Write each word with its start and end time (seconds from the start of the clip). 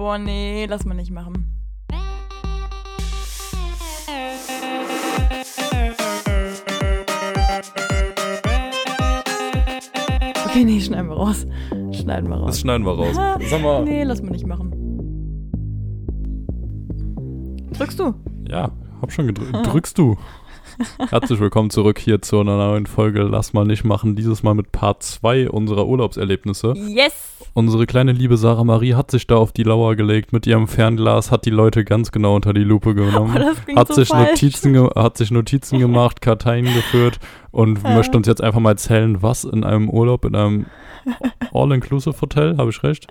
Boah, 0.00 0.16
nee, 0.16 0.64
lass 0.64 0.86
mal 0.86 0.94
nicht 0.94 1.10
machen. 1.10 1.60
Okay, 10.46 10.64
nee, 10.64 10.80
schneiden 10.80 11.10
wir 11.10 11.16
raus. 11.16 11.46
Schneiden 11.92 12.30
wir 12.30 12.36
raus. 12.36 12.46
Das 12.46 12.60
schneiden 12.60 12.86
wir 12.86 12.92
raus. 12.92 13.14
Sag 13.50 13.60
mal. 13.60 13.84
Nee, 13.84 14.04
lass 14.04 14.22
mal 14.22 14.30
nicht 14.30 14.46
machen. 14.46 14.70
Drückst 17.74 17.98
du? 17.98 18.14
Ja, 18.48 18.72
hab 19.02 19.12
schon 19.12 19.26
gedrückt. 19.26 19.54
Drückst 19.66 19.98
du? 19.98 20.16
Herzlich 21.10 21.40
willkommen 21.40 21.68
zurück 21.68 21.98
hier 21.98 22.22
zu 22.22 22.40
einer 22.40 22.56
neuen 22.56 22.86
Folge 22.86 23.24
Lass 23.24 23.52
mal 23.52 23.66
nicht 23.66 23.84
machen. 23.84 24.16
Dieses 24.16 24.42
Mal 24.42 24.54
mit 24.54 24.72
Part 24.72 25.02
2 25.02 25.50
unserer 25.50 25.86
Urlaubserlebnisse. 25.86 26.72
Yes! 26.72 27.39
Unsere 27.52 27.86
kleine 27.86 28.12
liebe 28.12 28.36
Sarah 28.36 28.64
Marie 28.64 28.94
hat 28.94 29.10
sich 29.10 29.26
da 29.26 29.36
auf 29.36 29.52
die 29.52 29.62
Lauer 29.64 29.96
gelegt 29.96 30.32
mit 30.32 30.46
ihrem 30.46 30.68
Fernglas, 30.68 31.30
hat 31.30 31.44
die 31.46 31.50
Leute 31.50 31.84
ganz 31.84 32.12
genau 32.12 32.36
unter 32.36 32.52
die 32.52 32.62
Lupe 32.64 32.94
genommen. 32.94 33.36
Oh, 33.72 33.76
hat, 33.76 33.88
so 33.88 33.94
sich 33.94 34.08
falsch. 34.08 34.30
Notizen 34.42 34.72
ge- 34.72 34.90
hat 34.96 35.16
sich 35.16 35.30
Notizen 35.30 35.78
gemacht, 35.80 36.20
Karteien 36.20 36.64
geführt 36.66 37.18
und 37.50 37.82
Ja. 37.82 37.94
möchte 37.96 38.16
uns 38.16 38.26
jetzt 38.26 38.42
einfach 38.42 38.60
mal 38.60 38.70
erzählen, 38.70 39.22
was 39.22 39.44
in 39.44 39.64
einem 39.64 39.88
Urlaub, 39.88 40.24
in 40.24 40.34
einem 40.34 40.66
All-Inclusive-Hotel, 41.52 42.56
habe 42.58 42.70
ich 42.70 42.82
recht, 42.82 43.06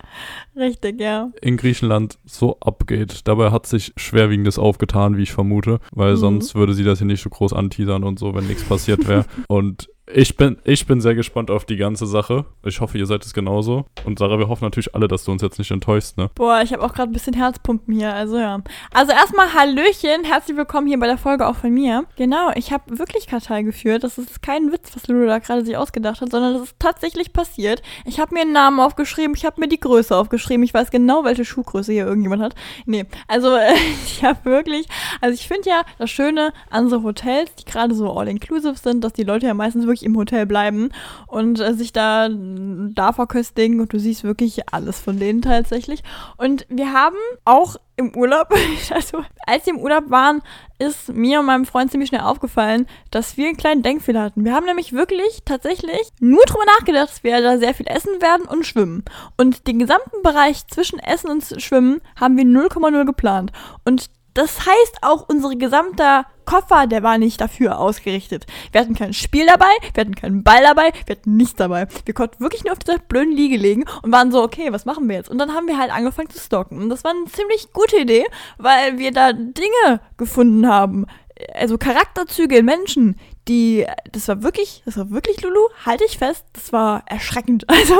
Richtig, 0.55 0.99
ja. 0.99 1.29
in 1.41 1.57
Griechenland 1.57 2.17
so 2.25 2.57
abgeht. 2.59 3.27
Dabei 3.27 3.51
hat 3.51 3.65
sich 3.65 3.93
Schwerwiegendes 3.97 4.59
aufgetan, 4.59 5.17
wie 5.17 5.23
ich 5.23 5.31
vermute, 5.31 5.79
weil 5.91 6.13
Mhm. 6.13 6.17
sonst 6.17 6.55
würde 6.55 6.73
sie 6.73 6.83
das 6.83 6.99
hier 6.99 7.07
nicht 7.07 7.21
so 7.23 7.29
groß 7.29 7.53
anteasern 7.53 8.03
und 8.03 8.19
so, 8.19 8.33
wenn 8.35 8.47
nichts 8.47 8.63
passiert 8.63 9.07
wäre. 9.07 9.25
und 9.47 9.89
ich 10.11 10.35
bin, 10.35 10.57
ich 10.63 10.87
bin 10.87 11.01
sehr 11.01 11.13
gespannt 11.13 11.51
auf 11.51 11.65
die 11.65 11.77
ganze 11.77 12.07
Sache. 12.07 12.45
Ich 12.65 12.81
hoffe, 12.81 12.97
ihr 12.97 13.05
seid 13.05 13.23
es 13.23 13.33
genauso. 13.33 13.85
Und 14.05 14.17
Sarah, 14.17 14.39
wir 14.39 14.47
hoffen 14.47 14.63
natürlich 14.63 14.95
alle, 14.95 15.07
dass 15.07 15.23
du 15.23 15.31
uns 15.31 15.41
jetzt 15.41 15.59
nicht 15.59 15.71
enttäuschst, 15.71 16.17
ne? 16.17 16.29
Boah, 16.35 16.61
ich 16.63 16.73
habe 16.73 16.83
auch 16.83 16.93
gerade 16.93 17.11
ein 17.11 17.13
bisschen 17.13 17.35
Herzpumpen 17.35 17.93
hier, 17.93 18.13
also 18.13 18.37
ja. 18.37 18.59
Also 18.91 19.11
erstmal 19.11 19.53
Hallöchen, 19.53 20.23
herzlich 20.23 20.57
willkommen 20.57 20.87
hier 20.87 20.99
bei 20.99 21.05
der 21.05 21.17
Folge 21.17 21.47
auch 21.47 21.55
von 21.55 21.71
mir. 21.71 22.05
Genau, 22.15 22.51
ich 22.55 22.71
habe 22.71 22.97
wirklich 22.97 23.27
Kartei 23.27 23.61
geführt. 23.61 24.03
Das 24.03 24.17
ist 24.17 24.41
kein 24.41 24.71
Witz, 24.71 24.91
was 24.95 25.07
Lulu 25.07 25.27
da 25.27 25.37
gerade 25.39 25.63
sich 25.63 25.77
ausgedacht 25.77 26.21
hat, 26.21 26.31
sondern 26.31 26.53
das 26.53 26.63
ist 26.63 26.75
tatsächlich 26.79 27.31
passiert. 27.31 27.83
Ich 28.05 28.19
habe 28.19 28.33
mir 28.33 28.41
einen 28.41 28.53
Namen 28.53 28.79
aufgeschrieben, 28.79 29.35
ich 29.35 29.45
habe 29.45 29.61
mir 29.61 29.67
die 29.67 29.79
Größe 29.79 30.15
aufgeschrieben. 30.15 30.63
Ich 30.63 30.73
weiß 30.73 30.89
genau, 30.89 31.23
welche 31.23 31.45
Schuhgröße 31.45 31.91
hier 31.91 32.07
irgendjemand 32.07 32.41
hat. 32.41 32.55
Nee, 32.85 33.05
also 33.27 33.55
äh, 33.55 33.73
ich 34.05 34.23
habe 34.23 34.43
wirklich, 34.45 34.87
also 35.21 35.35
ich 35.35 35.47
finde 35.47 35.69
ja 35.69 35.81
das 35.99 36.09
Schöne 36.09 36.51
an 36.71 36.89
so 36.89 37.03
Hotels, 37.03 37.53
die 37.55 37.65
gerade 37.65 37.93
so 37.93 38.11
all-inclusive 38.11 38.75
sind, 38.75 39.03
dass 39.03 39.13
die 39.13 39.23
Leute 39.23 39.45
ja 39.45 39.53
meistens 39.53 39.85
wirklich 39.85 39.98
im 40.03 40.17
Hotel 40.17 40.45
bleiben 40.45 40.89
und 41.27 41.59
äh, 41.59 41.73
sich 41.73 41.93
da, 41.93 42.29
da 42.29 43.13
verköstigen 43.13 43.79
und 43.79 43.93
du 43.93 43.99
siehst 43.99 44.23
wirklich 44.23 44.71
alles 44.71 44.99
von 44.99 45.19
denen 45.19 45.41
tatsächlich. 45.41 46.03
Und 46.37 46.65
wir 46.69 46.93
haben 46.93 47.17
auch 47.45 47.77
im 47.99 48.15
Urlaub, 48.15 48.53
also 48.93 49.23
als 49.45 49.65
wir 49.65 49.73
im 49.73 49.79
Urlaub 49.79 50.09
waren, 50.09 50.41
ist 50.79 51.09
mir 51.09 51.41
und 51.41 51.45
meinem 51.45 51.65
Freund 51.65 51.91
ziemlich 51.91 52.09
schnell 52.09 52.21
aufgefallen, 52.21 52.87
dass 53.11 53.35
wir 53.35 53.47
einen 53.47 53.57
kleinen 53.57 53.83
Denkfehler 53.83 54.23
hatten. 54.23 54.45
Wir 54.45 54.53
haben 54.53 54.65
nämlich 54.65 54.93
wirklich 54.93 55.41
tatsächlich 55.43 56.09
nur 56.19 56.43
drüber 56.45 56.63
nachgedacht, 56.77 57.09
dass 57.09 57.23
wir 57.23 57.41
da 57.41 57.57
sehr 57.57 57.73
viel 57.73 57.87
essen 57.87 58.21
werden 58.21 58.47
und 58.47 58.65
schwimmen. 58.65 59.03
Und 59.37 59.67
den 59.67 59.79
gesamten 59.79 60.21
Bereich 60.23 60.65
zwischen 60.67 60.99
Essen 60.99 61.29
und 61.29 61.61
Schwimmen 61.61 62.01
haben 62.15 62.37
wir 62.37 62.45
0,0 62.45 63.05
geplant. 63.05 63.51
Und 63.83 64.09
das 64.33 64.65
heißt 64.65 64.99
auch, 65.01 65.27
unsere 65.27 65.57
gesamte 65.57 66.23
Koffer, 66.49 66.87
der 66.87 67.03
war 67.03 67.19
nicht 67.19 67.39
dafür 67.41 67.77
ausgerichtet. 67.77 68.47
Wir 68.71 68.81
hatten 68.81 68.95
kein 68.95 69.13
Spiel 69.13 69.45
dabei, 69.45 69.69
wir 69.93 70.01
hatten 70.01 70.15
keinen 70.15 70.43
Ball 70.43 70.63
dabei, 70.63 70.91
wir 71.05 71.15
hatten 71.15 71.37
nichts 71.37 71.53
dabei. 71.53 71.87
Wir 72.05 72.15
konnten 72.15 72.39
wirklich 72.39 72.63
nur 72.63 72.73
auf 72.73 72.79
dieser 72.79 72.97
blöden 72.97 73.31
Liege 73.31 73.55
liegen 73.55 73.85
und 74.01 74.11
waren 74.11 74.31
so, 74.31 74.41
okay, 74.41 74.73
was 74.73 74.83
machen 74.83 75.07
wir 75.07 75.15
jetzt? 75.15 75.29
Und 75.29 75.37
dann 75.37 75.53
haben 75.53 75.67
wir 75.67 75.77
halt 75.77 75.93
angefangen 75.93 76.31
zu 76.31 76.39
stalken. 76.39 76.81
Und 76.81 76.89
das 76.89 77.03
war 77.03 77.11
eine 77.11 77.25
ziemlich 77.25 77.71
gute 77.71 77.97
Idee, 77.97 78.25
weil 78.57 78.97
wir 78.97 79.11
da 79.11 79.31
Dinge 79.31 80.01
gefunden 80.17 80.67
haben. 80.67 81.05
Also 81.53 81.77
Charakterzüge 81.77 82.57
in 82.57 82.65
Menschen, 82.65 83.19
die, 83.49 83.85
das 84.11 84.27
war 84.27 84.43
wirklich, 84.43 84.83
das 84.85 84.95
war 84.97 85.09
wirklich 85.09 85.41
Lulu, 85.41 85.59
halte 85.85 86.05
ich 86.05 86.17
fest, 86.17 86.45
das 86.53 86.71
war 86.71 87.03
erschreckend. 87.07 87.65
Also 87.79 87.95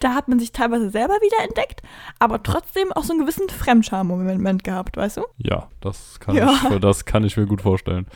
da 0.00 0.14
hat 0.14 0.28
man 0.28 0.38
sich 0.38 0.52
teilweise 0.52 0.90
selber 0.90 1.14
wieder 1.14 1.44
entdeckt, 1.44 1.82
aber 2.20 2.40
trotzdem 2.42 2.92
auch 2.92 3.02
so 3.02 3.12
einen 3.12 3.20
gewissen 3.20 3.48
Fremdscham-Moment 3.48 4.62
gehabt, 4.62 4.96
weißt 4.96 5.16
du? 5.16 5.22
Ja, 5.38 5.68
das 5.80 6.20
kann, 6.20 6.36
Ja. 6.36 6.52
Ich, 6.70 6.78
das 6.78 7.04
kann 7.04 7.24
ich 7.24 7.36
mir 7.36 7.46
gut 7.46 7.62
vorstellen. 7.62 8.06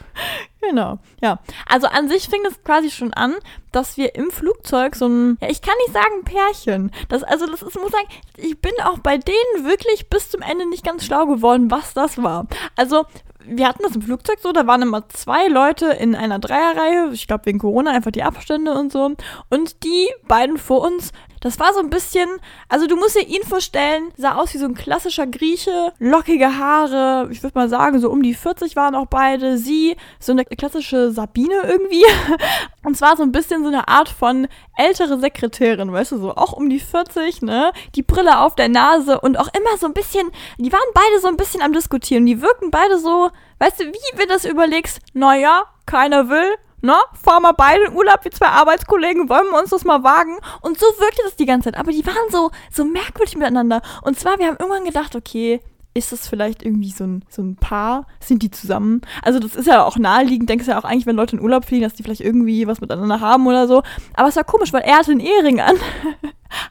Genau, 0.60 1.00
ja. 1.20 1.40
Also 1.66 1.88
an 1.88 2.08
sich 2.08 2.28
fing 2.28 2.40
es 2.46 2.62
quasi 2.62 2.90
schon 2.90 3.12
an, 3.12 3.34
dass 3.72 3.96
wir 3.96 4.14
im 4.14 4.30
Flugzeug 4.30 4.94
so 4.94 5.06
ein, 5.06 5.36
ja, 5.40 5.48
ich 5.50 5.60
kann 5.60 5.74
nicht 5.86 5.92
sagen 5.92 6.24
Pärchen. 6.24 6.92
Das, 7.08 7.24
also 7.24 7.46
das 7.46 7.62
ist, 7.62 7.76
muss 7.76 7.90
sagen, 7.90 8.08
ich 8.36 8.60
bin 8.60 8.72
auch 8.84 8.98
bei 8.98 9.18
denen 9.18 9.66
wirklich 9.66 10.08
bis 10.08 10.30
zum 10.30 10.40
Ende 10.40 10.68
nicht 10.68 10.84
ganz 10.84 11.04
schlau 11.04 11.26
geworden, 11.26 11.70
was 11.70 11.94
das 11.94 12.22
war. 12.22 12.46
Also 12.76 13.04
wir 13.46 13.68
hatten 13.68 13.82
das 13.82 13.94
im 13.94 14.02
Flugzeug 14.02 14.38
so, 14.40 14.52
da 14.52 14.66
waren 14.66 14.82
immer 14.82 15.08
zwei 15.08 15.48
Leute 15.48 15.86
in 15.86 16.14
einer 16.14 16.38
Dreierreihe, 16.38 17.10
ich 17.12 17.26
glaube 17.26 17.46
wegen 17.46 17.58
Corona 17.58 17.90
einfach 17.90 18.10
die 18.10 18.22
Abstände 18.22 18.72
und 18.72 18.92
so. 18.92 19.12
Und 19.50 19.84
die 19.84 20.08
beiden 20.28 20.58
vor 20.58 20.82
uns, 20.82 21.12
das 21.42 21.58
war 21.58 21.74
so 21.74 21.80
ein 21.80 21.90
bisschen, 21.90 22.28
also 22.68 22.86
du 22.86 22.96
musst 22.96 23.16
dir 23.16 23.26
ihn 23.26 23.42
vorstellen, 23.42 24.12
sah 24.16 24.36
aus 24.36 24.54
wie 24.54 24.58
so 24.58 24.64
ein 24.64 24.74
klassischer 24.74 25.26
Grieche, 25.26 25.92
lockige 25.98 26.56
Haare, 26.56 27.28
ich 27.32 27.42
würde 27.42 27.58
mal 27.58 27.68
sagen, 27.68 27.98
so 27.98 28.10
um 28.10 28.22
die 28.22 28.34
40 28.34 28.76
waren 28.76 28.94
auch 28.94 29.06
beide, 29.06 29.58
sie, 29.58 29.96
so 30.20 30.30
eine 30.30 30.44
klassische 30.44 31.10
Sabine 31.10 31.62
irgendwie. 31.64 32.04
Und 32.84 32.96
zwar 32.96 33.16
so 33.16 33.24
ein 33.24 33.32
bisschen 33.32 33.62
so 33.62 33.68
eine 33.68 33.88
Art 33.88 34.08
von 34.08 34.46
ältere 34.76 35.18
Sekretärin, 35.18 35.92
weißt 35.92 36.12
du, 36.12 36.18
so 36.18 36.34
auch 36.34 36.52
um 36.52 36.70
die 36.70 36.80
40, 36.80 37.42
ne? 37.42 37.72
Die 37.96 38.02
Brille 38.02 38.40
auf 38.40 38.54
der 38.54 38.68
Nase 38.68 39.20
und 39.20 39.38
auch 39.38 39.48
immer 39.54 39.76
so 39.78 39.86
ein 39.86 39.92
bisschen, 39.92 40.30
die 40.58 40.72
waren 40.72 40.80
beide 40.94 41.20
so 41.20 41.28
ein 41.28 41.36
bisschen 41.36 41.62
am 41.62 41.72
Diskutieren. 41.72 42.26
Die 42.26 42.40
wirkten 42.40 42.70
beide 42.70 42.98
so, 42.98 43.30
weißt 43.58 43.80
du, 43.80 43.84
wie 43.84 44.16
wenn 44.18 44.28
du 44.28 44.34
das 44.34 44.44
überlegst, 44.44 45.00
naja, 45.12 45.64
keiner 45.86 46.28
will, 46.28 46.54
Ne? 46.82 46.96
Fahren 47.22 47.42
wir 47.42 47.52
beide 47.52 47.84
in 47.84 47.94
Urlaub 47.94 48.24
wie 48.24 48.30
zwei 48.30 48.48
Arbeitskollegen, 48.48 49.28
wollen 49.28 49.50
wir 49.50 49.60
uns 49.60 49.70
das 49.70 49.84
mal 49.84 50.02
wagen? 50.02 50.36
Und 50.60 50.78
so 50.78 50.86
wirkte 50.98 51.22
das 51.24 51.36
die 51.36 51.46
ganze 51.46 51.70
Zeit. 51.70 51.78
Aber 51.80 51.92
die 51.92 52.04
waren 52.04 52.30
so, 52.30 52.50
so 52.72 52.84
merkwürdig 52.84 53.36
miteinander. 53.36 53.82
Und 54.02 54.18
zwar, 54.18 54.38
wir 54.38 54.48
haben 54.48 54.56
irgendwann 54.58 54.84
gedacht, 54.84 55.14
okay, 55.14 55.60
ist 55.94 56.12
das 56.12 56.28
vielleicht 56.28 56.62
irgendwie 56.62 56.90
so 56.90 57.04
ein, 57.04 57.24
so 57.28 57.42
ein 57.42 57.56
Paar? 57.56 58.06
Sind 58.20 58.42
die 58.42 58.50
zusammen? 58.50 59.02
Also 59.22 59.38
das 59.38 59.54
ist 59.54 59.66
ja 59.66 59.84
auch 59.84 59.98
naheliegend, 59.98 60.48
denkst 60.48 60.66
ja 60.66 60.78
auch 60.78 60.84
eigentlich, 60.84 61.06
wenn 61.06 61.16
Leute 61.16 61.36
in 61.36 61.42
Urlaub 61.42 61.64
fliegen, 61.64 61.82
dass 61.82 61.94
die 61.94 62.02
vielleicht 62.02 62.20
irgendwie 62.20 62.66
was 62.66 62.80
miteinander 62.80 63.20
haben 63.20 63.46
oder 63.46 63.68
so. 63.68 63.82
Aber 64.14 64.28
es 64.28 64.36
war 64.36 64.44
komisch, 64.44 64.72
weil 64.72 64.82
er 64.82 64.98
hatte 64.98 65.10
einen 65.10 65.20
Ehering 65.20 65.60
an. 65.60 65.76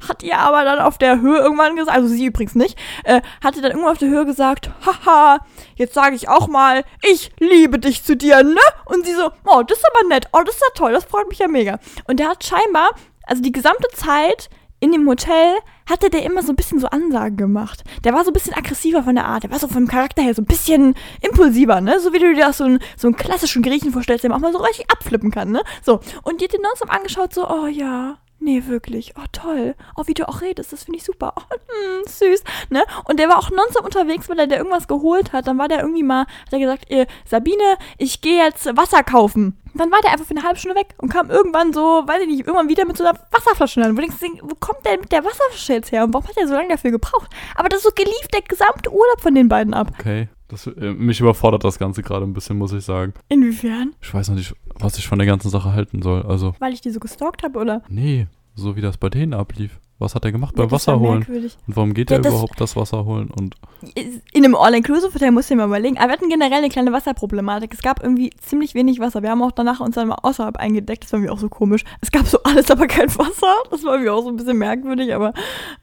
Hat 0.08 0.22
ihr 0.22 0.38
aber 0.38 0.64
dann 0.64 0.78
auf 0.78 1.00
der 1.00 1.22
Höhe 1.22 1.40
irgendwann 1.40 1.76
gesagt, 1.76 1.98
also 1.98 2.08
sie 2.08 2.28
übrigens 2.28 2.54
nicht, 2.54 2.78
äh, 3.04 3.22
hatte 3.44 3.62
dann 3.62 3.72
irgendwann 3.72 3.94
auf 3.94 3.98
der 3.98 4.10
Höhe 4.10 4.28
gesagt, 4.28 4.70
haha, 4.86 5.40
jetzt 5.76 5.96
sage 5.96 6.16
ich 6.16 6.30
auch 6.30 6.48
mal, 6.48 6.84
ich 7.02 7.32
liebe 7.40 7.80
dich 7.80 8.04
zu 8.04 8.16
dir, 8.16 8.44
ne? 8.44 8.62
Und 8.86 9.08
sie 9.08 9.14
so, 9.14 9.32
oh, 9.46 9.64
das 9.64 9.80
ist 9.80 9.88
aber 9.96 10.08
nett, 10.08 10.28
oh, 10.34 10.42
das 10.46 10.54
ist 10.54 10.62
ja 10.62 10.68
toll, 10.76 10.92
das 10.94 11.06
freut 11.06 11.28
mich 11.30 11.40
ja 11.40 11.48
mega. 11.48 11.80
Und 12.06 12.20
der 12.20 12.30
hat 12.30 12.44
scheinbar, 12.44 12.92
also 13.26 13.42
die 13.42 13.52
gesamte 13.52 13.88
Zeit 13.96 14.52
in 14.82 14.92
dem 14.92 15.08
Hotel 15.08 15.60
hatte 15.90 16.10
der 16.10 16.24
immer 16.24 16.42
so 16.42 16.52
ein 16.52 16.56
bisschen 16.56 16.80
so 16.80 16.88
Ansagen 16.88 17.38
gemacht. 17.38 17.84
Der 18.04 18.14
war 18.14 18.26
so 18.26 18.32
ein 18.32 18.34
bisschen 18.34 18.56
aggressiver 18.56 19.04
von 19.04 19.16
der 19.16 19.26
Art. 19.26 19.44
Der 19.44 19.52
war 19.52 19.60
so 19.60 19.68
vom 19.68 19.88
Charakter 19.88 20.24
her 20.24 20.34
so 20.34 20.42
ein 20.42 20.46
bisschen 20.46 20.96
impulsiver, 21.22 21.80
ne? 21.82 22.00
So 22.00 22.12
wie 22.14 22.20
du 22.20 22.34
dir 22.34 22.48
das 22.48 22.58
so 22.58 22.64
einen, 22.64 22.80
so 22.98 23.08
einen 23.08 23.16
klassischen 23.16 23.62
Griechen 23.62 23.92
vorstellst, 23.92 24.24
der 24.24 24.34
auch 24.34 24.40
mal 24.40 24.52
so 24.52 24.58
richtig 24.58 24.90
abflippen 24.90 25.30
kann, 25.30 25.52
ne? 25.52 25.62
So. 25.84 26.00
Und 26.24 26.42
die 26.42 26.46
hat 26.46 26.54
den 26.54 26.62
nonstop 26.62 26.94
angeschaut, 26.94 27.34
so, 27.34 27.48
oh 27.48 27.68
ja, 27.68 28.18
nee, 28.42 28.64
wirklich, 28.68 29.14
oh 29.18 29.26
toll. 29.32 29.76
Oh, 29.96 30.04
wie 30.08 30.14
du 30.14 30.28
auch 30.28 30.42
redest, 30.42 30.74
das 30.74 30.84
finde 30.84 30.98
ich 30.98 31.06
super. 31.06 31.34
Oh, 31.38 31.42
hm, 31.52 32.04
süß, 32.06 32.44
ne? 32.70 32.84
Und 33.06 33.20
der 33.20 33.30
war 33.30 33.38
auch 33.38 33.50
nonstop 33.50 33.86
unterwegs, 33.86 34.28
weil 34.28 34.40
er 34.40 34.48
der 34.48 34.58
irgendwas 34.58 34.88
geholt 34.88 35.32
hat. 35.32 35.48
Dann 35.48 35.58
war 35.58 35.68
der 35.68 35.80
irgendwie 35.82 36.04
mal, 36.04 36.22
hat 36.22 36.54
er 36.54 36.60
gesagt, 36.60 36.92
äh, 36.92 37.08
Sabine, 37.26 37.78
ich 37.98 38.22
gehe 38.22 38.44
jetzt 38.44 38.66
Wasser 38.76 39.04
kaufen. 39.04 39.58
Dann 39.74 39.92
war 39.92 40.02
der 40.02 40.12
einfach 40.12 40.26
für 40.26 40.36
eine 40.36 40.44
halbe 40.44 40.60
Stunde 40.60 40.76
weg 40.76 40.96
und 40.98 41.10
kam 41.10 41.30
irgendwann 41.30 41.72
so, 41.72 42.04
weiß 42.06 42.22
ich 42.24 42.28
nicht, 42.28 42.40
irgendwann 42.42 42.68
wieder 42.68 42.86
mit 42.86 42.98
so 42.98 43.06
einer 43.06 43.18
Wasserflasche 43.32 43.82
an. 43.82 43.98
Wo, 43.98 44.02
wo 44.02 44.56
kommt 44.56 44.86
der 44.86 45.00
mit 45.00 45.12
der 45.12 45.24
Wasserflasche 45.24 45.74
jetzt 45.74 45.92
her 45.92 46.04
und 46.04 46.14
warum 46.14 46.28
hat 46.28 46.38
er 46.38 46.48
so 46.48 46.54
lange 46.54 46.70
dafür 46.70 46.92
gebraucht? 46.92 47.32
Aber 47.56 47.70
das 47.70 47.84
so 47.84 47.92
geliebt, 47.96 48.34
der 48.34 48.42
gesamte 48.42 48.92
Urlaub 48.92 49.22
von 49.22 49.34
den 49.34 49.48
beiden 49.48 49.74
ab. 49.74 49.88
Okay. 49.98 50.28
Das, 50.52 50.68
äh, 50.68 50.92
mich 50.94 51.22
überfordert 51.22 51.64
das 51.64 51.80
Ganze 51.80 52.04
gerade 52.04 52.26
ein 52.26 52.34
bisschen, 52.34 52.58
muss 52.58 52.74
ich 52.74 52.84
sagen. 52.84 53.14
Inwiefern? 53.30 53.94
Ich 54.02 54.14
weiß 54.14 54.28
noch 54.30 54.36
nicht, 54.36 54.54
was 54.76 54.98
ich 54.98 55.08
von 55.08 55.18
der 55.18 55.26
ganzen 55.26 55.50
Sache 55.50 55.72
halten 55.72 56.02
soll. 56.02 56.24
Also, 56.24 56.54
Weil 56.60 56.74
ich 56.74 56.82
die 56.82 56.90
so 56.92 57.00
gestalkt 57.00 57.42
habe, 57.44 57.58
oder? 57.58 57.82
nee, 57.88 58.28
so 58.54 58.76
wie 58.76 58.82
das 58.82 58.98
bei 58.98 59.10
denen 59.10 59.34
ablief. 59.34 59.80
Was 60.02 60.16
hat 60.16 60.26
er 60.26 60.32
gemacht 60.32 60.56
Ja, 60.58 60.64
beim 60.64 60.72
Wasser 60.72 61.00
holen? 61.00 61.26
Und 61.68 61.76
warum 61.78 61.94
geht 61.94 62.10
Ja, 62.10 62.18
er 62.18 62.26
überhaupt 62.26 62.60
das 62.60 62.76
Wasser 62.76 63.06
holen? 63.06 63.30
Und 63.30 63.56
In 63.94 64.44
einem 64.44 64.56
All-Inclusive-Hotel 64.56 65.30
musst 65.30 65.50
du 65.50 65.54
dir 65.54 65.60
mal 65.60 65.68
überlegen. 65.68 65.98
Aber 66.00 66.08
wir 66.08 66.14
hatten 66.14 66.30
generell 66.30 66.58
eine 66.58 66.70
kleine 66.70 66.92
Wasserproblematik. 66.92 67.74
Es 67.74 67.82
gab 67.82 68.02
irgendwie 68.02 68.32
ziemlich 68.42 68.74
wenig 68.74 69.00
Wasser. 69.00 69.22
Wir 69.22 69.30
haben 69.30 69.44
auch 69.44 69.52
danach 69.52 69.80
uns 69.80 69.96
dann 69.96 70.08
mal 70.08 70.18
außerhalb 70.24 70.58
eingedeckt. 70.58 71.04
Das 71.04 71.14
war 71.14 71.20
mir 71.20 71.32
auch 71.32 71.38
so 71.38 71.50
komisch. 71.50 71.84
Es 72.02 72.12
gab 72.12 72.26
so 72.26 72.42
alles, 72.44 72.72
aber 72.72 72.88
kein 72.88 73.10
Wasser. 73.16 73.54
Das 73.70 73.84
war 73.84 74.00
mir 74.00 74.12
auch 74.12 74.24
so 74.24 74.30
ein 74.30 74.38
bisschen 74.38 74.58
merkwürdig, 74.58 75.14
aber 75.14 75.34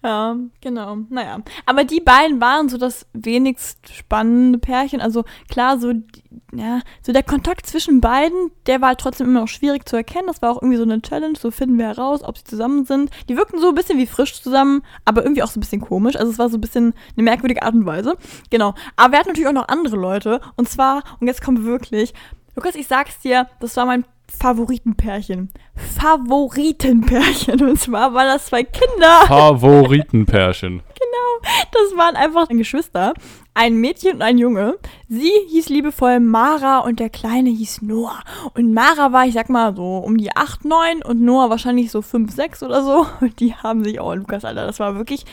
ja, 0.02 0.36
genau. 0.60 0.96
Naja. 1.10 1.38
Aber 1.64 1.84
die 1.84 2.00
beiden 2.00 2.40
waren 2.40 2.68
so 2.68 2.76
das 2.76 3.06
wenigst 3.12 3.94
spannende 3.94 4.58
Pärchen. 4.58 5.00
Also 5.00 5.24
klar, 5.48 5.78
so, 5.78 5.92
ja, 6.52 6.80
so 7.02 7.12
der 7.12 7.22
Kontakt 7.22 7.66
zwischen 7.66 8.00
beiden, 8.00 8.50
der 8.66 8.80
war 8.80 8.88
halt 8.88 8.98
trotzdem 8.98 9.28
immer 9.28 9.42
noch 9.42 9.48
schwierig 9.48 9.88
zu 9.88 9.94
erkennen. 9.94 10.26
Das 10.26 10.42
war 10.42 10.50
auch 10.50 10.60
irgendwie 10.60 10.78
so 10.78 10.82
eine 10.82 11.00
Challenge. 11.02 11.38
So 11.38 11.52
finden 11.52 11.78
wir 11.78 11.86
heraus, 11.86 12.24
ob 12.24 12.36
sie 12.36 12.44
zusammen 12.44 12.84
sind. 12.84 13.10
Die 13.28 13.36
wirkten 13.36 13.60
so 13.60 13.68
ein 13.68 13.74
bisschen 13.76 13.98
wie 13.98 14.07
frisch 14.08 14.42
zusammen, 14.42 14.82
aber 15.04 15.22
irgendwie 15.22 15.42
auch 15.42 15.48
so 15.48 15.58
ein 15.58 15.60
bisschen 15.60 15.80
komisch. 15.80 16.16
Also 16.16 16.32
es 16.32 16.38
war 16.38 16.48
so 16.48 16.56
ein 16.56 16.60
bisschen 16.60 16.94
eine 17.16 17.24
merkwürdige 17.24 17.62
Art 17.62 17.74
und 17.74 17.86
Weise. 17.86 18.16
Genau. 18.50 18.74
Aber 18.96 19.12
wir 19.12 19.18
hatten 19.18 19.28
natürlich 19.28 19.48
auch 19.48 19.52
noch 19.52 19.68
andere 19.68 19.96
Leute. 19.96 20.40
Und 20.56 20.68
zwar, 20.68 21.02
und 21.20 21.26
jetzt 21.26 21.42
kommen 21.42 21.58
wir 21.58 21.64
wirklich, 21.64 22.14
Lukas, 22.56 22.74
ich 22.74 22.86
sag's 22.86 23.20
dir, 23.20 23.48
das 23.60 23.76
war 23.76 23.86
mein 23.86 24.04
Favoritenpärchen. 24.28 25.50
Favoritenpärchen. 25.74 27.62
Und 27.62 27.80
zwar 27.80 28.12
waren 28.14 28.26
das 28.26 28.46
zwei 28.46 28.62
Kinder. 28.62 29.26
Favoritenpärchen. 29.26 30.82
Das 31.72 31.96
waren 31.96 32.16
einfach 32.16 32.48
Geschwister. 32.48 33.14
Ein 33.54 33.76
Mädchen 33.76 34.16
und 34.16 34.22
ein 34.22 34.38
Junge. 34.38 34.78
Sie 35.08 35.32
hieß 35.48 35.68
liebevoll 35.68 36.20
Mara 36.20 36.78
und 36.78 37.00
der 37.00 37.10
Kleine 37.10 37.50
hieß 37.50 37.82
Noah. 37.82 38.20
Und 38.54 38.72
Mara 38.72 39.12
war, 39.12 39.26
ich 39.26 39.34
sag 39.34 39.48
mal, 39.48 39.74
so 39.74 39.98
um 39.98 40.16
die 40.16 40.34
8, 40.34 40.64
9 40.64 41.02
und 41.02 41.20
Noah 41.20 41.50
wahrscheinlich 41.50 41.90
so 41.90 42.02
5, 42.02 42.32
6 42.32 42.62
oder 42.62 42.82
so. 42.82 43.06
Und 43.20 43.40
die 43.40 43.54
haben 43.54 43.84
sich, 43.84 44.00
oh 44.00 44.14
Lukas, 44.14 44.44
Alter, 44.44 44.66
das 44.66 44.80
war 44.80 44.96
wirklich 44.96 45.24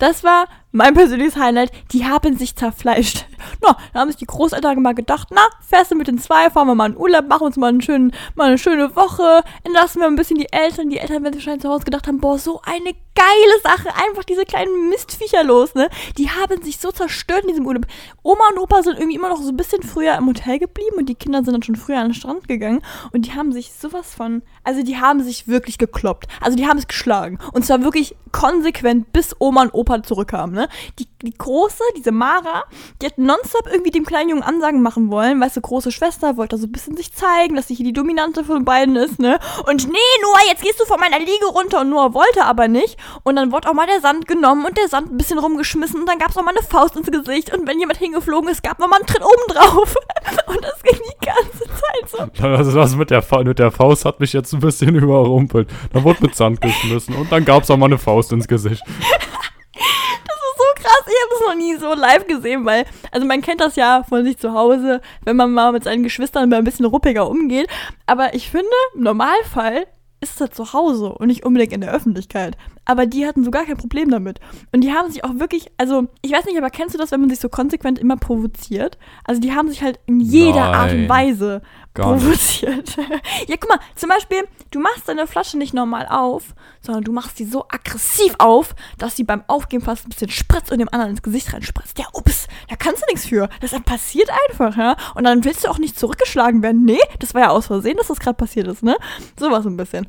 das 0.00 0.24
war 0.24 0.46
mein 0.72 0.94
persönliches 0.94 1.36
Highlight. 1.36 1.72
Die 1.92 2.06
haben 2.06 2.36
sich 2.36 2.56
zerfleischt. 2.56 3.26
Na, 3.62 3.76
da 3.92 4.00
haben 4.00 4.08
sich 4.08 4.18
die 4.18 4.26
Großeltern 4.26 4.80
mal 4.80 4.94
gedacht, 4.94 5.28
na, 5.30 5.42
fährst 5.66 5.90
du 5.90 5.96
mit 5.96 6.08
den 6.08 6.18
zwei, 6.18 6.50
fahren 6.50 6.68
wir 6.68 6.74
mal 6.74 6.90
in 6.90 6.96
Urlaub, 6.96 7.28
machen 7.28 7.44
uns 7.44 7.56
mal, 7.56 7.68
einen 7.68 7.80
schönen, 7.80 8.12
mal 8.34 8.48
eine 8.48 8.58
schöne 8.58 8.94
Woche, 8.96 9.42
entlassen 9.64 10.00
wir 10.00 10.06
ein 10.06 10.16
bisschen 10.16 10.38
die 10.38 10.52
Eltern. 10.52 10.90
Die 10.90 10.98
Eltern 10.98 11.22
werden 11.22 11.34
wahrscheinlich 11.34 11.62
zu 11.62 11.68
Hause 11.68 11.84
gedacht 11.84 12.06
haben, 12.06 12.20
boah, 12.20 12.38
so 12.38 12.60
eine 12.64 12.92
geile 13.14 13.60
Sache, 13.62 13.94
einfach 13.96 14.24
diese 14.24 14.44
kleinen 14.44 14.88
Mistviecher 14.88 15.42
los, 15.42 15.74
ne? 15.74 15.90
Die 16.16 16.30
haben 16.30 16.62
sich 16.62 16.78
so 16.78 16.90
zerstört 16.92 17.42
in 17.42 17.48
diesem 17.48 17.66
Urlaub. 17.66 17.86
Oma 18.22 18.44
und 18.52 18.58
Opa 18.58 18.82
sind 18.82 18.98
irgendwie 18.98 19.16
immer 19.16 19.28
noch 19.28 19.40
so 19.40 19.48
ein 19.48 19.56
bisschen 19.56 19.82
früher 19.82 20.16
im 20.16 20.26
Hotel 20.26 20.58
geblieben 20.58 20.96
und 20.96 21.08
die 21.08 21.14
Kinder 21.14 21.42
sind 21.42 21.52
dann 21.52 21.62
schon 21.62 21.76
früher 21.76 21.98
an 21.98 22.08
den 22.08 22.14
Strand 22.14 22.48
gegangen 22.48 22.82
und 23.12 23.26
die 23.26 23.32
haben 23.32 23.52
sich 23.52 23.72
sowas 23.72 24.14
von, 24.14 24.42
also 24.64 24.82
die 24.82 24.98
haben 24.98 25.22
sich 25.22 25.48
wirklich 25.48 25.78
gekloppt. 25.78 26.26
Also 26.40 26.56
die 26.56 26.66
haben 26.66 26.78
es 26.78 26.88
geschlagen. 26.88 27.38
Und 27.52 27.64
zwar 27.64 27.82
wirklich 27.82 28.16
konsequent, 28.32 29.12
bis 29.12 29.34
Oma 29.38 29.62
und 29.62 29.74
Opa 29.74 30.02
zurückkamen, 30.02 30.54
ne? 30.54 30.68
Die, 30.98 31.06
die 31.22 31.34
große, 31.36 31.82
diese 31.96 32.12
Mara, 32.12 32.64
die 33.00 33.06
hat 33.06 33.18
nonstop 33.18 33.66
irgendwie 33.70 33.90
dem 33.90 34.04
kleinen 34.04 34.30
Jungen 34.30 34.42
Ansagen 34.42 34.82
machen 34.82 35.10
wollen, 35.10 35.40
weißt 35.40 35.56
du, 35.56 35.60
große 35.60 35.92
Schwester 35.92 36.36
wollte 36.36 36.56
so 36.56 36.66
ein 36.66 36.72
bisschen 36.72 36.96
sich 36.96 37.12
zeigen, 37.12 37.56
dass 37.56 37.68
sie 37.68 37.74
hier 37.74 37.84
die 37.84 37.92
Dominante 37.92 38.44
von 38.44 38.64
beiden 38.64 38.96
ist, 38.96 39.18
ne? 39.18 39.38
Und 39.66 39.86
nee, 39.86 39.98
Noah, 40.22 40.48
jetzt 40.48 40.62
gehst 40.62 40.80
du 40.80 40.84
von 40.84 41.00
meiner 41.00 41.18
Liege 41.18 41.46
runter 41.46 41.80
und 41.80 41.90
Noah 41.90 42.14
wollte 42.14 42.44
aber 42.44 42.68
nicht. 42.68 42.96
Und 43.22 43.36
dann 43.36 43.52
wurde 43.52 43.68
auch 43.68 43.74
mal 43.74 43.86
der 43.86 44.00
Sand 44.00 44.26
genommen 44.26 44.64
und 44.64 44.76
der 44.76 44.88
Sand 44.88 45.12
ein 45.12 45.16
bisschen 45.16 45.38
rumgeschmissen 45.38 46.00
und 46.00 46.06
dann 46.06 46.18
gab 46.18 46.30
es 46.30 46.36
auch 46.36 46.42
mal 46.42 46.54
eine 46.56 46.66
Faust 46.66 46.96
ins 46.96 47.10
Gesicht 47.10 47.52
und 47.52 47.66
wenn 47.66 47.78
jemand 47.78 47.98
hingeflogen 47.98 48.48
ist, 48.50 48.62
gab 48.62 48.78
noch 48.78 48.88
mal 48.88 48.96
einen 48.96 49.06
Tritt 49.06 49.22
oben 49.22 49.54
drauf. 49.54 49.94
und 50.46 50.64
das 50.64 50.82
ging 50.82 50.98
die 50.98 51.26
ganze 51.26 51.64
Zeit 51.64 52.08
so. 52.38 52.46
Also 52.46 52.72
das 52.72 52.96
mit 52.96 53.10
der, 53.10 53.24
mit 53.44 53.58
der 53.58 53.70
Faust 53.70 54.04
hat 54.04 54.20
mich 54.20 54.32
jetzt 54.32 54.52
ein 54.52 54.60
bisschen 54.60 54.94
überrumpelt. 54.96 55.68
Da 55.92 56.02
wurde 56.02 56.22
mit 56.22 56.34
Sand 56.34 56.60
geschmissen 56.60 57.14
und 57.14 57.30
dann 57.30 57.44
gab 57.44 57.62
es 57.62 57.70
auch 57.70 57.76
mal 57.76 57.86
eine 57.86 57.98
Faust 57.98 58.32
ins 58.32 58.48
Gesicht. 58.48 58.82
Das 58.86 60.36
ist 60.36 60.58
so 60.58 60.64
krass, 60.82 61.02
ich 61.06 61.08
habe 61.20 61.30
das 61.30 61.48
noch 61.48 61.54
nie 61.54 61.76
so 61.76 61.94
live 61.94 62.26
gesehen, 62.26 62.64
weil, 62.64 62.84
also 63.10 63.26
man 63.26 63.42
kennt 63.42 63.60
das 63.60 63.76
ja 63.76 64.04
von 64.08 64.24
sich 64.24 64.38
zu 64.38 64.52
Hause, 64.52 65.00
wenn 65.24 65.36
man 65.36 65.52
mal 65.52 65.72
mit 65.72 65.84
seinen 65.84 66.02
Geschwistern 66.02 66.48
mal 66.48 66.56
ein 66.56 66.64
bisschen 66.64 66.86
ruppiger 66.86 67.28
umgeht. 67.28 67.68
Aber 68.06 68.34
ich 68.34 68.50
finde, 68.50 68.70
im 68.94 69.02
Normalfall 69.02 69.86
ist 70.20 70.40
es 70.40 70.50
zu 70.50 70.72
Hause 70.72 71.12
und 71.12 71.28
nicht 71.28 71.44
unbedingt 71.44 71.72
in 71.72 71.80
der 71.80 71.92
Öffentlichkeit. 71.92 72.56
Aber 72.84 73.06
die 73.06 73.26
hatten 73.26 73.42
so 73.42 73.50
gar 73.50 73.64
kein 73.64 73.78
Problem 73.78 74.10
damit. 74.10 74.38
Und 74.72 74.82
die 74.82 74.92
haben 74.92 75.10
sich 75.10 75.24
auch 75.24 75.38
wirklich, 75.38 75.70
also 75.78 76.08
ich 76.20 76.32
weiß 76.32 76.44
nicht, 76.44 76.58
aber 76.58 76.70
kennst 76.70 76.94
du 76.94 76.98
das, 76.98 77.10
wenn 77.10 77.20
man 77.20 77.30
sich 77.30 77.40
so 77.40 77.48
konsequent 77.48 77.98
immer 77.98 78.16
provoziert? 78.16 78.98
Also 79.24 79.40
die 79.40 79.52
haben 79.52 79.68
sich 79.68 79.82
halt 79.82 79.98
in 80.06 80.20
jeder 80.20 80.60
Nein, 80.60 80.74
Art 80.74 80.92
und 80.92 81.08
Weise 81.08 81.62
gar 81.94 82.16
nicht. 82.16 82.62
ja, 82.62 83.56
guck 83.58 83.68
mal, 83.68 83.80
zum 83.96 84.08
Beispiel, 84.08 84.46
du 84.70 84.80
machst 84.80 85.08
deine 85.08 85.26
Flasche 85.26 85.58
nicht 85.58 85.74
normal 85.74 86.06
auf, 86.08 86.54
sondern 86.80 87.04
du 87.04 87.12
machst 87.12 87.36
sie 87.36 87.44
so 87.44 87.64
aggressiv 87.68 88.34
auf, 88.38 88.74
dass 88.98 89.16
sie 89.16 89.24
beim 89.24 89.42
Aufgehen 89.46 89.82
fast 89.82 90.06
ein 90.06 90.10
bisschen 90.10 90.30
spritzt 90.30 90.70
und 90.70 90.78
dem 90.78 90.88
anderen 90.92 91.10
ins 91.10 91.22
Gesicht 91.22 91.52
reinspritzt. 91.52 91.98
Ja, 91.98 92.06
ups, 92.12 92.46
da 92.68 92.76
kannst 92.76 93.02
du 93.02 93.06
nichts 93.10 93.26
für. 93.26 93.48
Das 93.60 93.72
passiert 93.82 94.30
einfach, 94.48 94.76
ja. 94.76 94.96
Und 95.14 95.24
dann 95.24 95.44
willst 95.44 95.64
du 95.64 95.68
auch 95.68 95.78
nicht 95.78 95.98
zurückgeschlagen 95.98 96.62
werden. 96.62 96.84
Nee, 96.84 97.00
das 97.18 97.34
war 97.34 97.42
ja 97.42 97.50
aus 97.50 97.66
Versehen, 97.66 97.96
dass 97.96 98.08
das 98.08 98.20
gerade 98.20 98.36
passiert 98.36 98.68
ist, 98.68 98.82
ne? 98.82 98.96
Sowas 99.38 99.66
ein 99.66 99.76
bisschen. 99.76 100.06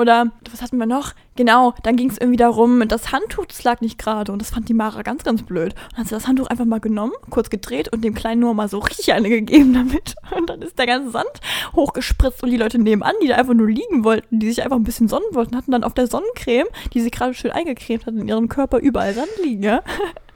Oder, 0.00 0.32
was 0.50 0.62
hatten 0.62 0.78
wir 0.78 0.86
noch? 0.86 1.12
Genau, 1.36 1.74
dann 1.82 1.96
ging 1.96 2.08
es 2.08 2.16
irgendwie 2.16 2.38
darum, 2.38 2.88
das 2.88 3.12
Handtuch, 3.12 3.44
das 3.44 3.64
lag 3.64 3.82
nicht 3.82 3.98
gerade. 3.98 4.32
Und 4.32 4.40
das 4.40 4.48
fand 4.50 4.68
die 4.70 4.74
Mara 4.74 5.02
ganz, 5.02 5.24
ganz 5.24 5.42
blöd. 5.42 5.74
Dann 5.90 5.98
hat 5.98 6.06
sie 6.08 6.14
das 6.14 6.26
Handtuch 6.26 6.46
einfach 6.46 6.64
mal 6.64 6.80
genommen, 6.80 7.12
kurz 7.28 7.50
gedreht 7.50 7.92
und 7.92 8.02
dem 8.02 8.14
Kleinen 8.14 8.40
nur 8.40 8.54
mal 8.54 8.68
so 8.68 8.78
richtig 8.78 9.12
eine 9.12 9.28
gegeben 9.28 9.74
damit. 9.74 10.14
Und 10.36 10.48
dann 10.48 10.62
ist 10.62 10.78
der 10.78 10.86
ganze 10.86 11.10
Sand 11.10 11.28
hochgespritzt 11.74 12.42
und 12.42 12.50
die 12.50 12.56
Leute 12.56 12.78
nebenan, 12.78 13.14
die 13.22 13.28
da 13.28 13.34
einfach 13.34 13.52
nur 13.52 13.68
liegen 13.68 14.04
wollten, 14.04 14.38
die 14.38 14.48
sich 14.48 14.62
einfach 14.62 14.76
ein 14.76 14.84
bisschen 14.84 15.08
sonnen 15.08 15.26
wollten, 15.32 15.56
hatten 15.56 15.72
dann 15.72 15.82
auf 15.82 15.92
der 15.92 16.06
Sonnencreme, 16.06 16.66
die 16.94 17.00
sie 17.00 17.10
gerade 17.10 17.34
schön 17.34 17.50
eingecremt 17.50 18.06
hat, 18.06 18.14
in 18.14 18.28
ihrem 18.28 18.48
Körper 18.48 18.78
überall 18.78 19.12
Sand 19.12 19.28
liegen, 19.42 19.64
ja. 19.64 19.82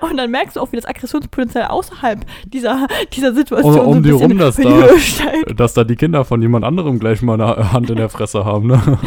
Und 0.00 0.16
dann 0.16 0.30
merkst 0.30 0.56
du 0.56 0.60
auch, 0.60 0.72
wie 0.72 0.76
das 0.76 0.86
Aggressionspotenzial 0.86 1.68
außerhalb 1.68 2.24
dieser, 2.44 2.86
dieser 3.12 3.34
Situation 3.34 3.74
Um, 3.74 3.86
um 3.86 3.92
so 3.92 3.98
ein 3.98 4.02
die 4.02 4.10
rum, 4.10 4.38
dass 4.38 4.56
da, 4.56 4.88
dass 5.56 5.74
da 5.74 5.84
die 5.84 5.96
Kinder 5.96 6.24
von 6.24 6.40
jemand 6.42 6.64
anderem 6.64 6.98
gleich 6.98 7.22
mal 7.22 7.40
eine 7.40 7.72
Hand 7.72 7.90
in 7.90 7.96
der 7.96 8.08
Fresse 8.08 8.44
haben, 8.44 8.66
ne? 8.68 8.80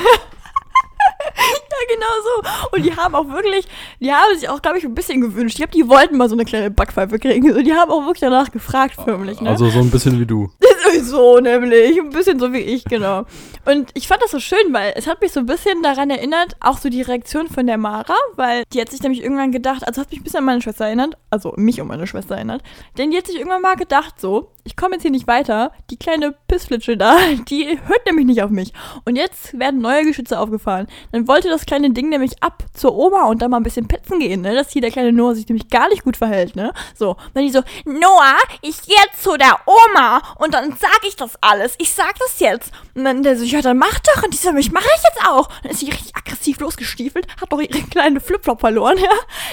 Und 2.72 2.86
die 2.86 2.96
haben 2.96 3.16
auch 3.16 3.30
wirklich, 3.30 3.66
die 4.00 4.12
haben 4.12 4.38
sich 4.38 4.50
auch, 4.50 4.62
glaube 4.62 4.78
ich, 4.78 4.86
ein 4.86 4.96
bisschen 4.96 5.22
gewünscht. 5.22 5.56
Ich 5.56 5.58
glaube, 5.58 5.72
die 5.72 5.88
wollten 5.88 6.18
mal 6.18 6.30
so 6.30 6.36
eine 6.36 6.46
kleine 6.46 6.72
Backpfeife 6.72 7.20
kriegen. 7.20 7.52
Und 7.52 7.64
die 7.64 7.74
haben 7.74 7.92
auch 7.92 8.02
wirklich 8.02 8.22
danach 8.22 8.52
gefragt, 8.52 8.96
förmlich, 8.96 9.42
ne? 9.42 9.50
Also 9.50 9.70
so 9.70 9.80
ein 9.80 9.90
bisschen 9.90 10.20
wie 10.20 10.26
du. 10.26 10.50
so 11.02 11.40
nämlich. 11.40 12.00
Ein 12.00 12.10
bisschen 12.10 12.40
so 12.40 12.54
wie 12.54 12.60
ich, 12.60 12.84
genau. 12.86 13.26
Und 13.66 13.90
ich 13.94 14.08
fand 14.08 14.22
das 14.22 14.32
so 14.32 14.40
schön, 14.40 14.72
weil 14.72 14.94
es 14.96 15.08
hat 15.08 15.22
mich 15.22 15.32
so 15.34 15.42
ein 15.42 15.46
bisschen 15.46 15.84
daran 15.84 16.10
erinnert, 16.10 16.56
auch 16.62 16.78
so 16.78 16.90
die 16.90 17.02
Reaktion 17.02 17.48
von 17.50 17.68
der 17.68 17.78
Mara, 17.78 18.16
weil 18.36 18.64
die 18.72 18.80
hat 18.80 18.90
sich 18.90 19.02
nämlich 19.02 19.22
irgendwann 19.22 19.52
gedacht, 19.52 19.86
also 19.86 20.02
hat 20.02 20.10
mich 20.10 20.22
ein 20.22 20.24
bisschen 20.24 20.40
an 20.40 20.46
meine 20.46 20.62
Schwester 20.62 20.86
erinnert, 20.86 21.18
also 21.30 21.54
mich 21.58 21.82
um 21.82 21.88
meine 21.88 22.08
Schwester 22.08 22.36
erinnert, 22.36 22.64
denn 22.98 23.12
die 23.12 23.18
hat 23.18 23.28
sich 23.28 23.36
irgendwann 23.36 23.62
mal 23.62 23.76
gedacht, 23.76 24.22
so, 24.22 24.52
ich 24.68 24.76
komme 24.76 24.96
jetzt 24.96 25.04
hier 25.04 25.12
nicht 25.12 25.28
weiter, 25.28 25.72
die 25.90 25.98
kleine 25.98 26.36
Pissflitsche 26.48 26.98
da, 26.98 27.18
die 27.50 27.80
hört 27.86 28.06
nämlich 28.06 28.26
nicht 28.26 28.44
auf 28.44 28.50
mich. 28.50 28.74
Und 29.06 29.16
jetzt 29.16 29.58
werden 29.58 29.82
neue 29.82 30.04
Geschütze 30.04 30.40
aufgefahren. 30.40 30.88
Dann 31.14 31.28
wollte 31.28 31.48
das 31.50 31.66
kleine 31.66 31.92
Ding 31.92 32.10
nämlich 32.10 32.44
ab 32.44 32.64
zur 32.74 32.96
Oma 32.96 33.26
und 33.26 33.42
da 33.42 33.48
mal 33.48 33.58
ein 33.58 33.64
bisschen 33.64 33.88
petzen 33.88 34.20
gehen, 34.20 34.42
ne, 34.42 34.54
dass 34.54 34.72
hier 34.72 34.82
der 34.82 34.92
kleine 34.92 35.14
Noah 35.14 35.36
sich 35.36 35.48
nämlich 35.48 35.70
gar 35.70 35.88
nicht 35.88 36.04
gut 36.04 36.18
verhält, 36.18 36.56
ne. 36.56 36.74
So, 36.96 37.12
und 37.12 37.32
dann 37.34 37.44
die 37.44 37.52
so, 37.52 37.62
Noah, 37.86 38.38
ich 38.62 38.82
gehe 38.82 38.98
jetzt 39.06 39.24
zu 39.24 39.38
der 39.38 39.58
Oma 39.66 40.22
und 40.38 40.54
dann 40.54 40.76
sag 40.78 41.00
ich 41.08 41.16
das 41.16 41.36
alles. 41.40 41.76
Ich 41.78 41.94
sag 41.94 42.20
das 42.20 42.40
jetzt. 42.40 42.72
Und 42.94 43.06
dann 43.06 43.24
der 43.24 43.38
so, 43.38 43.46
ja, 43.46 43.62
dann 43.62 43.78
mach 43.78 44.00
doch. 44.00 44.24
Und 44.24 44.34
die 44.34 44.38
so, 44.38 44.54
ich 44.56 44.72
mache 44.72 44.88
ich 44.98 45.04
jetzt 45.04 45.26
auch. 45.26 45.48
Dann 45.62 45.72
ist 45.72 45.80
sie 45.80 45.90
richtig 45.90 46.16
aggressiv 46.16 46.60
losgestiefelt, 46.60 47.28
hat 47.40 47.54
doch 47.54 47.62
ihre 47.62 47.82
kleine 47.84 48.20
Flipflop 48.20 48.60
verloren, 48.60 48.98
ja. 49.02 49.10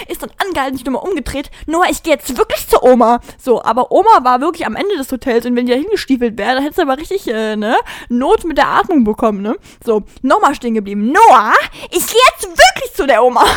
Ist 0.07 0.23
dann 0.23 0.31
angehalten, 0.45 0.77
sich 0.77 0.85
nochmal 0.85 1.07
umgedreht. 1.07 1.49
Noah, 1.67 1.87
ich 1.89 2.03
gehe 2.03 2.13
jetzt 2.13 2.37
wirklich 2.37 2.67
zur 2.67 2.83
Oma. 2.83 3.21
So, 3.41 3.63
aber 3.63 3.91
Oma 3.91 4.23
war 4.23 4.41
wirklich 4.41 4.65
am 4.65 4.75
Ende 4.75 4.97
des 4.97 5.04
Hotels 5.11 5.45
und 5.45 5.55
wenn 5.55 5.65
die 5.65 5.71
da 5.71 5.77
hingestiefelt 5.77 6.37
wäre, 6.37 6.55
dann 6.55 6.63
hätte 6.63 6.75
sie 6.75 6.81
aber 6.81 6.97
richtig, 6.97 7.27
äh, 7.27 7.55
ne, 7.55 7.77
Not 8.09 8.43
mit 8.43 8.57
der 8.57 8.67
Atmung 8.67 9.03
bekommen, 9.03 9.41
ne. 9.41 9.55
So, 9.83 10.03
nochmal 10.21 10.55
stehen 10.55 10.73
geblieben. 10.73 11.11
Noah, 11.11 11.53
ich 11.91 12.07
gehe 12.07 12.21
jetzt 12.33 12.47
wirklich 12.47 12.93
zu 12.93 13.05
der 13.07 13.23
Oma. 13.23 13.45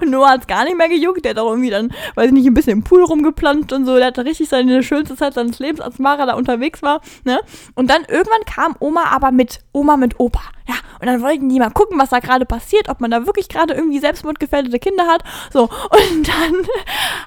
Und 0.00 0.10
Noah 0.10 0.30
hat's 0.30 0.46
gar 0.46 0.64
nicht 0.64 0.76
mehr 0.76 0.88
gejuckt. 0.88 1.24
Der 1.24 1.30
hat 1.30 1.38
auch 1.38 1.50
irgendwie 1.50 1.70
dann, 1.70 1.92
weiß 2.14 2.26
ich 2.26 2.32
nicht, 2.32 2.46
ein 2.46 2.54
bisschen 2.54 2.72
im 2.72 2.84
Pool 2.84 3.02
rumgeplant 3.04 3.72
und 3.72 3.86
so. 3.86 3.96
Der 3.96 4.06
hatte 4.06 4.24
richtig 4.24 4.48
seine 4.48 4.82
schönste 4.82 5.16
Zeit 5.16 5.34
seines 5.34 5.58
Lebens, 5.58 5.80
als 5.80 5.98
Mara 5.98 6.26
da 6.26 6.34
unterwegs 6.34 6.82
war. 6.82 7.00
Ne? 7.24 7.40
Und 7.74 7.90
dann 7.90 8.04
irgendwann 8.04 8.44
kam 8.46 8.76
Oma 8.80 9.06
aber 9.10 9.32
mit. 9.32 9.60
Oma 9.72 9.96
mit 9.96 10.18
Opa. 10.20 10.42
Ja, 10.68 10.74
und 11.00 11.06
dann 11.06 11.22
wollten 11.22 11.48
die 11.48 11.58
mal 11.58 11.70
gucken, 11.70 11.98
was 11.98 12.10
da 12.10 12.18
gerade 12.18 12.44
passiert, 12.44 12.88
ob 12.88 13.00
man 13.00 13.10
da 13.10 13.24
wirklich 13.26 13.48
gerade 13.48 13.74
irgendwie 13.74 14.00
selbstmordgefährdete 14.00 14.78
Kinder 14.78 15.06
hat. 15.06 15.22
So, 15.52 15.62
und 15.90 16.28
dann 16.28 16.66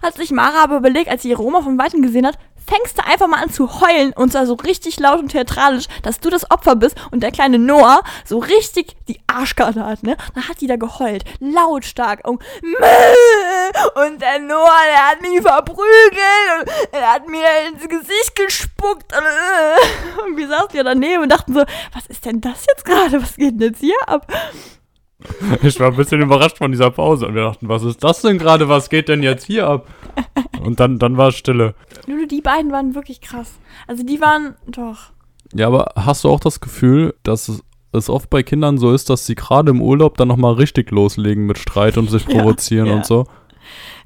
hat 0.02 0.16
sich 0.16 0.32
Mara 0.32 0.64
aber 0.64 0.78
überlegt, 0.78 1.10
als 1.10 1.24
sie 1.24 1.30
ihre 1.30 1.44
Oma 1.44 1.62
von 1.62 1.78
Weitem 1.80 2.02
gesehen 2.02 2.28
hat, 2.28 2.38
fängst 2.66 2.98
du 2.98 3.06
einfach 3.06 3.28
mal 3.28 3.42
an 3.42 3.52
zu 3.52 3.82
heulen 3.82 4.14
und 4.14 4.32
zwar 4.32 4.46
so 4.46 4.54
richtig 4.54 5.00
laut 5.00 5.20
und 5.20 5.30
theatralisch, 5.30 5.86
dass 6.04 6.20
du 6.20 6.30
das 6.30 6.50
Opfer 6.50 6.76
bist 6.76 6.96
und 7.12 7.22
der 7.22 7.32
kleine 7.32 7.60
Noah 7.60 8.02
so 8.26 8.40
richtig 8.40 8.96
die 9.08 9.20
Arschkarte 9.28 9.86
hat, 9.86 10.04
ne? 10.04 10.18
Dann 10.36 10.48
hat 10.48 10.62
die 10.62 10.68
da 10.68 10.76
geheult, 10.76 11.24
lautstark 11.40 12.28
und 12.28 12.42
und 13.96 14.22
der 14.22 14.40
Noah, 14.40 14.82
der 14.88 15.10
hat 15.10 15.22
mich 15.22 15.42
verprügelt 15.42 16.60
und 16.60 16.70
er 16.92 17.14
hat 17.14 17.28
mir 17.28 17.46
ins 17.68 17.88
Gesicht 17.88 18.36
gespuckt 18.36 19.14
und, 19.16 20.24
und 20.26 20.38
wir 20.38 20.48
saßen 20.48 20.76
ja 20.76 20.84
daneben 20.84 21.24
und 21.24 21.30
dachten 21.30 21.54
so, 21.54 21.64
was 21.94 22.06
ist 22.08 22.26
denn 22.26 22.42
das 22.42 22.66
jetzt 22.68 22.86
gerade? 22.86 23.22
Was 23.22 23.36
geht 23.36 23.60
denn 23.60 23.70
jetzt 23.70 23.80
hier 23.80 23.98
ab? 24.08 24.28
Ich 25.64 25.80
war 25.80 25.88
ein 25.88 25.96
bisschen 25.96 26.22
überrascht 26.22 26.58
von 26.58 26.72
dieser 26.72 26.92
Pause 26.92 27.28
und 27.28 27.36
wir 27.36 27.44
dachten, 27.44 27.70
was 27.70 27.84
ist 27.84 28.04
das 28.04 28.22
denn 28.22 28.38
gerade? 28.38 28.70
Was 28.70 28.90
geht 28.90 29.10
denn 29.10 29.24
jetzt 29.24 29.46
hier 29.46 29.68
ab? 29.68 29.88
Und 30.64 30.80
dann, 30.80 31.00
dann 31.00 31.18
war 31.18 31.30
es 31.30 31.36
Stille. 31.36 31.76
Lulu, 32.08 32.26
die 32.28 32.42
beiden 32.42 32.72
waren 32.72 32.96
wirklich 32.96 33.22
krass. 33.22 33.60
Also 33.88 34.04
die 34.04 34.22
waren 34.22 34.56
doch. 34.68 35.12
Ja, 35.54 35.68
aber 35.68 35.94
hast 35.96 36.24
du 36.24 36.30
auch 36.30 36.40
das 36.40 36.60
Gefühl, 36.60 37.16
dass 37.24 37.50
es, 37.94 38.10
oft 38.10 38.30
bei 38.30 38.44
Kindern 38.44 38.78
so 38.78 38.94
ist, 38.94 39.10
dass 39.10 39.26
sie 39.26 39.36
gerade 39.36 39.72
im 39.72 39.82
Urlaub 39.82 40.18
dann 40.18 40.28
nochmal 40.28 40.54
richtig 40.54 40.92
loslegen 40.92 41.46
mit 41.46 41.58
Streit 41.58 41.98
und 41.98 42.10
sich 42.10 42.26
Ja, 42.28 42.38
provozieren 42.38 42.88
ja. 42.88 42.94
und 42.94 43.06
so? 43.06 43.26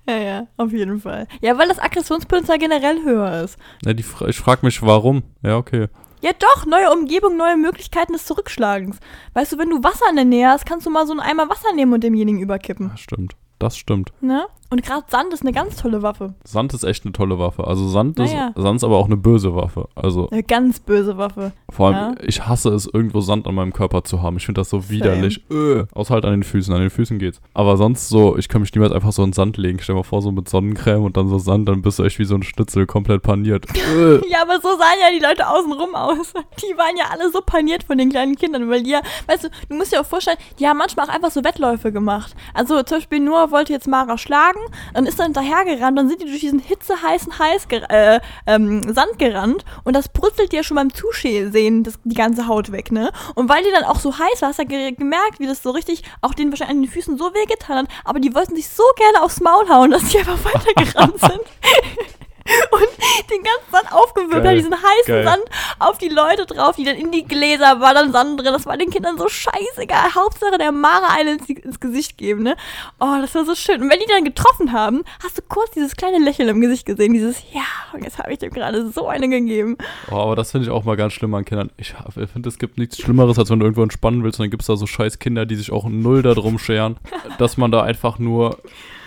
Ja, 0.08 0.18
ja, 0.18 0.48
auf 0.58 0.72
jeden 0.72 1.02
Fall. 1.02 1.28
Ja, 1.42 1.58
weil 1.58 1.68
das 1.68 1.80
Aggressionspotenzial 1.80 2.60
generell 2.60 3.04
höher 3.04 3.44
ist. 3.44 3.58
Ja, 3.84 3.94
die, 3.94 4.06
ich 4.28 4.38
frage 4.38 4.66
mich, 4.66 4.82
warum. 4.82 5.24
Ja, 5.42 5.58
okay. 5.58 5.88
Ja, 6.26 6.32
doch, 6.34 6.66
neue 6.66 6.92
Umgebung, 6.92 7.38
neue 7.38 7.56
Möglichkeiten 7.56 8.14
des 8.14 8.26
Zurückschlagens. 8.26 8.98
Weißt 9.36 9.52
du, 9.52 9.60
wenn 9.60 9.70
du 9.70 9.84
Wasser 9.84 10.10
in 10.10 10.16
der 10.16 10.26
Nähe 10.26 10.50
hast, 10.50 10.66
kannst 10.66 10.88
du 10.88 10.90
mal 10.90 11.06
so 11.06 11.12
einen 11.14 11.20
Eimer 11.20 11.50
Wasser 11.50 11.72
nehmen 11.76 11.94
und 11.94 12.04
demjenigen 12.04 12.40
überkippen. 12.40 12.90
Ja, 12.90 12.98
stimmt. 12.98 13.36
Das 13.60 13.78
stimmt. 13.78 14.12
Ne? 14.22 14.48
Und 14.72 14.84
gerade 14.84 15.04
Sand 15.10 15.32
ist 15.34 15.42
eine 15.44 15.52
ganz 15.52 15.76
tolle 15.78 16.02
Waffe. 16.02 16.34
Sand 16.44 16.74
ist 16.74 16.84
echt 16.84 17.06
eine 17.06 17.14
tolle 17.14 17.38
Waffe. 17.38 17.68
Also 17.68 17.88
Sand, 17.88 18.18
Naja. 18.18 18.48
ist, 18.56 18.62
Sand 18.62 18.78
ist 18.78 18.84
aber 18.84 18.98
auch 18.98 19.06
eine 19.06 19.16
böse 19.18 19.56
Waffe. 19.56 19.88
Also 19.96 20.28
Eine 20.30 20.44
ganz 20.44 20.80
böse 20.80 21.18
Waffe. 21.18 21.52
vor 21.70 21.88
allem, 21.88 21.96
Ja. 21.96 22.24
ich 22.26 22.46
hasse 22.48 22.70
es, 22.74 22.88
irgendwo 22.92 23.22
Sand 23.22 23.48
an 23.48 23.56
meinem 23.56 23.74
Körper 23.74 24.04
zu 24.04 24.22
haben. 24.24 24.38
Ich 24.38 24.46
finde 24.46 24.62
das 24.62 24.70
so 24.72 24.90
widerlich. 24.90 25.44
Äh, 25.52 25.86
außer 25.94 26.16
halt 26.16 26.26
an 26.26 26.32
den 26.32 26.44
Füßen. 26.44 26.74
An 26.74 26.82
den 26.82 26.90
Füßen 26.90 27.20
geht's. 27.20 27.40
Aber 27.54 27.78
sonst 27.78 28.10
so, 28.10 28.38
ich 28.38 28.50
kann 28.50 28.62
mich 28.62 28.74
niemals 28.74 28.92
einfach 28.92 29.12
so 29.12 29.24
in 29.24 29.34
Sand 29.34 29.58
legen. 29.58 29.78
Stell 29.82 29.94
dir 29.96 30.00
mal 30.00 30.04
vor, 30.04 30.22
so 30.24 30.32
mit 30.32 30.50
Sonnencreme 30.50 31.04
und 31.04 31.16
dann 31.16 31.28
so 31.30 31.38
Sand, 31.38 31.70
dann 31.70 31.82
bist 31.84 32.00
du 32.00 32.04
echt 32.04 32.18
wie 32.20 32.26
so 32.26 32.36
ein 32.36 32.44
Schnitzel, 32.44 32.86
komplett 32.88 33.22
paniert. 33.24 33.66
Äh. 33.96 34.16
Ja, 34.30 34.42
aber 34.42 34.60
so 34.62 34.70
sahen 34.70 34.98
ja 35.00 35.12
die 35.18 35.24
Leute 35.24 35.48
außenrum 35.48 35.94
aus. 35.96 36.34
Die 36.62 36.76
waren 36.78 36.98
ja 36.98 37.06
alle 37.12 37.30
so 37.32 37.40
paniert 37.42 37.84
von 37.84 37.98
den 37.98 38.10
kleinen 38.10 38.36
Kindern, 38.36 38.68
weil 38.70 38.82
die 38.84 38.90
ja, 38.92 39.02
weißt 39.28 39.44
du, 39.46 39.50
du 39.70 39.76
musst 39.76 39.94
dir 39.94 40.02
auch 40.02 40.06
vorstellen, 40.06 40.38
die 40.60 40.68
haben 40.68 40.78
manchmal 40.78 41.06
auch 41.08 41.14
einfach 41.14 41.30
so 41.32 41.44
Wettläufe 41.44 41.92
gemacht. 41.92 42.36
Also 42.54 42.82
zum 42.84 42.98
Beispiel 42.98 43.20
Noah 43.20 43.52
wollte 43.52 43.72
jetzt 43.74 43.88
Mara 43.88 44.18
schlagen 44.18 44.55
und 44.94 45.08
ist 45.08 45.20
dann 45.20 45.28
hinterhergerannt, 45.28 45.98
dann 45.98 46.10
sind 46.10 46.22
die 46.22 46.26
durch 46.26 46.40
diesen 46.40 46.60
hitzeheißen 46.60 47.40
Heiß 47.40 47.68
äh, 47.90 48.20
ähm, 48.48 48.94
Sand 48.94 49.18
gerannt 49.20 49.66
und 49.84 49.96
das 49.96 50.10
brutzelt 50.10 50.52
dir 50.52 50.64
schon 50.64 50.76
beim 50.76 50.94
Zusehen 50.94 51.84
das, 51.84 52.00
die 52.04 52.16
ganze 52.16 52.48
Haut 52.48 52.72
weg, 52.72 52.92
ne? 52.92 53.12
Und 53.36 53.50
weil 53.50 53.64
die 53.64 53.72
dann 53.72 53.84
auch 53.84 54.00
so 54.00 54.18
heiß 54.18 54.42
war, 54.42 54.50
hast 54.50 54.60
du 54.60 54.64
ja 54.64 54.68
ge 54.68 54.92
gemerkt, 54.92 55.40
wie 55.40 55.48
das 55.48 55.64
so 55.64 55.72
richtig 55.72 56.04
auch 56.22 56.34
denen 56.34 56.52
wahrscheinlich 56.52 56.78
an 56.78 56.84
den 56.84 56.92
Füßen 56.92 57.18
so 57.18 57.34
wehgetan 57.34 57.80
hat, 57.80 57.88
aber 58.04 58.20
die 58.20 58.34
wollten 58.34 58.56
sich 58.56 58.70
so 58.70 58.84
gerne 58.96 59.24
aufs 59.24 59.42
Maul 59.42 59.68
hauen, 59.70 59.92
dass 59.92 60.06
die 60.10 60.20
einfach 60.20 60.40
weitergerannt 60.54 61.20
sind. 61.20 62.25
Und 62.72 63.30
den 63.32 63.44
ganzen 63.44 63.72
Sand 63.72 63.92
aufgewirbelt 63.92 64.44
Geil. 64.44 64.52
hat, 64.52 64.60
diesen 64.60 64.74
heißen 64.74 65.08
Geil. 65.08 65.24
Sand 65.24 65.44
auf 65.80 65.98
die 65.98 66.10
Leute 66.10 66.46
drauf, 66.46 66.76
die 66.76 66.84
dann 66.84 66.96
in 66.96 67.12
die 67.12 67.26
Gläser 67.26 67.80
war 67.80 67.94
dann 67.94 68.12
Sand 68.12 68.40
drin. 68.40 68.54
Das 68.54 68.66
war 68.66 68.78
den 68.78 68.90
Kindern 68.92 69.18
so 69.18 69.28
scheißegal. 69.28 70.14
Hauptsache 70.14 70.58
der 70.58 70.72
Mara 70.72 71.08
einen 71.10 71.40
ins, 71.40 71.50
ins 71.50 71.80
Gesicht 71.80 72.18
geben, 72.18 72.44
ne? 72.44 72.56
Oh, 73.00 73.16
das 73.20 73.34
war 73.34 73.46
so 73.46 73.56
schön. 73.56 73.82
Und 73.82 73.90
wenn 73.90 74.00
die 74.00 74.06
dann 74.08 74.24
getroffen 74.24 74.72
haben, 74.72 75.04
hast 75.24 75.38
du 75.38 75.42
kurz 75.48 75.72
dieses 75.72 75.96
kleine 75.96 76.20
Lächeln 76.20 76.50
im 76.50 76.62
Gesicht 76.62 76.86
gesehen. 76.86 77.14
Dieses, 77.14 77.42
ja, 77.52 77.64
und 77.94 78.04
jetzt 78.04 78.20
habe 78.20 78.32
ich 78.32 78.40
dem 78.40 78.52
gerade 78.52 78.90
so 78.92 79.08
eine 79.08 79.28
gegeben. 79.28 79.78
Oh, 80.12 80.16
aber 80.16 80.36
das 80.36 80.52
finde 80.52 80.66
ich 80.66 80.72
auch 80.72 80.84
mal 80.84 80.98
ganz 80.98 81.14
schlimm 81.14 81.34
an 81.34 81.46
Kindern. 81.46 81.72
Ich 81.78 81.96
ich 82.16 82.30
finde, 82.30 82.50
es 82.50 82.60
gibt 82.60 82.78
nichts 82.78 83.00
Schlimmeres, 83.00 83.40
als 83.40 83.50
wenn 83.50 83.60
du 83.60 83.66
irgendwo 83.66 83.84
entspannen 83.84 84.24
willst 84.24 84.40
und 84.40 84.46
dann 84.46 84.52
gibt 84.52 84.62
es 84.62 84.68
da 84.68 84.76
so 84.76 84.86
scheiß 84.86 85.20
Kinder, 85.20 85.46
die 85.46 85.56
sich 85.56 85.72
auch 85.72 85.88
null 85.88 86.22
darum 86.22 86.60
scheren, 86.60 86.98
dass 87.40 87.58
man 87.58 87.72
da 87.72 87.82
einfach 87.82 88.20
nur 88.20 88.60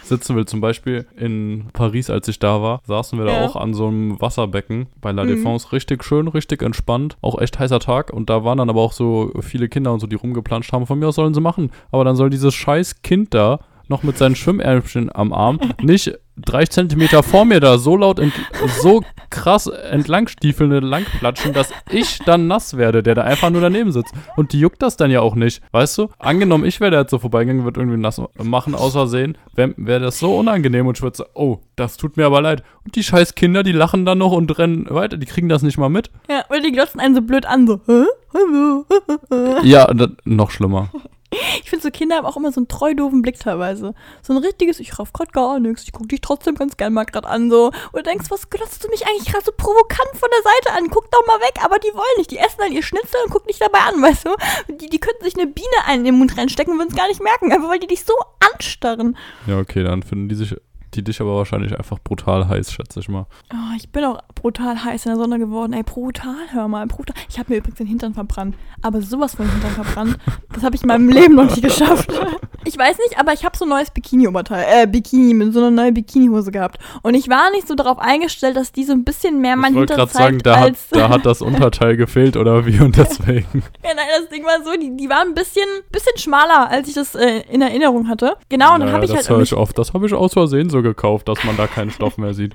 sitzen 0.08 0.34
will. 0.36 0.46
Zum 0.46 0.60
Beispiel 0.60 1.06
in 1.16 1.66
Paris, 1.72 2.10
als 2.10 2.28
ich 2.28 2.38
da 2.38 2.60
war, 2.62 2.80
saßen 2.86 3.18
wir 3.18 3.26
da 3.26 3.32
Ja. 3.40 3.46
auch 3.46 3.56
an 3.56 3.74
so 3.74 3.86
einem 3.86 4.20
Wasserbecken 4.20 4.86
bei 5.00 5.12
La 5.12 5.24
Mhm. 5.24 5.28
Défense. 5.28 5.72
Richtig 5.72 6.04
schön, 6.04 6.28
richtig 6.28 6.62
entspannt. 6.62 7.16
Auch 7.22 7.38
echt 7.40 7.58
heißer 7.58 7.80
Tag. 7.80 8.12
Und 8.12 8.30
da 8.30 8.44
waren 8.44 8.58
dann 8.58 8.70
aber 8.70 8.80
auch 8.80 8.92
so 8.92 9.30
viele 9.40 9.68
Kinder 9.68 9.92
und 9.92 10.00
so, 10.00 10.06
die 10.06 10.16
rumgeplanscht 10.16 10.72
haben. 10.72 10.86
Von 10.86 10.98
mir 10.98 11.08
aus 11.08 11.14
sollen 11.16 11.34
sie 11.34 11.40
machen. 11.40 11.70
Aber 11.90 12.04
dann 12.04 12.16
soll 12.16 12.30
dieses 12.30 12.54
scheiß 12.54 13.02
Kind 13.02 13.34
da 13.34 13.60
noch 13.88 14.02
mit 14.02 14.18
seinen 14.18 14.36
Schwimmärmchen 14.36 15.10
am 15.14 15.32
Arm 15.32 15.58
nicht 15.82 16.18
drei 16.44 16.64
Zentimeter 16.64 17.22
vor 17.22 17.44
mir 17.44 17.60
da 17.60 17.78
so 17.78 17.96
laut, 17.96 18.18
ent 18.18 18.32
so 18.80 19.02
krass 19.30 19.66
entlangstiefeln, 19.66 20.70
langplatschen, 20.82 21.52
dass 21.52 21.70
ich 21.90 22.18
dann 22.24 22.46
nass 22.46 22.76
werde, 22.76 23.02
der 23.02 23.14
da 23.14 23.22
einfach 23.22 23.50
nur 23.50 23.60
daneben 23.60 23.92
sitzt. 23.92 24.14
Und 24.36 24.52
die 24.52 24.60
juckt 24.60 24.82
das 24.82 24.96
dann 24.96 25.10
ja 25.10 25.20
auch 25.20 25.34
nicht, 25.34 25.62
weißt 25.72 25.98
du? 25.98 26.08
Angenommen, 26.18 26.64
ich 26.64 26.80
wäre 26.80 26.90
da 26.90 27.00
jetzt 27.00 27.10
so 27.10 27.18
vorbeigegangen, 27.18 27.64
würde 27.64 27.80
irgendwie 27.80 27.98
nass 27.98 28.20
machen, 28.42 28.74
außersehen, 28.74 29.36
wäre 29.54 29.74
wär 29.76 30.00
das 30.00 30.18
so 30.18 30.36
unangenehm 30.36 30.86
und 30.86 30.98
ich 30.98 31.02
würde 31.02 31.16
sagen, 31.16 31.30
oh, 31.34 31.58
das 31.76 31.96
tut 31.96 32.16
mir 32.16 32.26
aber 32.26 32.40
leid. 32.40 32.62
Und 32.84 32.96
die 32.96 33.02
scheiß 33.02 33.34
Kinder, 33.34 33.62
die 33.62 33.72
lachen 33.72 34.04
dann 34.04 34.18
noch 34.18 34.32
und 34.32 34.58
rennen 34.58 34.86
weiter, 34.90 35.16
die 35.16 35.26
kriegen 35.26 35.48
das 35.48 35.62
nicht 35.62 35.78
mal 35.78 35.88
mit. 35.88 36.10
Ja, 36.28 36.44
oder 36.48 36.60
die 36.60 36.72
glotzen 36.72 37.00
einen 37.00 37.14
so 37.14 37.22
blöd 37.22 37.46
an, 37.46 37.66
so, 37.66 37.80
hä? 37.86 38.04
Ja, 39.64 39.92
noch 40.24 40.50
schlimmer. 40.50 40.90
Ich 41.62 41.70
finde, 41.70 41.82
so 41.82 41.90
Kinder 41.90 42.16
haben 42.16 42.26
auch 42.26 42.36
immer 42.36 42.52
so 42.52 42.60
einen 42.60 42.68
treu 42.68 42.94
doofen 42.94 43.20
Blick 43.22 43.38
teilweise. 43.38 43.94
So 44.22 44.32
ein 44.32 44.38
richtiges, 44.38 44.80
ich 44.80 44.98
raff 44.98 45.12
grad 45.12 45.32
gar 45.32 45.58
nichts, 45.60 45.82
ich 45.84 45.92
guck 45.92 46.08
dich 46.08 46.20
trotzdem 46.20 46.54
ganz 46.54 46.76
gern 46.76 46.92
mal 46.92 47.04
grad 47.04 47.26
an, 47.26 47.50
so. 47.50 47.70
Du 47.92 48.02
denkst, 48.02 48.30
was 48.30 48.48
glotzt 48.48 48.82
du 48.84 48.88
mich 48.88 49.06
eigentlich 49.06 49.30
gerade 49.30 49.44
so 49.44 49.52
provokant 49.56 50.10
von 50.14 50.28
der 50.32 50.42
Seite 50.42 50.78
an? 50.78 50.90
Guck 50.90 51.10
doch 51.10 51.26
mal 51.26 51.40
weg, 51.40 51.62
aber 51.62 51.78
die 51.78 51.92
wollen 51.92 52.16
nicht. 52.16 52.30
Die 52.30 52.38
essen 52.38 52.58
dann 52.58 52.72
ihr 52.72 52.82
Schnitzel 52.82 53.20
und 53.24 53.30
gucken 53.30 53.48
dich 53.48 53.58
dabei 53.58 53.80
an, 53.80 54.00
weißt 54.02 54.26
du? 54.26 54.36
Die, 54.74 54.88
die 54.88 54.98
könnten 54.98 55.24
sich 55.24 55.36
eine 55.36 55.46
Biene 55.46 55.66
in 55.94 56.04
den 56.04 56.16
Mund 56.16 56.36
reinstecken 56.36 56.72
und 56.72 56.78
würden 56.78 56.90
es 56.90 56.96
gar 56.96 57.08
nicht 57.08 57.22
merken, 57.22 57.52
einfach 57.52 57.68
weil 57.68 57.80
die 57.80 57.86
dich 57.86 58.04
so 58.04 58.14
anstarren. 58.52 59.16
Ja, 59.46 59.58
okay, 59.58 59.82
dann 59.82 60.02
finden 60.02 60.28
die 60.28 60.34
sich, 60.34 60.54
die 60.94 61.02
dich 61.04 61.20
aber 61.20 61.36
wahrscheinlich 61.36 61.76
einfach 61.76 61.98
brutal 61.98 62.48
heiß, 62.48 62.72
schätze 62.72 63.00
ich 63.00 63.08
mal. 63.08 63.26
Oh, 63.52 63.76
ich 63.76 63.90
bin 63.90 64.04
auch 64.04 64.20
brutal 64.34 64.84
heiß 64.84 65.06
in 65.06 65.12
der 65.12 65.18
Sonne 65.18 65.38
geworden. 65.38 65.72
Ey, 65.72 65.82
brutal, 65.82 66.34
hör 66.52 66.68
mal, 66.68 66.86
brutal. 66.86 67.14
Ich 67.28 67.38
habe 67.38 67.52
mir 67.52 67.58
übrigens 67.58 67.78
den 67.78 67.86
Hintern 67.86 68.14
verbrannt. 68.14 68.56
Aber 68.82 69.02
sowas 69.02 69.34
von 69.34 69.48
Hintern 69.50 69.72
verbrannt. 69.72 70.18
Das 70.54 70.64
habe 70.64 70.74
ich 70.74 70.82
in 70.82 70.88
meinem 70.88 71.08
Leben 71.08 71.36
noch 71.36 71.44
nicht 71.44 71.62
geschafft. 71.62 72.10
Ich 72.64 72.76
weiß 72.76 72.98
nicht, 72.98 73.18
aber 73.18 73.32
ich 73.32 73.44
habe 73.46 73.56
so 73.56 73.64
ein 73.64 73.68
neues 73.70 73.90
Bikini-Oberteil, 73.92 74.82
äh, 74.82 74.86
Bikini, 74.86 75.32
mit 75.32 75.54
so 75.54 75.60
einer 75.60 75.70
neuen 75.70 75.94
Bikini-Hose 75.94 76.50
gehabt. 76.50 76.78
Und 77.02 77.14
ich 77.14 77.28
war 77.30 77.50
nicht 77.52 77.66
so 77.66 77.74
darauf 77.74 77.98
eingestellt, 77.98 78.56
dass 78.56 78.72
die 78.72 78.84
so 78.84 78.92
ein 78.92 79.04
bisschen 79.04 79.40
mehr 79.40 79.56
mein 79.56 79.72
ich 79.72 79.78
wollte 79.78 79.94
Hintern 79.94 80.08
gerade 80.08 80.18
sagen, 80.18 80.34
zeigt 80.42 80.46
da 80.46 80.56
hat, 80.56 80.64
als... 80.64 80.88
da 80.90 81.08
hat 81.08 81.24
das 81.24 81.40
Unterteil 81.48 81.96
gefehlt 81.96 82.36
oder 82.36 82.66
wie 82.66 82.78
und 82.80 82.96
deswegen. 82.96 83.62
ja, 83.82 83.94
nein, 83.94 84.06
das 84.20 84.28
Ding 84.28 84.44
war 84.44 84.62
so, 84.64 84.72
die, 84.78 84.94
die 84.96 85.08
waren 85.08 85.28
ein 85.28 85.34
bisschen, 85.34 85.64
bisschen 85.92 86.18
schmaler, 86.18 86.68
als 86.68 86.88
ich 86.88 86.94
das 86.94 87.14
äh, 87.14 87.42
in 87.48 87.62
Erinnerung 87.62 88.08
hatte. 88.08 88.34
Genau, 88.50 88.74
und 88.74 88.80
dann 88.80 88.88
Naja, 88.88 88.92
habe 88.94 89.04
ich 89.04 89.12
das 89.12 89.18
halt... 89.20 89.30
höre 89.30 89.38
mich- 89.38 89.52
ich 89.52 89.56
oft. 89.58 89.78
Das 89.78 89.94
habe 89.94 90.06
ich 90.06 90.12
aus 90.12 90.32
Versehen 90.34 90.68
so 90.68 90.77
gekauft, 90.82 91.28
dass 91.28 91.42
man 91.44 91.56
da 91.56 91.66
keinen 91.66 91.90
Stoff 91.90 92.18
mehr 92.18 92.34
sieht. 92.34 92.54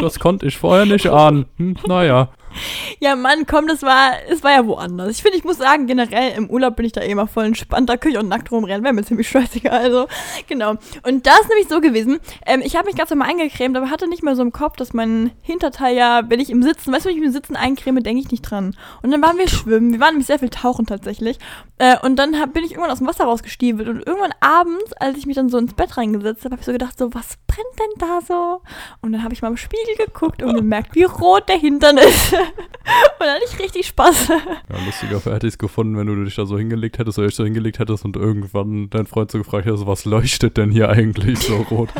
Das 0.00 0.18
konnte 0.18 0.46
ich 0.46 0.56
vorher 0.56 0.86
nicht 0.86 1.08
ahnen. 1.08 1.46
Hm, 1.58 1.76
naja. 1.86 2.30
Ja, 3.00 3.16
Mann, 3.16 3.46
komm, 3.46 3.66
das 3.66 3.82
war, 3.82 4.12
es 4.28 4.42
war 4.42 4.52
ja 4.52 4.66
woanders. 4.66 5.10
Ich 5.10 5.22
finde, 5.22 5.38
ich 5.38 5.44
muss 5.44 5.58
sagen, 5.58 5.86
generell 5.86 6.32
im 6.36 6.50
Urlaub 6.50 6.76
bin 6.76 6.86
ich 6.86 6.92
da 6.92 7.00
eh 7.00 7.10
immer 7.10 7.26
voll 7.26 7.44
entspannt. 7.44 7.88
Da 7.88 7.96
könnte 7.96 8.16
ich 8.16 8.24
auch 8.24 8.28
nackt 8.28 8.50
rumrennen, 8.50 8.84
wäre 8.84 8.94
mir 8.94 9.04
ziemlich 9.04 9.28
scheißegal. 9.30 9.72
Also, 9.72 10.06
genau. 10.48 10.74
Und 11.02 11.26
da 11.26 11.32
ist 11.40 11.48
nämlich 11.48 11.68
so 11.68 11.80
gewesen, 11.80 12.20
ähm, 12.46 12.62
ich 12.64 12.76
habe 12.76 12.86
mich 12.86 12.96
ganz 12.96 13.10
normal 13.10 13.30
eingecremt, 13.30 13.76
aber 13.76 13.90
hatte 13.90 14.08
nicht 14.08 14.22
mehr 14.22 14.36
so 14.36 14.42
im 14.42 14.52
Kopf, 14.52 14.76
dass 14.76 14.92
mein 14.92 15.32
Hinterteil 15.42 15.96
ja, 15.96 16.22
wenn 16.28 16.40
ich 16.40 16.50
im 16.50 16.62
Sitzen, 16.62 16.92
weißt 16.92 17.04
du, 17.04 17.10
wenn 17.10 17.16
ich 17.16 17.24
im 17.24 17.32
Sitzen 17.32 17.56
eincreme, 17.56 18.02
denke 18.02 18.20
ich 18.22 18.30
nicht 18.30 18.42
dran. 18.42 18.76
Und 19.02 19.10
dann 19.10 19.22
waren 19.22 19.38
wir 19.38 19.48
schwimmen. 19.48 19.92
Wir 19.92 20.00
waren 20.00 20.14
nämlich 20.14 20.26
sehr 20.26 20.38
viel 20.38 20.50
tauchen 20.50 20.86
tatsächlich. 20.86 21.38
Äh, 21.78 21.96
und 22.02 22.16
dann 22.16 22.38
hab, 22.38 22.52
bin 22.52 22.64
ich 22.64 22.72
irgendwann 22.72 22.90
aus 22.90 22.98
dem 22.98 23.06
Wasser 23.06 23.24
rausgestiefelt. 23.24 23.88
Und 23.88 24.06
irgendwann 24.06 24.34
abends, 24.40 24.92
als 24.94 25.18
ich 25.18 25.26
mich 25.26 25.36
dann 25.36 25.48
so 25.48 25.58
ins 25.58 25.74
Bett 25.74 25.96
reingesetzt 25.96 26.44
habe, 26.44 26.52
habe 26.52 26.60
ich 26.60 26.66
so 26.66 26.72
gedacht, 26.72 26.98
so, 26.98 27.12
was 27.14 27.38
brennt 27.46 27.78
denn 27.78 28.08
da 28.08 28.20
so? 28.26 28.62
Und 29.00 29.12
dann 29.12 29.22
habe 29.22 29.34
ich 29.34 29.42
mal 29.42 29.48
im 29.48 29.56
Spiegel 29.56 29.96
geguckt 29.96 30.42
und 30.42 30.54
gemerkt, 30.54 30.94
wie 30.94 31.04
rot 31.04 31.48
der 31.48 31.58
Hintern 31.58 31.98
ist. 31.98 32.34
und 33.18 33.26
dann 33.26 33.34
hatte 33.34 33.44
ich 33.48 33.58
richtig 33.58 33.86
Spaß. 33.86 34.28
Ja, 34.28 34.84
lustiger 34.84 35.20
hätte 35.32 35.46
ich 35.46 35.54
es 35.54 35.58
gefunden, 35.58 35.96
wenn 35.96 36.06
du 36.06 36.24
dich 36.24 36.34
da 36.34 36.46
so 36.46 36.58
hingelegt 36.58 36.98
hättest 36.98 37.18
oder 37.18 37.28
ich 37.28 37.34
so 37.34 37.44
hingelegt 37.44 37.78
hättest 37.78 38.04
und 38.04 38.16
irgendwann 38.16 38.90
dein 38.90 39.06
Freund 39.06 39.30
so 39.30 39.38
gefragt 39.38 39.66
hätte, 39.66 39.86
was 39.86 40.04
leuchtet 40.04 40.56
denn 40.56 40.70
hier 40.70 40.88
eigentlich 40.88 41.38
so 41.38 41.56
rot? 41.70 41.90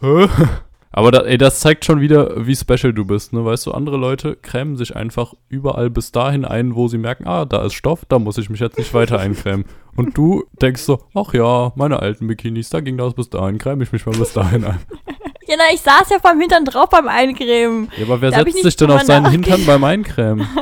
Aber 0.92 1.12
da, 1.12 1.20
ey, 1.20 1.38
das 1.38 1.60
zeigt 1.60 1.84
schon 1.84 2.00
wieder, 2.00 2.46
wie 2.46 2.56
special 2.56 2.92
du 2.92 3.04
bist, 3.04 3.32
ne? 3.32 3.44
Weißt 3.44 3.64
du, 3.64 3.72
andere 3.72 3.96
Leute 3.96 4.36
cremen 4.36 4.76
sich 4.76 4.96
einfach 4.96 5.34
überall 5.48 5.88
bis 5.88 6.10
dahin 6.10 6.44
ein, 6.44 6.74
wo 6.74 6.88
sie 6.88 6.98
merken, 6.98 7.28
ah, 7.28 7.44
da 7.44 7.64
ist 7.64 7.74
Stoff, 7.74 8.04
da 8.08 8.18
muss 8.18 8.38
ich 8.38 8.50
mich 8.50 8.58
jetzt 8.58 8.76
nicht 8.76 8.92
weiter 8.92 9.20
eincremen. 9.20 9.66
Und 9.94 10.18
du 10.18 10.44
denkst 10.60 10.82
so, 10.82 11.04
ach 11.14 11.32
ja, 11.32 11.72
meine 11.76 12.00
alten 12.00 12.26
Bikinis, 12.26 12.70
da 12.70 12.80
ging 12.80 12.96
das 12.96 13.14
bis 13.14 13.30
dahin, 13.30 13.58
creme 13.58 13.82
ich 13.82 13.92
mich 13.92 14.04
mal 14.04 14.16
bis 14.16 14.32
dahin 14.32 14.64
ein. 14.64 14.80
Ja, 15.50 15.56
na, 15.58 15.64
ich 15.74 15.80
saß 15.80 16.10
ja 16.10 16.18
vom 16.20 16.40
Hintern 16.40 16.64
drauf 16.64 16.88
beim 16.90 17.08
Eincremen. 17.08 17.90
Ja, 17.96 18.04
aber 18.04 18.20
wer 18.20 18.30
Da 18.30 18.38
setzt 18.44 18.62
sich 18.62 18.76
denn 18.76 18.90
auf 18.90 19.02
seinen. 19.02 19.30
Hintern 19.30 19.66
beim 19.66 19.84
Eincremen? 19.84 20.48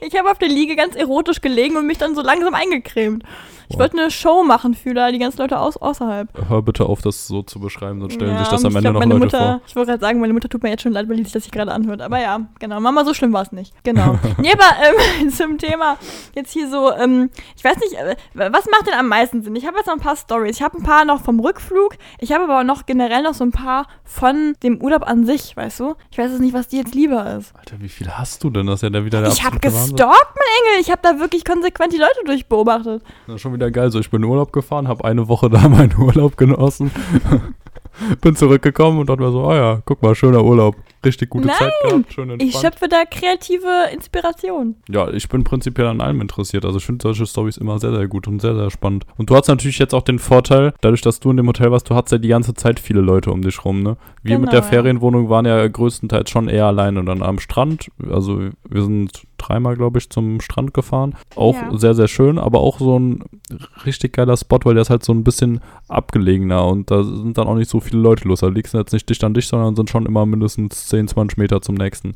Ich 0.00 0.16
habe 0.16 0.30
auf 0.30 0.38
der 0.38 0.48
Liege 0.48 0.76
ganz 0.76 0.96
erotisch 0.96 1.42
gelegen 1.42 1.76
und 1.76 1.86
mich 1.86 1.98
dann 1.98 2.14
so 2.14 2.22
langsam 2.22 2.54
eingecremt. 2.54 3.22
Ich 3.68 3.74
Wow. 3.74 3.80
wollte 3.80 3.98
eine 3.98 4.10
Show 4.10 4.42
machen 4.44 4.74
für 4.74 4.94
da 4.94 5.10
die 5.12 5.18
ganzen 5.18 5.38
Leute 5.38 5.58
aus, 5.58 5.76
außerhalb. 5.76 6.28
Hör 6.48 6.62
bitte 6.62 6.86
auf, 6.86 7.02
das 7.02 7.26
so 7.26 7.42
zu 7.42 7.60
beschreiben, 7.60 8.00
sonst 8.00 8.14
stellen 8.14 8.32
Ja, 8.32 8.38
sich 8.40 8.48
das 8.48 8.64
am 8.64 8.74
Ende 8.74 8.90
glaub, 8.90 9.02
noch 9.04 9.10
Leute 9.10 9.18
Mutter, 9.24 9.38
vor. 9.38 9.60
Ich 9.66 9.76
wollte 9.76 9.90
gerade 9.92 10.00
sagen, 10.00 10.20
meine 10.20 10.32
Mutter 10.32 10.48
tut 10.48 10.62
mir 10.62 10.70
jetzt 10.70 10.82
schon 10.82 10.92
leid, 10.92 11.08
weil 11.08 11.16
die 11.16 11.24
sich 11.24 11.32
das 11.32 11.44
hier 11.44 11.52
gerade 11.52 11.72
anhört. 11.72 12.00
Aber 12.00 12.18
ja, 12.18 12.40
genau. 12.58 12.80
Mama, 12.80 13.04
so 13.04 13.12
schlimm 13.14 13.32
war 13.32 13.42
es 13.42 13.52
nicht. 13.52 13.72
Genau. 13.84 14.18
nee, 14.38 14.52
aber 14.52 14.64
ähm, 15.22 15.30
zum 15.30 15.58
Thema 15.58 15.98
jetzt 16.34 16.52
hier 16.52 16.68
so, 16.70 16.92
ähm, 16.92 17.30
ich 17.56 17.64
weiß 17.64 17.76
nicht, 17.78 17.92
äh, 17.94 18.16
was 18.34 18.66
macht 18.70 18.86
denn 18.86 18.94
am 18.94 19.08
meisten 19.08 19.42
Sinn? 19.42 19.54
Ich 19.54 19.66
habe 19.66 19.76
jetzt 19.76 19.86
noch 19.86 19.94
ein 19.94 20.00
paar 20.00 20.16
Stories. 20.16 20.56
Ich 20.56 20.62
habe 20.62 20.78
ein 20.78 20.82
paar 20.82 21.04
noch 21.04 21.20
vom 21.20 21.38
Rückflug. 21.38 21.96
Ich 22.20 22.32
habe 22.32 22.44
aber 22.44 22.60
auch 22.60 22.64
noch 22.64 22.86
generell 22.86 23.22
noch 23.22 23.34
so 23.34 23.44
ein 23.44 23.52
paar 23.52 23.86
von 24.04 24.54
dem 24.62 24.80
Urlaub 24.80 25.06
an 25.06 25.26
sich, 25.26 25.54
weißt 25.56 25.80
du? 25.80 25.94
Ich 26.10 26.16
weiß 26.18 26.30
jetzt 26.30 26.40
nicht, 26.40 26.54
was 26.54 26.68
dir 26.68 26.78
jetzt 26.80 26.94
lieber 26.94 27.36
ist. 27.36 27.54
Alter, 27.54 27.76
wie 27.80 27.88
viel 27.90 28.08
hast 28.10 28.42
du 28.42 28.48
denn? 28.50 28.66
Das 28.66 28.76
ist 28.76 28.82
ja 28.82 28.90
da 28.90 29.04
wieder 29.04 29.20
der 29.20 29.30
Ich 29.30 29.44
habe 29.44 29.58
gestalkt, 29.58 29.98
mein 29.98 30.72
Engel. 30.72 30.80
Ich 30.80 30.90
habe 30.90 31.00
da 31.02 31.18
wirklich 31.20 31.44
konsequent 31.44 31.92
die 31.92 31.98
Leute 31.98 32.24
durchbeobachtet. 32.24 33.02
Ist 33.26 33.40
schon 33.42 33.52
wieder 33.52 33.57
geil. 33.58 33.90
So, 33.90 33.98
ich 34.00 34.10
bin 34.10 34.22
in 34.22 34.28
Urlaub 34.28 34.52
gefahren, 34.52 34.88
habe 34.88 35.04
eine 35.04 35.28
Woche 35.28 35.50
da 35.50 35.68
meinen 35.68 35.94
Urlaub 35.98 36.36
genossen. 36.36 36.90
bin 38.20 38.36
zurückgekommen 38.36 38.98
und 38.98 39.08
dachte 39.08 39.22
mir 39.22 39.32
so, 39.32 39.44
ah 39.44 39.56
ja, 39.56 39.82
guck 39.84 40.02
mal, 40.02 40.14
schöner 40.14 40.44
Urlaub. 40.44 40.76
Richtig 41.04 41.30
gute 41.30 41.48
Zeit 41.48 41.72
gehabt, 41.84 42.12
schön 42.12 42.40
Ich 42.40 42.56
schöpfe 42.56 42.88
da 42.88 43.04
kreative 43.04 43.92
Inspiration. 43.92 44.74
Ja, 44.88 45.08
ich 45.10 45.28
bin 45.28 45.44
prinzipiell 45.44 45.86
an 45.86 46.00
allem 46.00 46.20
interessiert. 46.20 46.64
Also 46.64 46.78
ich 46.78 46.86
finde 46.86 47.02
solche 47.02 47.24
Stories 47.24 47.56
immer 47.56 47.78
sehr, 47.78 47.92
sehr 47.92 48.08
gut 48.08 48.26
und 48.26 48.40
sehr, 48.40 48.56
sehr 48.56 48.70
spannend. 48.70 49.04
Und 49.16 49.30
du 49.30 49.36
hast 49.36 49.46
natürlich 49.46 49.78
jetzt 49.78 49.94
auch 49.94 50.02
den 50.02 50.18
Vorteil, 50.18 50.72
dadurch, 50.80 51.00
dass 51.02 51.20
du 51.20 51.30
in 51.30 51.36
dem 51.36 51.46
Hotel 51.46 51.70
warst, 51.70 51.88
du 51.88 51.94
hattest 51.94 52.12
ja 52.12 52.18
die 52.18 52.28
ganze 52.28 52.54
Zeit 52.54 52.80
viele 52.80 53.00
Leute 53.00 53.30
um 53.30 53.42
dich 53.42 53.64
rum, 53.64 53.82
ne? 53.82 53.96
Wir 54.22 54.38
mit 54.38 54.50
Genau, 54.50 54.60
der 54.60 54.60
ja. 54.60 54.66
Ferienwohnung 54.66 55.28
waren 55.28 55.46
ja 55.46 55.66
größtenteils 55.66 56.30
schon 56.30 56.48
eher 56.48 56.66
alleine 56.66 56.98
und 56.98 57.06
dann 57.06 57.22
am 57.22 57.38
Strand. 57.38 57.90
Also 58.10 58.48
wir 58.68 58.82
sind 58.82 59.22
dreimal, 59.38 59.76
glaube 59.76 59.98
ich, 59.98 60.10
zum 60.10 60.40
Strand 60.40 60.74
gefahren. 60.74 61.14
Auch 61.36 61.54
Ja. 61.54 61.76
sehr, 61.76 61.94
sehr 61.94 62.08
schön, 62.08 62.38
aber 62.38 62.60
auch 62.60 62.78
so 62.78 62.98
ein 62.98 63.24
richtig 63.86 64.12
geiler 64.12 64.36
Spot, 64.36 64.58
weil 64.64 64.74
der 64.74 64.82
ist 64.82 64.90
halt 64.90 65.04
so 65.04 65.12
ein 65.12 65.24
bisschen 65.24 65.60
abgelegener 65.88 66.66
und 66.66 66.90
da 66.90 67.02
sind 67.02 67.38
dann 67.38 67.46
auch 67.48 67.54
nicht 67.54 67.70
so 67.70 67.80
viele 67.80 68.00
Leute 68.02 68.28
los. 68.28 68.40
Da 68.40 68.48
liegst 68.48 68.74
du 68.74 68.78
jetzt 68.78 68.92
nicht 68.92 69.08
dicht 69.08 69.22
an 69.24 69.34
dich, 69.34 69.46
sondern 69.46 69.76
sind 69.76 69.90
schon 69.90 70.06
immer 70.06 70.26
mindestens 70.26 70.86
10, 70.88 71.08
20 71.08 71.38
Meter 71.38 71.62
zum 71.62 71.74
nächsten, 71.76 72.14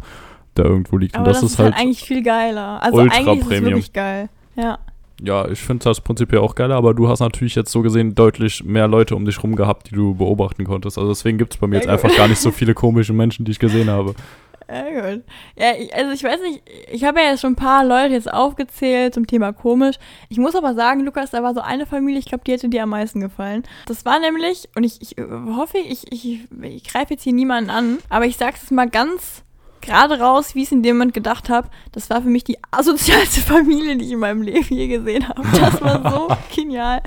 der 0.57 0.67
irgendwo 0.67 0.97
liegt. 0.99 1.14
Aber 1.17 1.26
und 1.26 1.35
das, 1.35 1.43
ist 1.43 1.59
halt, 1.59 1.75
eigentlich 1.75 2.02
viel 2.02 2.23
geiler. 2.23 2.83
Also 2.83 2.99
Ultra 2.99 3.17
eigentlich 3.17 3.38
ist 3.38 3.43
es 3.43 3.49
Premium. 3.49 3.71
wirklich 3.71 3.93
geil. 3.93 4.29
Ja. 4.57 4.79
ja, 5.23 5.49
ich 5.49 5.61
finde 5.61 5.85
das 5.85 6.00
prinzipiell 6.02 6.41
auch 6.43 6.55
geiler, 6.55 6.75
aber 6.76 6.93
du 6.93 7.09
hast 7.09 7.21
natürlich 7.21 7.55
jetzt 7.55 7.73
so 7.73 7.81
gesehen 7.81 8.14
deutlich 8.14 8.62
mehr 8.64 8.87
Leute 8.88 9.17
um 9.17 9.25
dich 9.25 9.43
rum 9.43 9.57
gehabt, 9.57 9.91
die 9.91 9.95
du 9.95 10.14
beobachten 10.14 10.64
konntest. 10.64 10.99
Also 10.99 11.11
deswegen 11.11 11.38
gibt 11.38 11.55
es 11.55 11.61
bei 11.61 11.67
mir 11.67 11.76
jetzt 11.76 11.88
einfach 11.88 12.14
gar 12.17 12.29
nicht 12.29 12.41
so 12.41 12.50
viele 12.50 12.75
komische 12.75 13.12
Menschen, 13.14 13.45
die 13.47 13.52
ich 13.52 13.59
gesehen 13.59 13.88
habe. 13.88 14.14
Ja, 14.73 14.88
gut. 14.88 15.25
Ja, 15.55 15.75
ich, 15.79 15.95
also 15.95 16.12
ich 16.12 16.25
weiß 16.25 16.41
nicht, 16.41 16.62
ich 16.91 17.05
habe 17.05 17.21
ja 17.21 17.31
jetzt 17.31 17.41
schon 17.41 17.52
ein 17.52 17.57
paar 17.57 17.85
Leute 17.85 18.14
jetzt 18.14 18.33
aufgezählt 18.33 19.12
zum 19.12 19.26
Thema 19.26 19.52
komisch. 19.52 19.97
Ich 20.31 20.38
muss 20.38 20.57
aber 20.57 20.75
sagen, 20.75 21.00
Lukas, 21.00 21.31
da 21.31 21.43
war 21.43 21.52
so 21.52 21.61
eine 21.61 21.85
Familie, 21.85 22.19
ich 22.19 22.25
glaube, 22.25 22.45
die 22.45 22.52
hätte 22.52 22.71
dir 22.71 22.85
am 22.85 22.88
meisten 22.88 23.21
gefallen. 23.21 23.64
Das 23.87 24.07
war 24.07 24.19
nämlich, 24.19 24.71
und 24.75 24.85
ich, 24.85 25.02
ich 25.02 25.19
äh, 25.19 25.26
hoffe, 25.55 25.76
ich, 25.76 26.11
ich, 26.11 26.49
ich 26.62 26.85
greife 26.85 27.12
jetzt 27.12 27.23
hier 27.23 27.35
niemanden 27.35 27.69
an, 27.69 27.99
aber 28.09 28.25
ich 28.25 28.38
sag's 28.38 28.62
jetzt 28.62 28.71
mal 28.71 28.88
ganz 28.88 29.45
gerade 29.82 30.18
raus, 30.18 30.54
wie 30.54 30.60
ich 30.60 30.66
es 30.66 30.72
in 30.72 30.82
dem 30.82 30.96
Moment 30.96 31.12
gedacht 31.12 31.50
habe. 31.50 31.68
Das 31.92 32.08
war 32.08 32.22
für 32.22 32.28
mich 32.28 32.44
die 32.44 32.58
asozialste 32.70 33.40
Familie, 33.42 33.96
die 33.96 34.06
ich 34.06 34.12
in 34.12 34.20
meinem 34.20 34.42
Leben 34.42 34.66
je 34.74 34.88
gesehen 34.88 35.28
habe. 35.28 35.42
Das 35.58 35.80
war 35.82 36.10
so 36.10 36.28
genial. 36.54 37.02